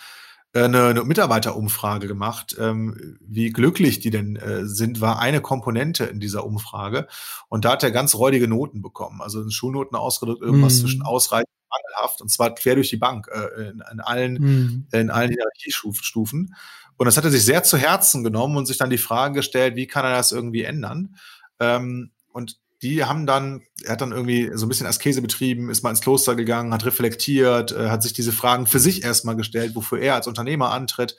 eine, 0.54 0.88
eine 0.88 1.04
Mitarbeiterumfrage 1.04 2.08
gemacht. 2.08 2.56
Ähm, 2.60 3.18
wie 3.20 3.49
glücklich 3.49 3.99
die 3.99 4.12
denn 4.12 4.36
äh, 4.36 4.66
sind, 4.66 5.01
war 5.01 5.20
eine 5.20 5.41
Komponente 5.41 6.06
in 6.06 6.20
dieser 6.20 6.45
Umfrage. 6.45 7.08
Und 7.49 7.66
da 7.66 7.72
hat 7.72 7.84
er 7.84 7.91
ganz 7.91 8.16
räudige 8.16 8.47
Noten 8.47 8.82
bekommen. 8.82 9.22
Also 9.22 9.41
in 9.41 9.51
Schulnoten 9.51 9.97
ausgedrückt, 9.97 10.43
irgendwas 10.43 10.78
mm. 10.78 10.82
zwischen 10.82 11.01
ausreichend 11.01 11.49
und 11.49 11.70
mangelhaft. 11.70 12.22
Und 12.22 12.30
zwar 12.30 12.54
quer 12.54 12.76
durch 12.76 12.89
die 12.89 12.97
Bank, 12.97 13.28
äh, 13.32 13.70
in, 13.70 13.84
in, 13.91 13.99
allen, 13.99 14.34
mm. 14.34 14.88
in 14.91 15.10
allen 15.10 15.32
Hierarchiestufen. 15.32 16.56
Und 16.97 17.06
das 17.08 17.18
hat 17.18 17.24
er 17.26 17.32
sich 17.32 17.43
sehr 17.43 17.64
zu 17.64 17.78
Herzen 17.78 18.24
genommen 18.24 18.56
und 18.56 18.68
sich 18.68 18.78
dann 18.78 18.91
die 18.91 18.99
Frage 18.99 19.36
gestellt, 19.36 19.76
wie 19.76 19.88
kann 19.88 20.06
er 20.06 20.12
das 20.12 20.32
irgendwie 20.32 20.64
ändern? 20.64 21.16
Ähm, 21.60 22.12
und 22.32 22.60
die 22.84 23.05
haben 23.05 23.25
dann, 23.25 23.63
er 23.84 23.93
hat 23.93 24.01
dann 24.01 24.11
irgendwie 24.11 24.51
so 24.53 24.65
ein 24.65 24.69
bisschen 24.69 24.86
Askese 24.86 25.21
betrieben, 25.21 25.69
ist 25.69 25.84
mal 25.84 25.89
ins 25.89 26.01
Kloster 26.01 26.36
gegangen, 26.36 26.73
hat 26.73 26.86
reflektiert, 26.86 27.71
äh, 27.71 27.89
hat 27.89 28.03
sich 28.03 28.11
diese 28.11 28.34
Fragen 28.34 28.67
für 28.67 28.79
sich 28.79 29.03
erstmal 29.03 29.38
gestellt, 29.38 29.73
wofür 29.73 29.99
er 29.99 30.15
als 30.15 30.27
Unternehmer 30.27 30.71
antritt 30.71 31.17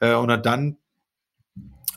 äh, 0.00 0.14
und 0.14 0.30
hat 0.30 0.44
dann 0.44 0.76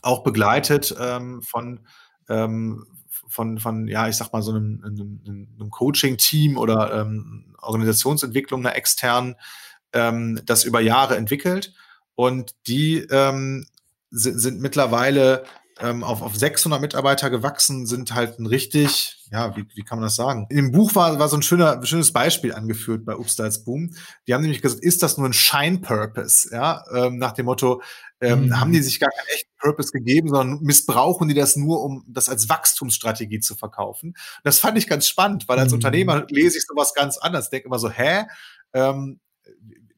auch 0.04 0.24
begleitet 0.24 0.96
ähm, 1.00 1.42
von, 1.42 1.88
ähm, 2.30 2.86
von, 3.28 3.58
von, 3.58 3.88
ja, 3.88 4.08
ich 4.08 4.16
sag 4.16 4.32
mal, 4.32 4.44
so 4.44 4.52
einem, 4.52 4.84
einem, 4.86 5.50
einem 5.60 5.70
Coaching-Team 5.72 6.58
oder 6.58 7.02
ähm, 7.02 7.56
Organisationsentwicklung 7.60 8.62
einer 8.62 8.76
externen, 8.76 9.36
ähm, 9.94 10.40
das 10.46 10.64
über 10.64 10.80
Jahre 10.80 11.18
entwickelt. 11.18 11.74
Und 12.14 12.56
die 12.68 13.00
ähm, 13.10 13.66
sind, 14.12 14.40
sind 14.40 14.62
mittlerweile 14.62 15.44
ähm, 15.82 16.04
auf, 16.04 16.22
auf 16.22 16.36
600 16.36 16.82
Mitarbeiter 16.82 17.30
gewachsen, 17.30 17.86
sind 17.86 18.14
halt 18.14 18.40
ein 18.40 18.46
richtig, 18.46 19.18
ja, 19.32 19.56
wie, 19.56 19.66
wie 19.76 19.84
kann 19.84 20.00
man 20.00 20.06
das 20.06 20.16
sagen? 20.16 20.48
Dem 20.50 20.72
Buch 20.72 20.96
war, 20.96 21.20
war 21.20 21.30
so 21.30 21.38
ein 21.38 21.44
schöner, 21.44 21.86
schönes 21.86 22.12
Beispiel 22.12 22.54
angeführt 22.54 23.06
bei 23.06 23.14
Upstyles 23.14 23.64
Boom. 23.64 23.94
Die 24.28 24.34
haben 24.34 24.42
nämlich 24.42 24.62
gesagt, 24.62 24.84
ist 24.84 25.04
das 25.04 25.18
nur 25.18 25.28
ein 25.28 25.34
Shine-Purpose? 25.34 26.50
Ja, 26.52 26.84
ähm, 26.94 27.18
nach 27.18 27.34
dem 27.34 27.46
Motto, 27.46 27.82
ähm, 28.20 28.46
mhm. 28.46 28.60
haben 28.60 28.72
die 28.72 28.82
sich 28.82 29.00
gar 29.00 29.12
keinen 29.12 29.28
echten 29.28 29.52
Purpose 29.60 29.92
gegeben, 29.92 30.30
sondern 30.30 30.62
missbrauchen 30.62 31.28
die 31.28 31.36
das 31.36 31.56
nur, 31.56 31.84
um 31.84 32.04
das 32.08 32.30
als 32.30 32.50
Wachstumsstrategie 32.50 33.40
zu 33.40 33.56
verkaufen. 33.56 34.16
Das 34.44 34.60
fand 34.60 34.78
ich 34.78 34.88
ganz 34.88 35.08
spannend, 35.08 35.48
weil 35.48 35.60
als 35.60 35.72
mhm. 35.72 35.76
Unternehmer 35.76 36.26
lese 36.30 36.58
ich 36.58 36.66
sowas 36.66 36.94
ganz 36.96 37.18
anders. 37.18 37.50
Denke 37.50 37.68
immer 37.68 37.80
so, 37.80 37.90
hä? 37.90 38.26
Ähm, 38.74 39.20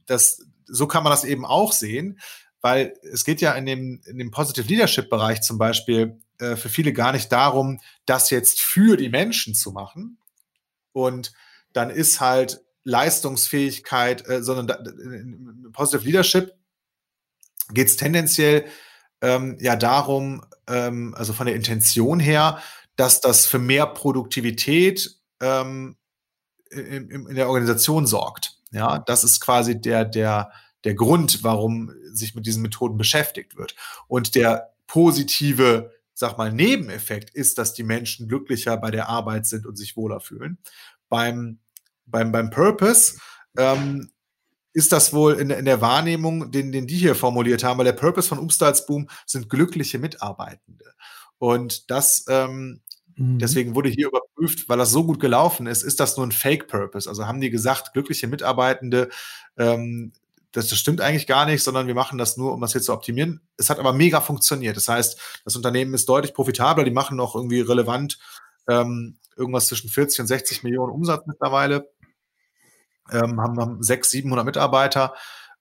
das, 0.06 0.42
so 0.66 0.88
kann 0.88 1.04
man 1.04 1.12
das 1.12 1.24
eben 1.24 1.46
auch 1.46 1.72
sehen 1.72 2.20
weil 2.62 2.94
es 3.12 3.24
geht 3.24 3.42
ja 3.42 3.54
in 3.54 3.66
dem, 3.66 4.02
in 4.06 4.18
dem 4.18 4.32
Positive 4.32 4.68
Leadership 4.68 5.10
Bereich 5.10 5.42
zum 5.42 5.58
Beispiel 5.58 6.20
äh, 6.40 6.56
für 6.56 6.70
viele 6.70 6.94
gar 6.94 7.12
nicht 7.12 7.32
darum, 7.32 7.80
das 8.06 8.30
jetzt 8.30 8.62
für 8.62 8.98
die 8.98 9.10
Menschen 9.10 9.56
zu 9.56 9.72
machen. 9.72 10.18
Und 10.92 11.32
dann 11.74 11.90
ist 11.90 12.20
halt 12.20 12.62
Leistungsfähigkeit, 12.84 14.28
äh, 14.28 14.44
sondern 14.44 14.68
da, 14.68 14.76
in 14.76 15.70
Positive 15.72 16.06
Leadership 16.06 16.54
geht 17.74 17.88
es 17.88 17.98
tendenziell 17.98 18.66
ähm, 19.22 19.58
ja 19.60 19.76
darum, 19.76 20.44
ähm, 20.68 21.14
also 21.16 21.34
von 21.34 21.46
der 21.46 21.56
Intention 21.56 22.20
her, 22.20 22.62
dass 22.96 23.22
das 23.22 23.46
für 23.46 23.60
mehr 23.60 23.86
Produktivität 23.86 25.20
ähm, 25.42 25.98
in, 26.72 27.10
in, 27.10 27.36
der 27.36 27.48
Organisation 27.48 28.06
sorgt. 28.06 28.58
Ja, 28.72 29.00
das 29.00 29.24
ist 29.24 29.40
quasi 29.40 29.80
der, 29.80 30.06
der, 30.06 30.52
der 30.84 30.94
Grund, 30.96 31.44
warum 31.44 31.92
sich 32.20 32.36
mit 32.36 32.46
diesen 32.46 32.62
Methoden 32.62 32.98
beschäftigt 32.98 33.58
wird. 33.58 33.76
Und 34.08 34.36
der 34.36 34.74
positive, 34.88 35.92
sag 36.14 36.38
mal, 36.38 36.52
Nebeneffekt 36.52 37.30
ist, 37.30 37.58
dass 37.58 37.74
die 37.74 37.84
Menschen 37.84 38.28
glücklicher 38.28 38.78
bei 38.78 38.92
der 38.92 39.10
Arbeit 39.10 39.46
sind 39.46 39.66
und 39.66 39.76
sich 39.78 39.96
wohler 39.96 40.20
fühlen. 40.20 40.58
Beim, 41.10 41.60
beim, 42.06 42.32
beim 42.32 42.50
Purpose 42.50 43.20
ähm, 43.58 44.12
ist 44.74 44.92
das 44.92 45.14
wohl 45.14 45.34
in, 45.34 45.50
in 45.50 45.66
der 45.66 45.82
Wahrnehmung, 45.82 46.52
den, 46.52 46.72
den 46.72 46.88
die 46.88 46.98
hier 46.98 47.16
formuliert 47.16 47.64
haben, 47.64 47.78
weil 47.78 47.86
der 47.86 47.94
Purpose 47.94 48.28
von 48.28 48.40
Umstalsboom 48.40 49.10
sind 49.26 49.50
glückliche 49.50 50.00
Mitarbeitende. 50.00 50.94
Und 51.38 51.90
das, 51.90 52.26
ähm, 52.30 52.82
mhm. 53.16 53.40
deswegen 53.40 53.76
wurde 53.76 53.90
hier 53.90 54.08
überprüft, 54.08 54.70
weil 54.70 54.78
das 54.78 54.92
so 54.92 55.06
gut 55.06 55.20
gelaufen 55.20 55.68
ist, 55.68 55.84
ist 55.84 56.00
das 56.00 56.18
nur 56.18 56.26
ein 56.26 56.32
Fake-Purpose. 56.32 57.10
Also 57.10 57.26
haben 57.26 57.42
die 57.42 57.50
gesagt, 57.50 57.94
glückliche 57.94 58.28
Mitarbeitende, 58.28 59.10
ähm, 59.58 60.14
das, 60.52 60.68
das 60.68 60.80
stimmt 60.80 61.02
eigentlich 61.02 61.28
gar 61.28 61.46
nicht, 61.46 61.64
sondern 61.64 61.88
wir 61.88 61.96
machen 61.96 62.18
das 62.18 62.38
nur, 62.38 62.54
um 62.54 62.62
das 62.62 62.74
jetzt 62.74 62.86
zu 62.86 62.94
optimieren. 62.94 63.42
Es 63.58 63.70
hat 63.70 63.80
aber 63.80 63.94
mega 63.94 64.22
funktioniert. 64.22 64.78
Das 64.78 64.88
heißt, 64.88 65.42
das 65.46 65.56
Unternehmen 65.56 65.94
ist 65.94 66.10
deutlich 66.10 66.34
profitabler, 66.34 66.84
die 66.84 66.92
machen 66.92 67.18
noch 67.18 67.36
irgendwie 67.36 67.62
relevant 67.62 68.18
ähm, 68.68 69.20
irgendwas 69.36 69.68
zwischen 69.68 69.90
40 69.90 70.22
und 70.22 70.28
60 70.28 70.64
Millionen 70.64 70.92
Umsatz 70.92 71.26
mittlerweile 71.26 71.90
ähm, 73.12 73.40
haben, 73.40 73.60
haben 73.60 73.84
600, 73.84 74.06
700 74.06 74.46
Mitarbeiter 74.46 75.14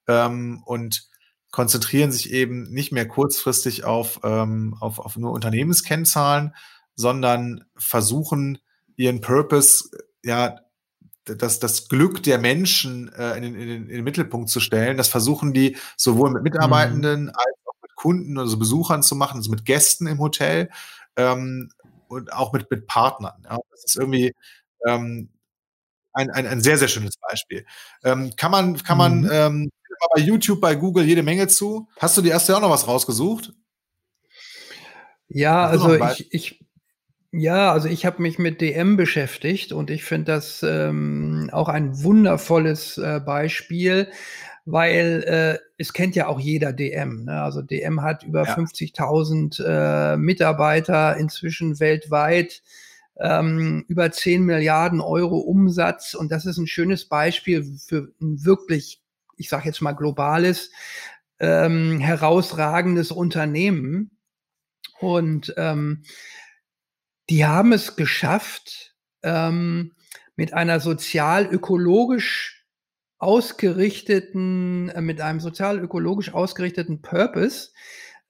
ähm, 0.07 0.61
und 0.65 1.07
konzentrieren 1.51 2.11
sich 2.11 2.31
eben 2.31 2.69
nicht 2.69 2.91
mehr 2.91 3.07
kurzfristig 3.07 3.83
auf, 3.83 4.19
ähm, 4.23 4.75
auf, 4.79 4.99
auf 4.99 5.17
nur 5.17 5.31
Unternehmenskennzahlen, 5.31 6.55
sondern 6.95 7.65
versuchen 7.75 8.59
ihren 8.95 9.21
Purpose, 9.21 9.89
ja, 10.23 10.59
das, 11.37 11.59
das 11.59 11.89
Glück 11.89 12.23
der 12.23 12.37
Menschen 12.37 13.11
äh, 13.13 13.37
in, 13.37 13.43
den, 13.43 13.55
in, 13.55 13.67
den, 13.67 13.83
in 13.83 13.95
den 13.95 14.03
Mittelpunkt 14.03 14.49
zu 14.49 14.59
stellen. 14.59 14.97
Das 14.97 15.07
versuchen 15.07 15.53
die 15.53 15.77
sowohl 15.97 16.31
mit 16.31 16.43
Mitarbeitenden 16.43 17.23
mhm. 17.23 17.29
als 17.29 17.55
auch 17.65 17.81
mit 17.81 17.95
Kunden, 17.95 18.37
also 18.37 18.57
Besuchern 18.57 19.03
zu 19.03 19.15
machen, 19.15 19.37
also 19.37 19.51
mit 19.51 19.65
Gästen 19.65 20.07
im 20.07 20.19
Hotel 20.19 20.69
ähm, 21.15 21.69
und 22.07 22.33
auch 22.33 22.53
mit, 22.53 22.69
mit 22.71 22.87
Partnern. 22.87 23.41
Ja. 23.43 23.57
Das 23.71 23.83
ist 23.85 23.97
irgendwie, 23.97 24.33
ähm, 24.87 25.29
ein, 26.13 26.29
ein, 26.31 26.47
ein 26.47 26.61
sehr, 26.61 26.77
sehr 26.77 26.87
schönes 26.87 27.15
Beispiel. 27.17 27.65
Ähm, 28.03 28.33
kann 28.35 28.51
man, 28.51 28.77
kann 28.77 28.97
man 28.97 29.21
mhm. 29.21 29.29
ähm, 29.31 29.71
bei 30.15 30.21
YouTube, 30.21 30.61
bei 30.61 30.75
Google 30.75 31.05
jede 31.05 31.23
Menge 31.23 31.47
zu. 31.47 31.87
Hast 31.97 32.17
du 32.17 32.21
dir 32.21 32.31
erst 32.31 32.49
ja 32.49 32.57
auch 32.57 32.61
noch 32.61 32.69
was 32.69 32.87
rausgesucht? 32.87 33.53
Ja, 35.27 35.67
also 35.67 35.93
ich, 35.93 36.33
ich, 36.33 36.58
ja, 37.31 37.71
also 37.71 37.87
ich 37.87 38.05
habe 38.05 38.21
mich 38.21 38.39
mit 38.39 38.59
DM 38.61 38.97
beschäftigt 38.97 39.71
und 39.71 39.91
ich 39.91 40.03
finde 40.03 40.33
das 40.33 40.63
ähm, 40.63 41.49
auch 41.51 41.69
ein 41.69 42.03
wundervolles 42.03 42.97
äh, 42.97 43.19
Beispiel, 43.23 44.07
weil 44.65 45.23
äh, 45.27 45.59
es 45.77 45.93
kennt 45.93 46.15
ja 46.15 46.27
auch 46.27 46.39
jeder 46.39 46.73
DM. 46.73 47.25
Ne? 47.25 47.41
Also 47.41 47.61
DM 47.61 48.01
hat 48.01 48.23
über 48.23 48.45
ja. 48.45 48.55
50.000 48.55 49.63
äh, 49.63 50.17
Mitarbeiter 50.17 51.17
inzwischen 51.17 51.79
weltweit 51.79 52.63
ähm, 53.19 53.85
über 53.87 54.11
10 54.11 54.43
Milliarden 54.43 54.99
Euro 54.99 55.37
Umsatz. 55.37 56.15
Und 56.15 56.31
das 56.31 56.45
ist 56.45 56.57
ein 56.57 56.67
schönes 56.67 57.05
Beispiel 57.05 57.63
für 57.63 58.11
ein 58.21 58.43
wirklich, 58.43 59.01
ich 59.37 59.49
sage 59.49 59.65
jetzt 59.65 59.81
mal 59.81 59.93
globales, 59.93 60.71
ähm, 61.39 61.99
herausragendes 61.99 63.11
Unternehmen. 63.11 64.11
Und 64.99 65.53
ähm, 65.57 66.03
die 67.29 67.45
haben 67.45 67.73
es 67.73 67.95
geschafft, 67.95 68.95
ähm, 69.23 69.93
mit 70.35 70.53
einer 70.53 70.79
sozial-ökologisch 70.79 72.65
ausgerichteten, 73.17 74.89
äh, 74.89 75.01
mit 75.01 75.21
einem 75.21 75.39
sozial-ökologisch 75.39 76.33
ausgerichteten 76.33 77.01
Purpose, 77.01 77.69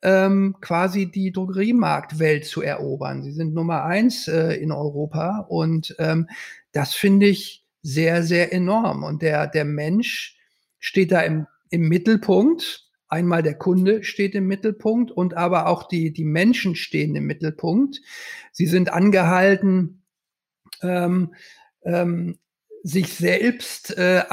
ähm, 0.02 0.56
quasi 0.62 1.12
die 1.12 1.32
Drogeriemarktwelt 1.32 2.45
zu 2.45 2.62
erobern. 2.62 3.24
Sie 3.24 3.32
sind 3.32 3.54
Nummer 3.54 3.84
eins 3.84 4.28
äh, 4.28 4.54
in 4.54 4.72
Europa 4.72 5.45
und 5.50 5.95
ähm, 6.00 6.28
das 6.72 6.93
finde 6.93 7.28
ich 7.28 7.66
sehr, 7.82 8.24
sehr 8.24 8.54
enorm. 8.54 9.04
Und 9.04 9.22
der, 9.22 9.47
der 9.47 9.66
Mensch 9.66 10.38
steht 10.80 11.12
da 11.12 11.22
im, 11.22 11.47
im 11.70 11.88
Mittelpunkt. 11.88 12.88
Einmal 13.10 13.43
der 13.43 13.55
Kunde 13.55 14.03
steht 14.03 14.36
im 14.36 14.47
Mittelpunkt 14.47 15.12
und 15.12 15.36
aber 15.36 15.68
auch 15.68 15.88
die, 15.88 16.14
die 16.14 16.26
Menschen 16.26 16.76
stehen 16.76 17.16
im 17.16 17.26
Mittelpunkt. 17.26 18.01
Sie 18.51 18.68
sind 18.68 18.93
angehalten, 18.93 20.03
ähm, 20.82 21.34
ähm, 21.84 22.38
sich 22.84 23.14
selbst 23.14 23.97
äh, 23.97 24.24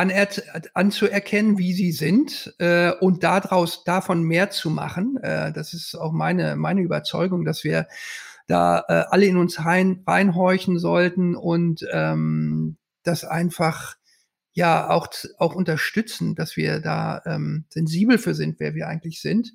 anzuerkennen, 0.74 1.59
wie 1.59 1.72
sie 1.72 1.91
sind 1.91 2.55
äh, 2.59 2.93
und 2.93 3.24
daraus 3.24 3.83
davon 3.85 4.22
mehr 4.22 4.51
zu 4.51 4.70
machen. 4.70 5.16
Äh, 5.22 5.53
das 5.53 5.74
ist 5.74 5.95
auch 5.97 6.12
meine 6.12 6.55
meine 6.57 6.83
Überzeugung, 6.83 7.45
dass 7.45 7.64
wir 7.64 7.89
da 8.47 8.85
äh, 8.89 9.05
alle 9.11 9.27
in 9.27 9.37
uns 9.37 9.64
rein, 9.64 10.03
reinhorchen 10.07 10.79
sollten 10.79 11.35
und 11.35 11.85
ähm, 11.91 12.77
das 13.03 13.24
einfach 13.24 13.95
ja 14.57 14.88
auch 14.88 15.09
auch 15.38 15.54
unterstützen, 15.54 16.34
dass 16.34 16.57
wir 16.57 16.80
da 16.80 17.22
ähm, 17.26 17.66
sensibel 17.68 18.16
für 18.16 18.34
sind, 18.34 18.59
wer 18.59 18.74
wir 18.74 18.88
eigentlich 18.88 19.20
sind. 19.20 19.52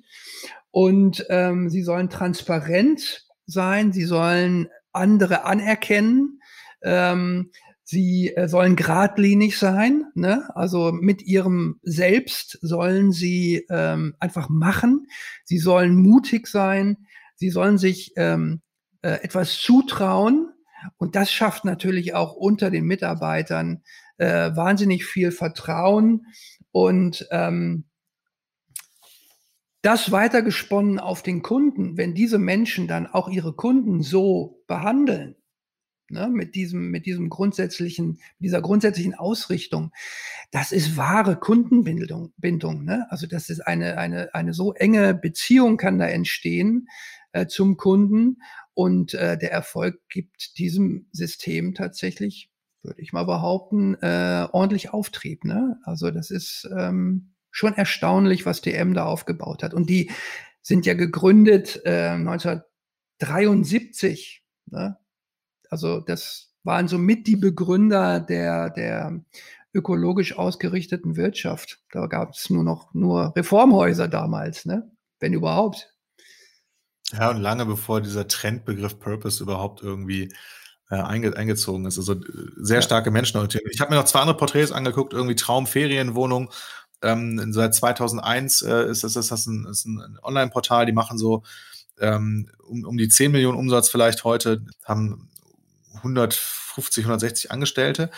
Und 0.70 1.26
ähm, 1.28 1.68
sie 1.68 1.82
sollen 1.82 2.08
transparent 2.08 3.26
sein, 3.46 3.92
sie 3.92 4.04
sollen 4.04 4.68
andere 4.92 5.44
anerkennen. 5.44 6.40
Ähm, 6.82 7.50
Sie 7.84 8.34
äh, 8.34 8.48
sollen 8.48 8.74
geradlinig 8.76 9.58
sein, 9.58 10.04
ne? 10.14 10.48
also 10.54 10.92
mit 10.92 11.20
ihrem 11.20 11.78
Selbst 11.82 12.58
sollen 12.62 13.12
sie 13.12 13.66
ähm, 13.68 14.14
einfach 14.18 14.48
machen. 14.48 15.08
Sie 15.44 15.58
sollen 15.58 15.96
mutig 15.96 16.46
sein. 16.46 17.08
Sie 17.34 17.50
sollen 17.50 17.76
sich 17.76 18.12
ähm, 18.16 18.62
äh, 19.02 19.20
etwas 19.22 19.58
zutrauen. 19.58 20.48
Und 20.96 21.16
das 21.16 21.32
schafft 21.32 21.66
natürlich 21.66 22.14
auch 22.14 22.34
unter 22.34 22.70
den 22.70 22.86
Mitarbeitern 22.86 23.82
äh, 24.18 24.54
wahnsinnig 24.54 25.04
viel 25.04 25.32
Vertrauen 25.32 26.26
und 26.70 27.26
ähm, 27.30 27.84
das 29.82 30.12
weitergesponnen 30.12 31.00
auf 31.00 31.22
den 31.22 31.42
Kunden, 31.42 31.96
wenn 31.96 32.14
diese 32.14 32.38
Menschen 32.38 32.86
dann 32.86 33.08
auch 33.08 33.28
ihre 33.28 33.54
Kunden 33.54 34.02
so 34.02 34.62
behandeln, 34.68 35.34
ne, 36.08 36.28
mit 36.28 36.54
diesem, 36.54 36.90
mit 36.90 37.04
diesem 37.04 37.28
grundsätzlichen, 37.28 38.20
dieser 38.38 38.62
grundsätzlichen 38.62 39.14
Ausrichtung. 39.14 39.90
Das 40.52 40.70
ist 40.70 40.96
wahre 40.96 41.36
Kundenbindung, 41.36 42.32
Bindung, 42.36 42.84
ne? 42.84 43.06
Also 43.10 43.26
das 43.26 43.50
ist 43.50 43.60
eine, 43.60 43.98
eine, 43.98 44.32
eine 44.34 44.54
so 44.54 44.72
enge 44.72 45.14
Beziehung 45.14 45.78
kann 45.78 45.98
da 45.98 46.06
entstehen 46.06 46.86
äh, 47.32 47.46
zum 47.46 47.76
Kunden 47.76 48.36
und 48.74 49.14
äh, 49.14 49.36
der 49.36 49.50
Erfolg 49.50 50.00
gibt 50.08 50.58
diesem 50.58 51.08
System 51.10 51.74
tatsächlich, 51.74 52.51
würde 52.82 53.00
ich 53.00 53.12
mal 53.12 53.24
behaupten, 53.24 53.94
äh, 53.94 54.48
ordentlich 54.52 54.92
Auftrieb, 54.92 55.44
ne? 55.44 55.78
Also 55.84 56.10
das 56.10 56.30
ist 56.30 56.68
ähm, 56.76 57.32
schon 57.52 57.74
erstaunlich, 57.74 58.44
was 58.46 58.62
DM 58.62 58.94
da 58.94 59.04
aufgebaut 59.04 59.62
hat. 59.62 59.74
Und 59.74 59.88
die 59.88 60.10
sind 60.62 60.84
ja 60.86 60.94
gegründet 60.94 61.82
äh, 61.84 62.08
1973. 62.08 64.42
Ne? 64.66 64.98
Also 65.68 66.00
das 66.00 66.52
waren 66.64 66.88
somit 66.88 67.26
die 67.26 67.36
Begründer 67.36 68.20
der, 68.20 68.70
der 68.70 69.20
ökologisch 69.74 70.38
ausgerichteten 70.38 71.16
Wirtschaft. 71.16 71.82
Da 71.90 72.06
gab 72.06 72.30
es 72.32 72.48
nur 72.50 72.64
noch 72.64 72.92
nur 72.94 73.34
Reformhäuser 73.36 74.08
damals, 74.08 74.66
ne? 74.66 74.90
wenn 75.20 75.32
überhaupt. 75.32 75.94
Ja, 77.12 77.30
und 77.30 77.40
lange 77.42 77.66
bevor 77.66 78.00
dieser 78.00 78.26
Trendbegriff 78.26 78.98
Purpose 78.98 79.40
überhaupt 79.42 79.82
irgendwie 79.82 80.32
äh, 80.92 80.96
einge 80.96 81.34
eingezogen 81.34 81.86
ist. 81.86 81.96
Also 81.96 82.12
äh, 82.12 82.18
sehr 82.56 82.76
ja. 82.76 82.82
starke 82.82 83.10
Menschen. 83.10 83.42
Ich 83.70 83.80
habe 83.80 83.90
mir 83.90 83.96
noch 83.96 84.04
zwei 84.04 84.20
andere 84.20 84.36
Porträts 84.36 84.72
angeguckt, 84.72 85.14
irgendwie 85.14 85.34
Traumferienwohnung. 85.34 86.52
Ähm, 87.00 87.52
seit 87.52 87.74
2001 87.74 88.60
äh, 88.60 88.90
ist 88.90 89.02
das, 89.02 89.16
ist 89.16 89.30
das 89.30 89.46
ein, 89.46 89.64
ist 89.64 89.86
ein 89.86 90.18
Online-Portal, 90.22 90.84
die 90.84 90.92
machen 90.92 91.16
so 91.16 91.44
ähm, 91.98 92.50
um, 92.68 92.84
um 92.84 92.98
die 92.98 93.08
10 93.08 93.32
Millionen 93.32 93.56
Umsatz 93.56 93.88
vielleicht 93.88 94.24
heute, 94.24 94.66
haben 94.84 95.30
150, 95.94 97.04
160 97.04 97.50
Angestellte. 97.50 98.10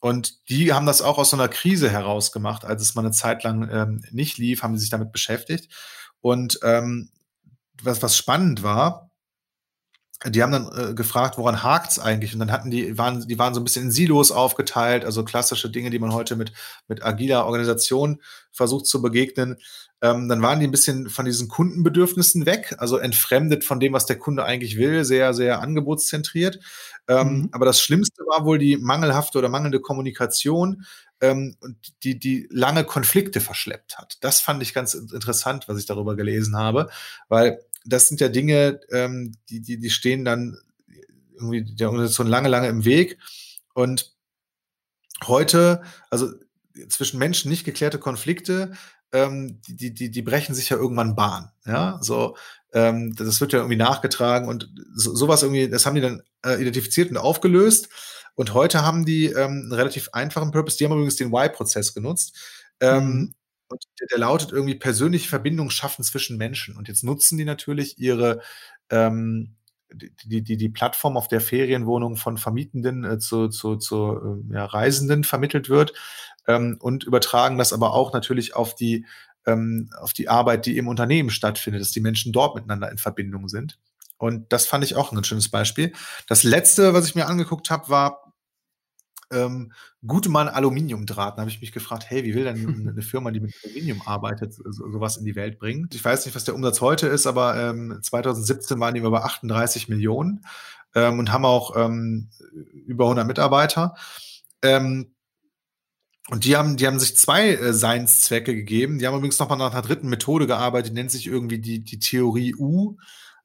Und 0.00 0.48
die 0.50 0.74
haben 0.74 0.86
das 0.86 1.00
auch 1.00 1.16
aus 1.16 1.30
so 1.30 1.36
einer 1.36 1.48
Krise 1.48 1.88
heraus 1.88 2.30
gemacht, 2.30 2.66
als 2.66 2.82
es 2.82 2.94
mal 2.94 3.02
eine 3.02 3.10
Zeit 3.10 3.42
lang 3.42 3.68
ähm, 3.72 4.04
nicht 4.10 4.36
lief, 4.36 4.62
haben 4.62 4.76
sie 4.76 4.82
sich 4.82 4.90
damit 4.90 5.12
beschäftigt. 5.12 5.72
Und 6.20 6.60
ähm, 6.62 7.08
was, 7.82 8.02
was 8.02 8.18
spannend 8.18 8.62
war, 8.62 9.07
die 10.26 10.42
haben 10.42 10.52
dann 10.52 10.70
äh, 10.76 10.94
gefragt, 10.94 11.38
woran 11.38 11.62
hakt's 11.62 11.98
eigentlich? 11.98 12.32
Und 12.32 12.40
dann 12.40 12.50
hatten 12.50 12.70
die, 12.70 12.98
waren, 12.98 13.26
die 13.28 13.38
waren 13.38 13.54
so 13.54 13.60
ein 13.60 13.64
bisschen 13.64 13.84
in 13.84 13.90
Silos 13.92 14.32
aufgeteilt, 14.32 15.04
also 15.04 15.24
klassische 15.24 15.70
Dinge, 15.70 15.90
die 15.90 16.00
man 16.00 16.12
heute 16.12 16.34
mit, 16.34 16.52
mit 16.88 17.04
agiler 17.04 17.46
Organisation 17.46 18.20
versucht 18.50 18.86
zu 18.86 19.00
begegnen. 19.00 19.58
Ähm, 20.02 20.28
dann 20.28 20.42
waren 20.42 20.58
die 20.58 20.66
ein 20.66 20.72
bisschen 20.72 21.08
von 21.08 21.24
diesen 21.24 21.48
Kundenbedürfnissen 21.48 22.46
weg, 22.46 22.74
also 22.78 22.98
entfremdet 22.98 23.64
von 23.64 23.78
dem, 23.78 23.92
was 23.92 24.06
der 24.06 24.18
Kunde 24.18 24.44
eigentlich 24.44 24.76
will, 24.76 25.04
sehr, 25.04 25.34
sehr 25.34 25.60
angebotszentriert. 25.60 26.58
Ähm, 27.06 27.28
mhm. 27.28 27.48
Aber 27.52 27.66
das 27.66 27.80
Schlimmste 27.80 28.22
war 28.24 28.44
wohl 28.44 28.58
die 28.58 28.76
mangelhafte 28.76 29.38
oder 29.38 29.48
mangelnde 29.48 29.80
Kommunikation 29.80 30.84
ähm, 31.20 31.56
die, 32.02 32.18
die 32.18 32.48
lange 32.50 32.84
Konflikte 32.84 33.40
verschleppt 33.40 33.98
hat. 33.98 34.18
Das 34.20 34.40
fand 34.40 34.62
ich 34.62 34.74
ganz 34.74 34.94
interessant, 34.94 35.68
was 35.68 35.78
ich 35.78 35.86
darüber 35.86 36.16
gelesen 36.16 36.56
habe, 36.56 36.90
weil 37.28 37.60
das 37.88 38.08
sind 38.08 38.20
ja 38.20 38.28
Dinge, 38.28 38.80
ähm, 38.90 39.36
die, 39.48 39.60
die, 39.60 39.78
die 39.78 39.90
stehen 39.90 40.24
dann 40.24 40.58
irgendwie 41.34 41.64
der 41.64 41.88
Organisation 41.88 42.26
lange, 42.26 42.48
lange 42.48 42.68
im 42.68 42.84
Weg. 42.84 43.18
Und 43.74 44.14
heute, 45.26 45.82
also 46.10 46.30
zwischen 46.88 47.18
Menschen 47.18 47.48
nicht 47.48 47.64
geklärte 47.64 47.98
Konflikte, 47.98 48.72
ähm, 49.12 49.60
die, 49.66 49.94
die, 49.94 50.10
die 50.10 50.22
brechen 50.22 50.54
sich 50.54 50.68
ja 50.68 50.76
irgendwann 50.76 51.16
Bahn. 51.16 51.50
Ja, 51.64 51.98
so, 52.02 52.36
ähm, 52.72 53.14
das 53.14 53.40
wird 53.40 53.52
ja 53.52 53.60
irgendwie 53.60 53.76
nachgetragen 53.76 54.48
und 54.48 54.70
so, 54.94 55.14
sowas 55.14 55.42
irgendwie, 55.42 55.68
das 55.68 55.86
haben 55.86 55.94
die 55.94 56.00
dann 56.00 56.22
äh, 56.44 56.60
identifiziert 56.60 57.10
und 57.10 57.16
aufgelöst. 57.16 57.88
Und 58.34 58.54
heute 58.54 58.82
haben 58.82 59.04
die 59.04 59.26
ähm, 59.26 59.62
einen 59.62 59.72
relativ 59.72 60.10
einfachen 60.12 60.52
Purpose. 60.52 60.76
Die 60.76 60.84
haben 60.84 60.92
übrigens 60.92 61.16
den 61.16 61.32
Y-Prozess 61.32 61.94
genutzt. 61.94 62.36
Ähm, 62.80 63.04
mhm. 63.04 63.34
Und 63.68 63.84
der, 64.00 64.06
der, 64.08 64.18
lautet 64.18 64.52
irgendwie 64.52 64.74
persönliche 64.74 65.28
Verbindungen 65.28 65.70
schaffen 65.70 66.02
zwischen 66.02 66.36
Menschen. 66.38 66.76
Und 66.76 66.88
jetzt 66.88 67.04
nutzen 67.04 67.36
die 67.36 67.44
natürlich 67.44 67.98
ihre 67.98 68.40
ähm, 68.90 69.56
die, 69.92 70.42
die, 70.42 70.56
die 70.56 70.68
Plattform, 70.68 71.16
auf 71.16 71.28
der 71.28 71.40
Ferienwohnungen 71.40 72.16
von 72.16 72.36
Vermietenden 72.36 73.04
äh, 73.04 73.18
zu, 73.18 73.48
zu, 73.48 73.76
zu 73.76 74.42
äh, 74.50 74.54
ja, 74.54 74.64
Reisenden 74.66 75.24
vermittelt 75.24 75.68
wird 75.68 75.94
ähm, 76.46 76.76
und 76.80 77.04
übertragen 77.04 77.58
das 77.58 77.72
aber 77.72 77.94
auch 77.94 78.12
natürlich 78.12 78.54
auf 78.54 78.74
die, 78.74 79.06
ähm, 79.46 79.90
auf 79.98 80.12
die 80.12 80.28
Arbeit, 80.28 80.66
die 80.66 80.76
im 80.76 80.88
Unternehmen 80.88 81.30
stattfindet, 81.30 81.80
dass 81.80 81.92
die 81.92 82.00
Menschen 82.00 82.32
dort 82.32 82.54
miteinander 82.54 82.90
in 82.90 82.98
Verbindung 82.98 83.48
sind. 83.48 83.78
Und 84.18 84.52
das 84.52 84.66
fand 84.66 84.84
ich 84.84 84.96
auch 84.96 85.12
ein 85.12 85.24
schönes 85.24 85.48
Beispiel. 85.48 85.92
Das 86.26 86.42
letzte, 86.42 86.92
was 86.92 87.06
ich 87.06 87.14
mir 87.14 87.26
angeguckt 87.26 87.70
habe, 87.70 87.88
war 87.88 88.27
ähm, 89.32 89.72
Gutemann 90.06 90.48
Aluminiumdraht. 90.48 91.36
Da 91.36 91.42
habe 91.42 91.50
ich 91.50 91.60
mich 91.60 91.72
gefragt, 91.72 92.04
hey, 92.08 92.24
wie 92.24 92.34
will 92.34 92.44
denn 92.44 92.88
eine 92.88 93.02
Firma, 93.02 93.30
die 93.30 93.40
mit 93.40 93.54
Aluminium 93.64 94.02
arbeitet, 94.04 94.54
so, 94.54 94.70
sowas 94.70 95.16
in 95.16 95.24
die 95.24 95.36
Welt 95.36 95.58
bringen? 95.58 95.88
Ich 95.92 96.04
weiß 96.04 96.24
nicht, 96.24 96.34
was 96.34 96.44
der 96.44 96.54
Umsatz 96.54 96.80
heute 96.80 97.06
ist, 97.06 97.26
aber 97.26 97.56
ähm, 97.56 97.98
2017 98.02 98.78
waren 98.80 98.94
die 98.94 99.00
über 99.00 99.24
38 99.24 99.88
Millionen 99.88 100.44
ähm, 100.94 101.18
und 101.18 101.32
haben 101.32 101.44
auch 101.44 101.76
ähm, 101.76 102.28
über 102.86 103.04
100 103.04 103.26
Mitarbeiter. 103.26 103.94
Ähm, 104.62 105.12
und 106.30 106.44
die 106.44 106.56
haben, 106.56 106.76
die 106.76 106.86
haben 106.86 106.98
sich 106.98 107.16
zwei 107.16 107.50
äh, 107.50 107.72
Seinszwecke 107.72 108.54
gegeben. 108.54 108.98
Die 108.98 109.06
haben 109.06 109.16
übrigens 109.16 109.38
nochmal 109.38 109.58
nach 109.58 109.72
einer 109.72 109.82
dritten 109.82 110.08
Methode 110.08 110.46
gearbeitet, 110.46 110.90
die 110.90 110.94
nennt 110.94 111.10
sich 111.10 111.26
irgendwie 111.26 111.58
die, 111.58 111.80
die 111.80 111.98
Theorie 111.98 112.54
U, 112.54 112.98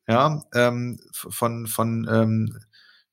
ja, 0.05 0.43
ähm, 0.53 0.99
von, 1.13 1.67
von 1.67 2.07
ähm, 2.11 2.59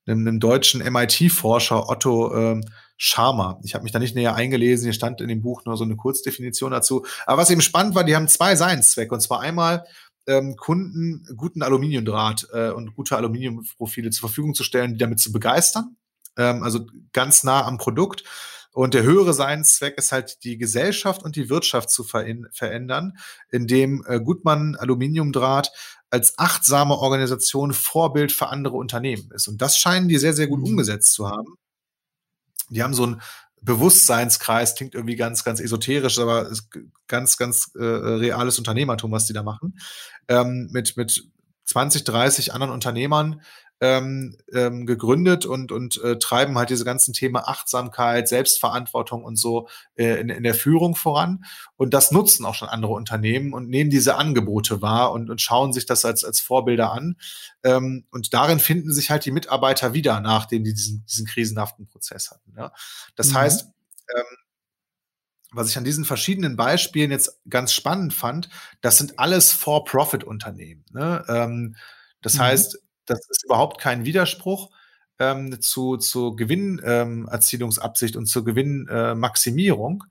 einem, 0.05 0.27
einem 0.27 0.39
deutschen 0.39 0.81
MIT-Forscher 0.81 1.89
Otto 1.89 2.35
ähm, 2.35 2.63
Scharmer. 2.97 3.59
Ich 3.63 3.73
habe 3.73 3.83
mich 3.83 3.91
da 3.91 3.99
nicht 3.99 4.15
näher 4.15 4.35
eingelesen, 4.35 4.85
hier 4.85 4.93
stand 4.93 5.21
in 5.21 5.27
dem 5.27 5.41
Buch 5.41 5.65
nur 5.65 5.75
so 5.75 5.83
eine 5.83 5.95
Kurzdefinition 5.95 6.71
dazu. 6.71 7.05
Aber 7.25 7.41
was 7.41 7.49
eben 7.49 7.61
spannend 7.61 7.95
war, 7.95 8.03
die 8.03 8.15
haben 8.15 8.27
zwei 8.27 8.55
Seinszwecke. 8.55 9.13
Und 9.13 9.21
zwar 9.21 9.41
einmal 9.41 9.85
ähm, 10.27 10.55
Kunden 10.55 11.25
guten 11.35 11.63
Aluminiumdraht 11.63 12.47
äh, 12.53 12.69
und 12.69 12.93
gute 12.93 13.17
Aluminiumprofile 13.17 14.11
zur 14.11 14.29
Verfügung 14.29 14.53
zu 14.53 14.63
stellen, 14.63 14.93
die 14.93 14.99
damit 14.99 15.19
zu 15.19 15.31
begeistern. 15.31 15.95
Ähm, 16.37 16.63
also 16.63 16.85
ganz 17.11 17.43
nah 17.43 17.65
am 17.65 17.77
Produkt. 17.77 18.23
Und 18.73 18.93
der 18.93 19.03
höhere 19.03 19.33
Seinszweck 19.33 19.97
ist 19.97 20.11
halt 20.11 20.43
die 20.43 20.57
Gesellschaft 20.57 21.23
und 21.23 21.35
die 21.35 21.49
Wirtschaft 21.49 21.89
zu 21.89 22.05
verändern, 22.05 23.17
indem 23.49 24.05
äh, 24.07 24.21
Gutmann 24.21 24.75
Aluminiumdraht 24.75 25.71
als 26.11 26.37
achtsame 26.37 26.97
Organisation 26.97 27.73
Vorbild 27.73 28.31
für 28.31 28.49
andere 28.49 28.75
Unternehmen 28.75 29.31
ist. 29.31 29.47
Und 29.47 29.61
das 29.61 29.77
scheinen 29.77 30.09
die 30.09 30.17
sehr, 30.17 30.33
sehr 30.33 30.47
gut 30.47 30.59
mhm. 30.59 30.65
umgesetzt 30.65 31.13
zu 31.13 31.29
haben. 31.29 31.55
Die 32.69 32.83
haben 32.83 32.93
so 32.93 33.05
ein 33.05 33.21
Bewusstseinskreis, 33.61 34.75
klingt 34.75 34.95
irgendwie 34.95 35.15
ganz, 35.15 35.43
ganz 35.43 35.59
esoterisch, 35.59 36.19
aber 36.19 36.49
ist 36.49 36.69
ganz, 37.07 37.37
ganz 37.37 37.71
äh, 37.75 37.83
reales 37.83 38.57
Unternehmertum, 38.57 39.11
was 39.11 39.25
die 39.25 39.33
da 39.33 39.43
machen. 39.43 39.79
Ähm, 40.27 40.69
mit, 40.71 40.97
mit 40.97 41.23
20, 41.65 42.03
30 42.03 42.53
anderen 42.53 42.73
Unternehmern, 42.73 43.41
ähm, 43.81 44.37
ähm, 44.53 44.85
gegründet 44.85 45.47
und, 45.47 45.71
und 45.71 46.01
äh, 46.03 46.19
treiben 46.19 46.57
halt 46.57 46.69
diese 46.69 46.85
ganzen 46.85 47.13
Themen 47.13 47.37
Achtsamkeit, 47.37 48.27
Selbstverantwortung 48.27 49.23
und 49.23 49.37
so 49.37 49.67
äh, 49.95 50.21
in, 50.21 50.29
in 50.29 50.43
der 50.43 50.53
Führung 50.53 50.95
voran. 50.95 51.43
Und 51.77 51.95
das 51.95 52.11
nutzen 52.11 52.45
auch 52.45 52.53
schon 52.53 52.69
andere 52.69 52.93
Unternehmen 52.93 53.53
und 53.53 53.69
nehmen 53.69 53.89
diese 53.89 54.15
Angebote 54.15 54.83
wahr 54.83 55.11
und, 55.11 55.31
und 55.31 55.41
schauen 55.41 55.73
sich 55.73 55.87
das 55.87 56.05
als, 56.05 56.23
als 56.23 56.39
Vorbilder 56.39 56.91
an. 56.91 57.17
Ähm, 57.63 58.05
und 58.11 58.35
darin 58.35 58.59
finden 58.59 58.93
sich 58.93 59.09
halt 59.09 59.25
die 59.25 59.31
Mitarbeiter 59.31 59.93
wieder, 59.93 60.19
nachdem 60.21 60.63
die 60.63 60.75
diesen, 60.75 61.03
diesen 61.07 61.25
krisenhaften 61.25 61.87
Prozess 61.87 62.29
hatten. 62.29 62.53
Ja? 62.55 62.71
Das 63.15 63.31
mhm. 63.31 63.37
heißt, 63.37 63.65
ähm, 64.15 64.37
was 65.53 65.69
ich 65.69 65.77
an 65.77 65.83
diesen 65.83 66.05
verschiedenen 66.05 66.55
Beispielen 66.55 67.09
jetzt 67.09 67.41
ganz 67.49 67.73
spannend 67.73 68.13
fand, 68.13 68.49
das 68.81 68.99
sind 68.99 69.17
alles 69.17 69.51
For-Profit-Unternehmen. 69.51 70.85
Ne? 70.91 71.25
Ähm, 71.27 71.75
das 72.21 72.35
mhm. 72.35 72.41
heißt, 72.41 72.77
das 73.05 73.27
ist 73.29 73.45
überhaupt 73.45 73.79
kein 73.79 74.05
Widerspruch 74.05 74.69
ähm, 75.19 75.61
zu, 75.61 75.97
zu 75.97 76.35
Gewinnerzielungsabsicht 76.35 78.15
ähm, 78.15 78.21
und 78.21 78.25
zur 78.25 78.43
Gewinnmaximierung, 78.43 80.03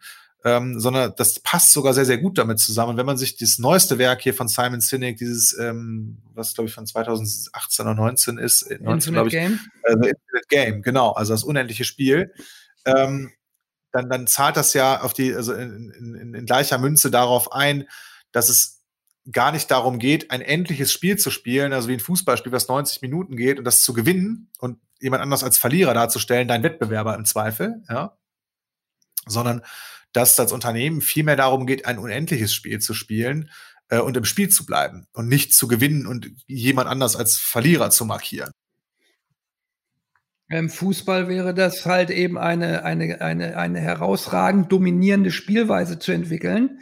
äh, 0.45 0.57
ähm, 0.57 0.81
sondern 0.81 1.13
das 1.17 1.41
passt 1.41 1.73
sogar 1.73 1.93
sehr, 1.93 2.05
sehr 2.05 2.19
gut 2.19 2.39
damit 2.39 2.61
zusammen. 2.61 2.91
Und 2.91 2.97
wenn 2.97 3.07
man 3.07 3.19
sich 3.19 3.37
das 3.37 3.59
neueste 3.59 3.99
Werk 3.99 4.23
hier 4.23 4.35
von 4.35 4.49
Simon 4.49 4.81
Sinek, 4.81 5.19
dieses, 5.19 5.57
ähm, 5.59 6.19
was 6.35 6.55
glaube 6.55 6.69
ich 6.69 6.75
von 6.75 6.87
2018 6.87 7.87
oder 7.87 7.95
19 7.95 8.39
ist, 8.39 8.71
19, 8.81 9.15
äh, 9.15 9.23
ich, 9.25 9.31
Game? 9.31 9.61
Äh, 9.83 9.93
Infinite 9.93 10.47
Game, 10.49 10.83
genau, 10.83 11.11
also 11.13 11.35
das 11.35 11.45
unendliche 11.45 11.85
Spiel, 11.85 12.33
ähm, 12.87 13.33
dann, 13.93 14.09
dann 14.09 14.27
zahlt 14.27 14.57
das 14.57 14.73
ja 14.73 15.01
auf 15.01 15.13
die, 15.13 15.35
also 15.35 15.53
in, 15.53 15.91
in, 15.91 16.35
in 16.35 16.47
gleicher 16.47 16.79
Münze 16.79 17.11
darauf 17.11 17.53
ein, 17.53 17.89
dass 18.33 18.49
es 18.49 18.80
gar 19.31 19.53
nicht 19.53 19.71
darum 19.71 19.99
geht, 19.99 20.31
ein 20.31 20.41
endliches 20.41 20.93
Spiel 20.93 21.17
zu 21.17 21.31
spielen, 21.31 21.73
also 21.73 21.89
wie 21.89 21.95
ein 21.95 22.01
Fußballspiel, 22.01 22.53
was 22.53 22.69
90 22.69 23.03
Minuten 23.03 23.37
geht 23.37 23.59
und 23.59 23.65
das 23.65 23.83
zu 23.83 23.93
gewinnen 23.93 24.51
und 24.59 24.79
jemand 24.99 25.23
anders 25.23 25.45
als 25.45 25.59
Verlierer 25.59 25.95
darzustellen, 25.95 26.49
dein 26.49 26.63
Wettbewerber 26.63 27.15
im 27.15 27.25
Zweifel, 27.25 27.83
ja, 27.89 28.17
sondern 29.27 29.63
dass 30.13 30.41
als 30.41 30.53
Unternehmen 30.53 31.01
viel 31.01 31.25
mehr 31.25 31.37
darum 31.37 31.67
geht, 31.67 31.87
ein 31.87 31.99
unendliches 31.99 32.53
Spiel 32.53 32.81
zu 32.81 32.95
spielen 32.95 33.51
äh, 33.89 33.99
und 33.99 34.17
im 34.17 34.25
Spiel 34.25 34.49
zu 34.49 34.67
bleiben 34.67 35.07
und 35.13 35.29
nicht 35.29 35.55
zu 35.55 35.69
gewinnen 35.69 36.07
und 36.07 36.31
jemand 36.47 36.89
anders 36.89 37.15
als 37.15 37.37
Verlierer 37.37 37.91
zu 37.91 38.05
markieren. 38.05 38.51
Im 40.49 40.69
Fußball 40.69 41.29
wäre 41.29 41.55
das 41.55 41.87
halt 41.87 42.11
eben 42.11 42.37
eine, 42.37 42.83
eine, 42.83 43.21
eine, 43.21 43.57
eine 43.57 43.79
herausragend 43.79 44.73
dominierende 44.73 45.31
Spielweise 45.31 46.01
zu 46.01 46.11
entwickeln 46.11 46.81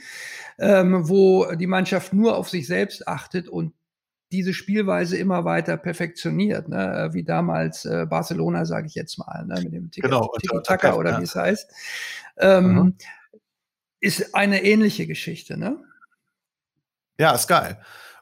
ähm, 0.59 1.09
wo 1.09 1.53
die 1.55 1.67
Mannschaft 1.67 2.13
nur 2.13 2.37
auf 2.37 2.49
sich 2.49 2.67
selbst 2.67 3.07
achtet 3.07 3.49
und 3.49 3.73
diese 4.31 4.53
Spielweise 4.53 5.17
immer 5.17 5.45
weiter 5.45 5.77
perfektioniert, 5.77 6.69
ne? 6.69 7.09
wie 7.13 7.25
damals 7.25 7.85
äh, 7.85 8.07
Barcelona, 8.07 8.67
sage 8.67 8.87
ich 8.87 8.95
jetzt 8.95 9.19
mal, 9.19 9.47
ne? 9.47 9.61
mit 9.63 9.73
dem 9.73 9.91
genau, 9.91 10.31
Tiki-Taka 10.41 10.95
oder 10.95 11.13
ja. 11.13 11.21
wie 11.21 11.25
es 11.25 11.35
heißt, 11.35 11.71
ähm, 12.37 12.73
mhm. 12.73 12.95
ist 14.01 14.35
eine 14.35 14.63
ähnliche 14.65 15.07
Geschichte. 15.07 15.57
Ne? 15.57 15.79
Ja, 17.19 17.35
ist 17.35 17.49
geil. 17.49 17.81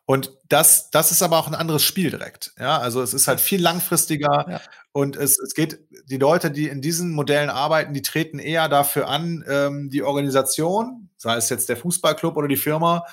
Und 0.09 0.33
das, 0.49 0.91
das 0.91 1.11
ist 1.11 1.23
aber 1.23 1.37
auch 1.37 1.49
ein 1.49 1.57
anderes 1.57 1.83
Spiel 1.83 2.11
direkt. 2.11 2.53
Ja, 2.59 2.79
also 2.79 3.03
es 3.03 3.13
ist 3.13 3.27
halt 3.27 3.41
viel 3.41 3.61
langfristiger 3.61 4.47
ja. 4.49 4.61
und 4.93 5.17
es, 5.17 5.37
es 5.37 5.53
geht, 5.53 5.81
die 6.09 6.17
Leute, 6.17 6.53
die 6.53 6.69
in 6.69 6.81
diesen 6.81 7.11
Modellen 7.13 7.51
arbeiten, 7.51 7.93
die 7.93 8.03
treten 8.03 8.39
eher 8.39 8.69
dafür 8.69 9.09
an, 9.09 9.45
ähm, 9.49 9.91
die 9.91 10.05
Organisation, 10.05 11.11
sei 11.17 11.37
es 11.37 11.49
jetzt 11.49 11.69
der 11.69 11.77
Fußballclub 11.77 12.37
oder 12.37 12.47
die 12.47 12.57
Firma, 12.57 13.05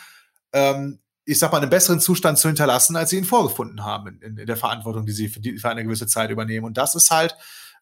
ähm, 0.54 1.00
ich 1.26 1.40
sag 1.40 1.52
mal, 1.52 1.62
einen 1.62 1.72
besseren 1.72 2.00
Zustand 2.00 2.38
zu 2.38 2.48
hinterlassen, 2.48 2.96
als 2.96 3.10
sie 3.10 3.18
ihn 3.18 3.26
vorgefunden 3.26 3.84
haben 3.84 4.20
in, 4.22 4.38
in 4.38 4.46
der 4.46 4.58
Verantwortung, 4.58 5.08
die 5.08 5.14
sie 5.14 5.30
für, 5.30 5.40
die, 5.40 5.58
für 5.58 5.70
eine 5.70 5.84
gewisse 5.84 6.06
Zeit 6.06 6.30
übernehmen. 6.30 6.66
Und 6.66 6.78
das 6.78 6.94
ist 6.94 7.10
halt 7.10 7.36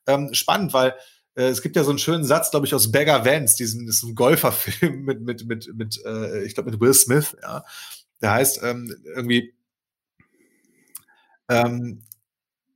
ähm, 0.08 0.34
spannend, 0.34 0.72
weil 0.72 0.96
äh, 1.36 1.48
es 1.48 1.62
gibt 1.62 1.76
ja 1.76 1.84
so 1.84 1.90
einen 1.90 2.00
schönen 2.00 2.24
Satz, 2.24 2.52
glaube 2.52 2.66
ich, 2.66 2.74
aus 2.74 2.94
Beggar 2.94 3.26
Vance, 3.26 3.58
diesem, 3.58 3.88
diesem 3.88 4.16
Golferfilm 4.16 5.02
mit, 5.04 5.20
mit, 5.20 5.46
mit, 5.46 5.76
mit 5.76 6.00
äh, 6.06 6.46
ich 6.46 6.54
glaube, 6.54 6.72
mit 6.72 6.80
Will 6.80 6.94
Smith, 6.94 7.36
ja 7.42 7.66
der 8.22 8.32
heißt 8.32 8.62
ähm, 8.64 8.96
irgendwie, 9.06 9.54
ähm, 11.50 12.04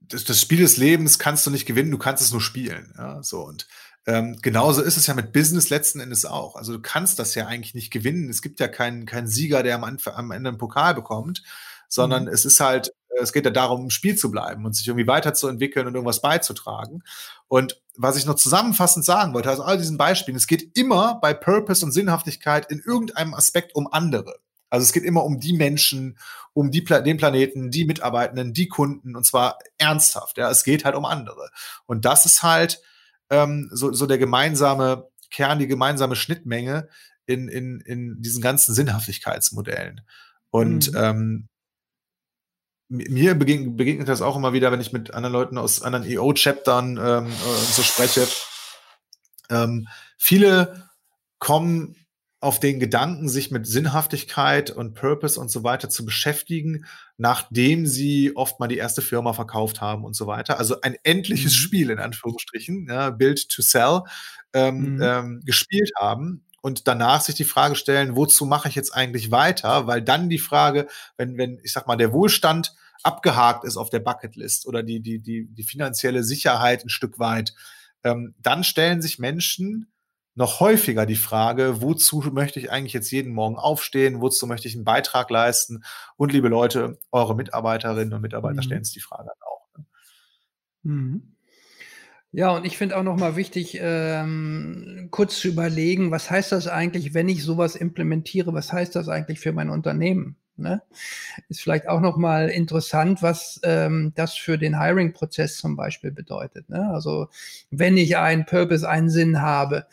das, 0.01 0.23
das, 0.23 0.41
Spiel 0.41 0.59
des 0.59 0.77
Lebens 0.77 1.19
kannst 1.19 1.45
du 1.45 1.51
nicht 1.51 1.65
gewinnen, 1.65 1.91
du 1.91 1.97
kannst 1.97 2.23
es 2.23 2.31
nur 2.31 2.41
spielen. 2.41 2.93
Ja, 2.97 3.23
so 3.23 3.43
und 3.43 3.67
ähm, 4.07 4.37
genauso 4.41 4.81
ist 4.81 4.97
es 4.97 5.07
ja 5.07 5.15
mit 5.15 5.33
Business 5.33 5.69
letzten 5.69 5.99
Endes 5.99 6.25
auch. 6.25 6.55
Also 6.55 6.73
du 6.73 6.81
kannst 6.81 7.17
das 7.17 7.33
ja 7.33 7.47
eigentlich 7.47 7.73
nicht 7.73 7.91
gewinnen. 7.91 8.29
Es 8.29 8.41
gibt 8.41 8.59
ja 8.59 8.67
keinen, 8.67 9.05
keinen 9.05 9.27
Sieger, 9.27 9.63
der 9.63 9.75
am, 9.75 9.83
am 9.83 10.31
Ende 10.31 10.49
einen 10.49 10.57
Pokal 10.59 10.93
bekommt, 10.93 11.41
sondern 11.87 12.23
mhm. 12.23 12.29
es 12.29 12.45
ist 12.45 12.59
halt, 12.59 12.93
es 13.19 13.33
geht 13.33 13.45
ja 13.45 13.51
darum, 13.51 13.83
im 13.83 13.89
Spiel 13.89 14.15
zu 14.15 14.29
bleiben 14.29 14.65
und 14.65 14.75
sich 14.75 14.87
irgendwie 14.87 15.07
weiterzuentwickeln 15.07 15.87
und 15.87 15.95
irgendwas 15.95 16.21
beizutragen. 16.21 17.01
Und 17.47 17.81
was 17.95 18.17
ich 18.17 18.25
noch 18.25 18.35
zusammenfassend 18.35 19.05
sagen 19.05 19.33
wollte, 19.33 19.49
also 19.49 19.63
all 19.63 19.77
diesen 19.77 19.97
Beispielen, 19.97 20.37
es 20.37 20.47
geht 20.47 20.77
immer 20.77 21.15
bei 21.19 21.33
Purpose 21.33 21.83
und 21.83 21.91
Sinnhaftigkeit 21.91 22.69
in 22.69 22.79
irgendeinem 22.79 23.33
Aspekt 23.33 23.73
um 23.73 23.91
andere. 23.91 24.35
Also 24.75 24.83
es 24.85 24.93
geht 24.93 25.03
immer 25.03 25.23
um 25.23 25.39
die 25.39 25.53
Menschen, 25.53 26.17
um 26.53 26.71
die, 26.71 26.83
den 26.83 27.17
Planeten, 27.17 27.71
die 27.71 27.85
Mitarbeitenden, 27.85 28.53
die 28.53 28.67
Kunden 28.67 29.15
und 29.15 29.25
zwar 29.25 29.59
ernsthaft. 29.77 30.37
Ja, 30.37 30.49
es 30.49 30.63
geht 30.63 30.85
halt 30.85 30.95
um 30.95 31.05
andere. 31.05 31.49
Und 31.85 32.05
das 32.05 32.25
ist 32.25 32.43
halt 32.43 32.81
ähm, 33.29 33.69
so, 33.71 33.91
so 33.91 34.05
der 34.05 34.17
gemeinsame 34.17 35.09
Kern 35.31 35.59
die 35.59 35.67
gemeinsame 35.67 36.15
Schnittmenge 36.15 36.87
in, 37.25 37.47
in, 37.49 37.81
in 37.81 38.21
diesen 38.21 38.41
ganzen 38.41 38.73
Sinnhaftigkeitsmodellen. 38.73 40.01
Und 40.49 40.91
mhm. 40.91 40.97
ähm, 40.97 41.49
mir 42.87 43.35
begegnet, 43.35 43.77
begegnet 43.77 44.07
das 44.07 44.21
auch 44.21 44.35
immer 44.35 44.53
wieder, 44.53 44.71
wenn 44.71 44.79
ich 44.79 44.93
mit 44.93 45.13
anderen 45.13 45.33
Leuten 45.33 45.57
aus 45.57 45.81
anderen 45.81 46.05
EO-Chaptern 46.05 46.97
ähm, 46.97 47.27
äh, 47.27 47.71
so 47.71 47.81
spreche. 47.81 48.27
Ähm, 49.49 49.87
viele 50.17 50.89
kommen 51.39 51.95
auf 52.45 52.59
den 52.59 52.79
Gedanken, 52.79 53.27
sich 53.27 53.49
mit 53.49 53.65
Sinnhaftigkeit 53.65 54.69
und 54.69 54.93
Purpose 54.93 55.39
und 55.39 55.49
so 55.49 55.63
weiter 55.63 55.89
zu 55.89 56.05
beschäftigen, 56.05 56.85
nachdem 57.17 57.87
sie 57.87 58.35
oft 58.35 58.59
mal 58.59 58.67
die 58.67 58.77
erste 58.77 59.01
Firma 59.01 59.33
verkauft 59.33 59.81
haben 59.81 60.05
und 60.05 60.15
so 60.15 60.27
weiter. 60.27 60.59
Also 60.59 60.79
ein 60.81 60.95
endliches 61.01 61.53
mhm. 61.53 61.57
Spiel 61.57 61.89
in 61.89 61.97
Anführungsstrichen, 61.97 62.85
ja, 62.87 63.09
Build 63.09 63.49
to 63.49 63.63
Sell, 63.63 64.01
ähm, 64.53 64.97
mhm. 64.97 65.01
ähm, 65.01 65.41
gespielt 65.43 65.89
haben 65.99 66.45
und 66.61 66.87
danach 66.87 67.21
sich 67.21 67.33
die 67.33 67.45
Frage 67.45 67.75
stellen, 67.75 68.15
wozu 68.15 68.45
mache 68.45 68.69
ich 68.69 68.75
jetzt 68.75 68.93
eigentlich 68.93 69.31
weiter? 69.31 69.87
Weil 69.87 70.03
dann 70.03 70.29
die 70.29 70.37
Frage, 70.37 70.87
wenn, 71.17 71.39
wenn, 71.39 71.59
ich 71.63 71.73
sag 71.73 71.87
mal, 71.87 71.95
der 71.95 72.13
Wohlstand 72.13 72.75
abgehakt 73.01 73.63
ist 73.63 73.75
auf 73.75 73.89
der 73.89 74.01
Bucketlist 74.01 74.67
oder 74.67 74.83
die, 74.83 75.01
die, 75.01 75.17
die, 75.17 75.47
die 75.47 75.63
finanzielle 75.63 76.23
Sicherheit 76.23 76.85
ein 76.85 76.89
Stück 76.89 77.17
weit, 77.17 77.55
ähm, 78.03 78.35
dann 78.37 78.63
stellen 78.63 79.01
sich 79.01 79.17
Menschen 79.17 79.91
noch 80.35 80.59
häufiger 80.59 81.05
die 81.05 81.15
Frage, 81.15 81.81
wozu 81.81 82.17
möchte 82.31 82.59
ich 82.59 82.71
eigentlich 82.71 82.93
jetzt 82.93 83.11
jeden 83.11 83.33
Morgen 83.33 83.55
aufstehen, 83.57 84.21
wozu 84.21 84.47
möchte 84.47 84.67
ich 84.67 84.75
einen 84.75 84.83
Beitrag 84.83 85.29
leisten? 85.29 85.83
Und 86.17 86.33
liebe 86.33 86.49
Leute, 86.49 86.99
eure 87.11 87.35
Mitarbeiterinnen 87.35 88.13
und 88.13 88.21
Mitarbeiter 88.21 88.57
mhm. 88.57 88.61
stellen 88.61 88.83
sich 88.83 88.93
die 88.93 88.99
Frage 88.99 89.29
dann 89.29 89.47
auch. 89.47 89.77
Ne? 89.77 89.85
Mhm. 90.83 91.35
Ja, 92.33 92.49
und 92.49 92.65
ich 92.65 92.77
finde 92.77 92.97
auch 92.97 93.03
noch 93.03 93.17
mal 93.17 93.37
wichtig, 93.37 93.77
ähm, 93.81 95.07
kurz 95.09 95.39
zu 95.39 95.47
überlegen, 95.47 96.11
was 96.11 96.29
heißt 96.29 96.51
das 96.51 96.67
eigentlich, 96.67 97.13
wenn 97.13 97.29
ich 97.29 97.41
sowas 97.41 97.77
implementiere? 97.77 98.53
Was 98.53 98.73
heißt 98.73 98.93
das 98.93 99.07
eigentlich 99.07 99.39
für 99.39 99.53
mein 99.53 99.69
Unternehmen? 99.69 100.35
Ne? 100.57 100.81
Ist 101.47 101.61
vielleicht 101.61 101.87
auch 101.87 102.01
noch 102.01 102.17
mal 102.17 102.49
interessant, 102.49 103.21
was 103.21 103.61
ähm, 103.63 104.11
das 104.15 104.35
für 104.35 104.57
den 104.57 104.77
Hiring-Prozess 104.77 105.55
zum 105.57 105.77
Beispiel 105.77 106.11
bedeutet. 106.11 106.69
Ne? 106.69 106.89
Also 106.93 107.29
wenn 107.71 107.95
ich 107.95 108.17
einen 108.17 108.45
Purpose, 108.45 108.87
einen 108.87 109.09
Sinn 109.09 109.41
habe, 109.41 109.85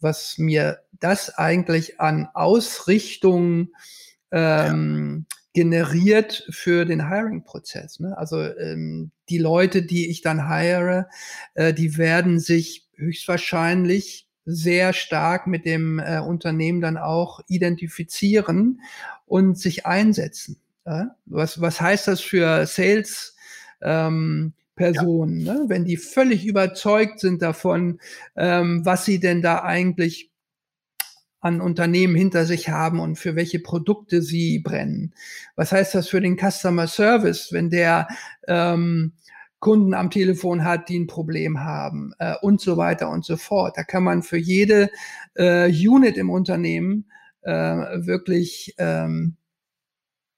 was 0.00 0.38
mir 0.38 0.80
das 0.98 1.30
eigentlich 1.36 2.00
an 2.00 2.28
Ausrichtung 2.34 3.68
ähm, 4.30 5.26
ja. 5.28 5.36
generiert 5.54 6.46
für 6.50 6.84
den 6.84 7.08
Hiring-Prozess. 7.08 8.00
Ne? 8.00 8.16
Also 8.16 8.42
ähm, 8.42 9.10
die 9.28 9.38
Leute, 9.38 9.82
die 9.82 10.10
ich 10.10 10.22
dann 10.22 10.48
hire, 10.48 11.08
äh, 11.54 11.72
die 11.72 11.96
werden 11.96 12.38
sich 12.38 12.88
höchstwahrscheinlich 12.96 14.28
sehr 14.44 14.92
stark 14.92 15.46
mit 15.46 15.64
dem 15.64 15.98
äh, 15.98 16.20
Unternehmen 16.20 16.80
dann 16.80 16.96
auch 16.96 17.40
identifizieren 17.48 18.80
und 19.26 19.58
sich 19.58 19.86
einsetzen. 19.86 20.60
Ja? 20.86 21.16
Was, 21.26 21.60
was 21.60 21.80
heißt 21.80 22.08
das 22.08 22.20
für 22.20 22.66
Sales? 22.66 23.36
Ähm, 23.82 24.54
Personen, 24.80 25.40
ja. 25.40 25.54
ne? 25.54 25.64
wenn 25.68 25.84
die 25.84 25.98
völlig 25.98 26.46
überzeugt 26.46 27.20
sind 27.20 27.42
davon, 27.42 28.00
ähm, 28.34 28.80
was 28.84 29.04
sie 29.04 29.20
denn 29.20 29.42
da 29.42 29.62
eigentlich 29.62 30.30
an 31.40 31.60
Unternehmen 31.60 32.14
hinter 32.14 32.46
sich 32.46 32.68
haben 32.70 32.98
und 32.98 33.16
für 33.16 33.36
welche 33.36 33.60
Produkte 33.60 34.22
sie 34.22 34.58
brennen. 34.58 35.14
Was 35.54 35.72
heißt 35.72 35.94
das 35.94 36.08
für 36.08 36.20
den 36.20 36.38
Customer 36.38 36.86
Service, 36.86 37.52
wenn 37.52 37.70
der 37.70 38.08
ähm, 38.48 39.12
Kunden 39.58 39.92
am 39.92 40.10
Telefon 40.10 40.64
hat, 40.64 40.88
die 40.88 40.98
ein 40.98 41.06
Problem 41.06 41.60
haben 41.60 42.12
äh, 42.18 42.34
und 42.40 42.62
so 42.62 42.78
weiter 42.78 43.10
und 43.10 43.24
so 43.26 43.36
fort. 43.36 43.76
Da 43.76 43.84
kann 43.84 44.02
man 44.02 44.22
für 44.22 44.38
jede 44.38 44.90
äh, 45.34 45.70
Unit 45.70 46.16
im 46.16 46.30
Unternehmen 46.30 47.10
äh, 47.42 47.52
wirklich 47.52 48.74
ähm, 48.78 49.36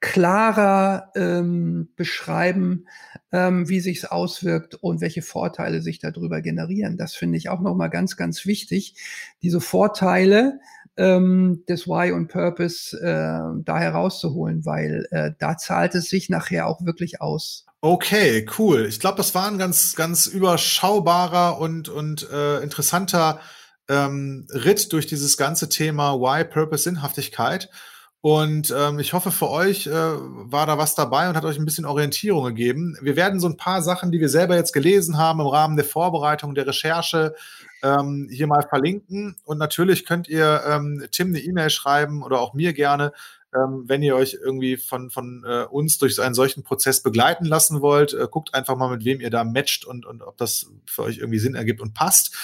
klarer 0.03 1.13
ähm, 1.15 1.89
beschreiben, 1.95 2.87
ähm, 3.31 3.69
wie 3.69 3.79
sich's 3.79 4.05
auswirkt 4.05 4.75
und 4.75 5.01
welche 5.01 5.23
Vorteile 5.23 5.81
sich 5.81 6.01
darüber 6.01 6.43
generieren. 6.43 6.99
Das 6.99 7.15
finde 7.15 7.39
ich 7.39 7.49
auch 7.49 7.61
nochmal 7.61 7.89
ganz, 7.89 8.17
ganz 8.17 8.45
wichtig. 8.45 8.97
Diese 9.43 9.61
Vorteile 9.61 10.59
ähm, 10.97 11.63
des 11.69 11.87
Why 11.87 12.11
und 12.11 12.27
Purpose 12.27 12.99
äh, 13.01 13.63
da 13.65 13.79
herauszuholen, 13.79 14.67
weil 14.67 15.07
äh, 15.13 15.31
da 15.39 15.57
zahlt 15.57 15.95
es 15.95 16.11
sich 16.11 16.29
nachher 16.29 16.67
auch 16.67 16.85
wirklich 16.85 17.21
aus. 17.21 17.65
Okay, 17.81 18.45
cool. 18.59 18.87
Ich 18.87 18.99
glaube, 18.99 19.19
das 19.19 19.37
war 19.37 19.47
ein 19.47 19.59
ganz, 19.59 19.95
ganz 19.95 20.27
überschaubarer 20.27 21.61
und, 21.61 21.89
und 21.89 22.29
äh, 22.29 22.61
interessanter 22.61 23.41
ähm, 23.89 24.49
Ritt 24.51 24.93
durch 24.93 25.07
dieses 25.07 25.37
ganze 25.37 25.69
Thema 25.69 26.15
Why, 26.15 26.45
Purpose, 26.45 26.83
Sinnhaftigkeit. 26.83 27.71
Und 28.25 28.73
ähm, 28.77 29.01
ich 29.01 29.15
hoffe, 29.15 29.33
für 29.33 29.51
euch 29.51 29.89
äh, 29.89 29.93
war 29.93 30.65
da 30.65 30.79
was 30.79 30.95
dabei 30.95 31.29
und 31.29 31.37
hat 31.37 31.45
euch 31.45 31.59
ein 31.59 31.65
bisschen 31.65 31.85
Orientierung 31.85 32.45
gegeben. 32.45 32.97
Wir 33.03 33.17
werden 33.17 33.41
so 33.41 33.49
ein 33.49 33.57
paar 33.57 33.83
Sachen, 33.83 34.13
die 34.13 34.21
wir 34.21 34.29
selber 34.29 34.55
jetzt 34.55 34.73
gelesen 34.73 35.19
haben 35.19 35.41
im 35.41 35.49
Rahmen 35.49 35.75
der 35.75 35.85
Vorbereitung, 35.85 36.55
der 36.55 36.69
Recherche, 36.69 37.35
ähm, 37.83 38.29
hier 38.31 38.47
mal 38.47 38.63
verlinken. 38.63 39.35
Und 39.45 39.59
natürlich 39.59 40.07
könnt 40.07 40.29
ihr 40.29 40.63
ähm, 40.65 41.05
Tim 41.11 41.29
eine 41.31 41.41
E-Mail 41.41 41.69
schreiben 41.69 42.23
oder 42.23 42.41
auch 42.41 42.55
mir 42.55 42.73
gerne, 42.75 43.13
ähm, 43.53 43.87
wenn 43.89 44.05
ihr 44.05 44.15
euch 44.15 44.39
irgendwie 44.41 44.77
von, 44.77 45.11
von 45.11 45.45
äh, 45.45 45.65
uns 45.65 45.99
durch 45.99 46.21
einen 46.23 46.37
solchen 46.37 46.63
Prozess 46.63 47.03
begleiten 47.03 47.45
lassen 47.45 47.81
wollt. 47.81 48.15
Äh, 48.15 48.29
guckt 48.31 48.55
einfach 48.55 48.77
mal, 48.77 48.89
mit 48.89 49.05
wem 49.05 49.21
ihr 49.21 49.31
da 49.31 49.43
matcht 49.43 49.85
und, 49.85 50.07
und 50.07 50.23
ob 50.23 50.37
das 50.37 50.67
für 50.87 51.03
euch 51.03 51.19
irgendwie 51.19 51.41
Sinn 51.41 51.57
ergibt 51.57 51.81
und 51.81 51.93
passt. 51.93 52.37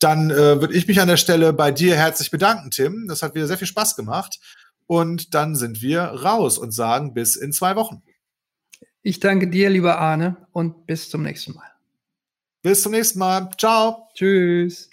Dann 0.00 0.32
äh, 0.32 0.60
würde 0.60 0.74
ich 0.74 0.88
mich 0.88 1.00
an 1.00 1.06
der 1.06 1.16
Stelle 1.16 1.52
bei 1.52 1.70
dir 1.70 1.94
herzlich 1.94 2.32
bedanken, 2.32 2.72
Tim. 2.72 3.06
Das 3.06 3.22
hat 3.22 3.36
wieder 3.36 3.46
sehr 3.46 3.58
viel 3.58 3.68
Spaß 3.68 3.94
gemacht. 3.94 4.40
Und 4.92 5.32
dann 5.32 5.56
sind 5.56 5.80
wir 5.80 6.02
raus 6.02 6.58
und 6.58 6.72
sagen 6.72 7.14
bis 7.14 7.34
in 7.34 7.54
zwei 7.54 7.76
Wochen. 7.76 8.02
Ich 9.00 9.20
danke 9.20 9.48
dir, 9.48 9.70
lieber 9.70 9.98
Arne, 9.98 10.36
und 10.52 10.84
bis 10.86 11.08
zum 11.08 11.22
nächsten 11.22 11.54
Mal. 11.54 11.70
Bis 12.60 12.82
zum 12.82 12.92
nächsten 12.92 13.18
Mal. 13.18 13.48
Ciao. 13.56 14.10
Tschüss. 14.12 14.91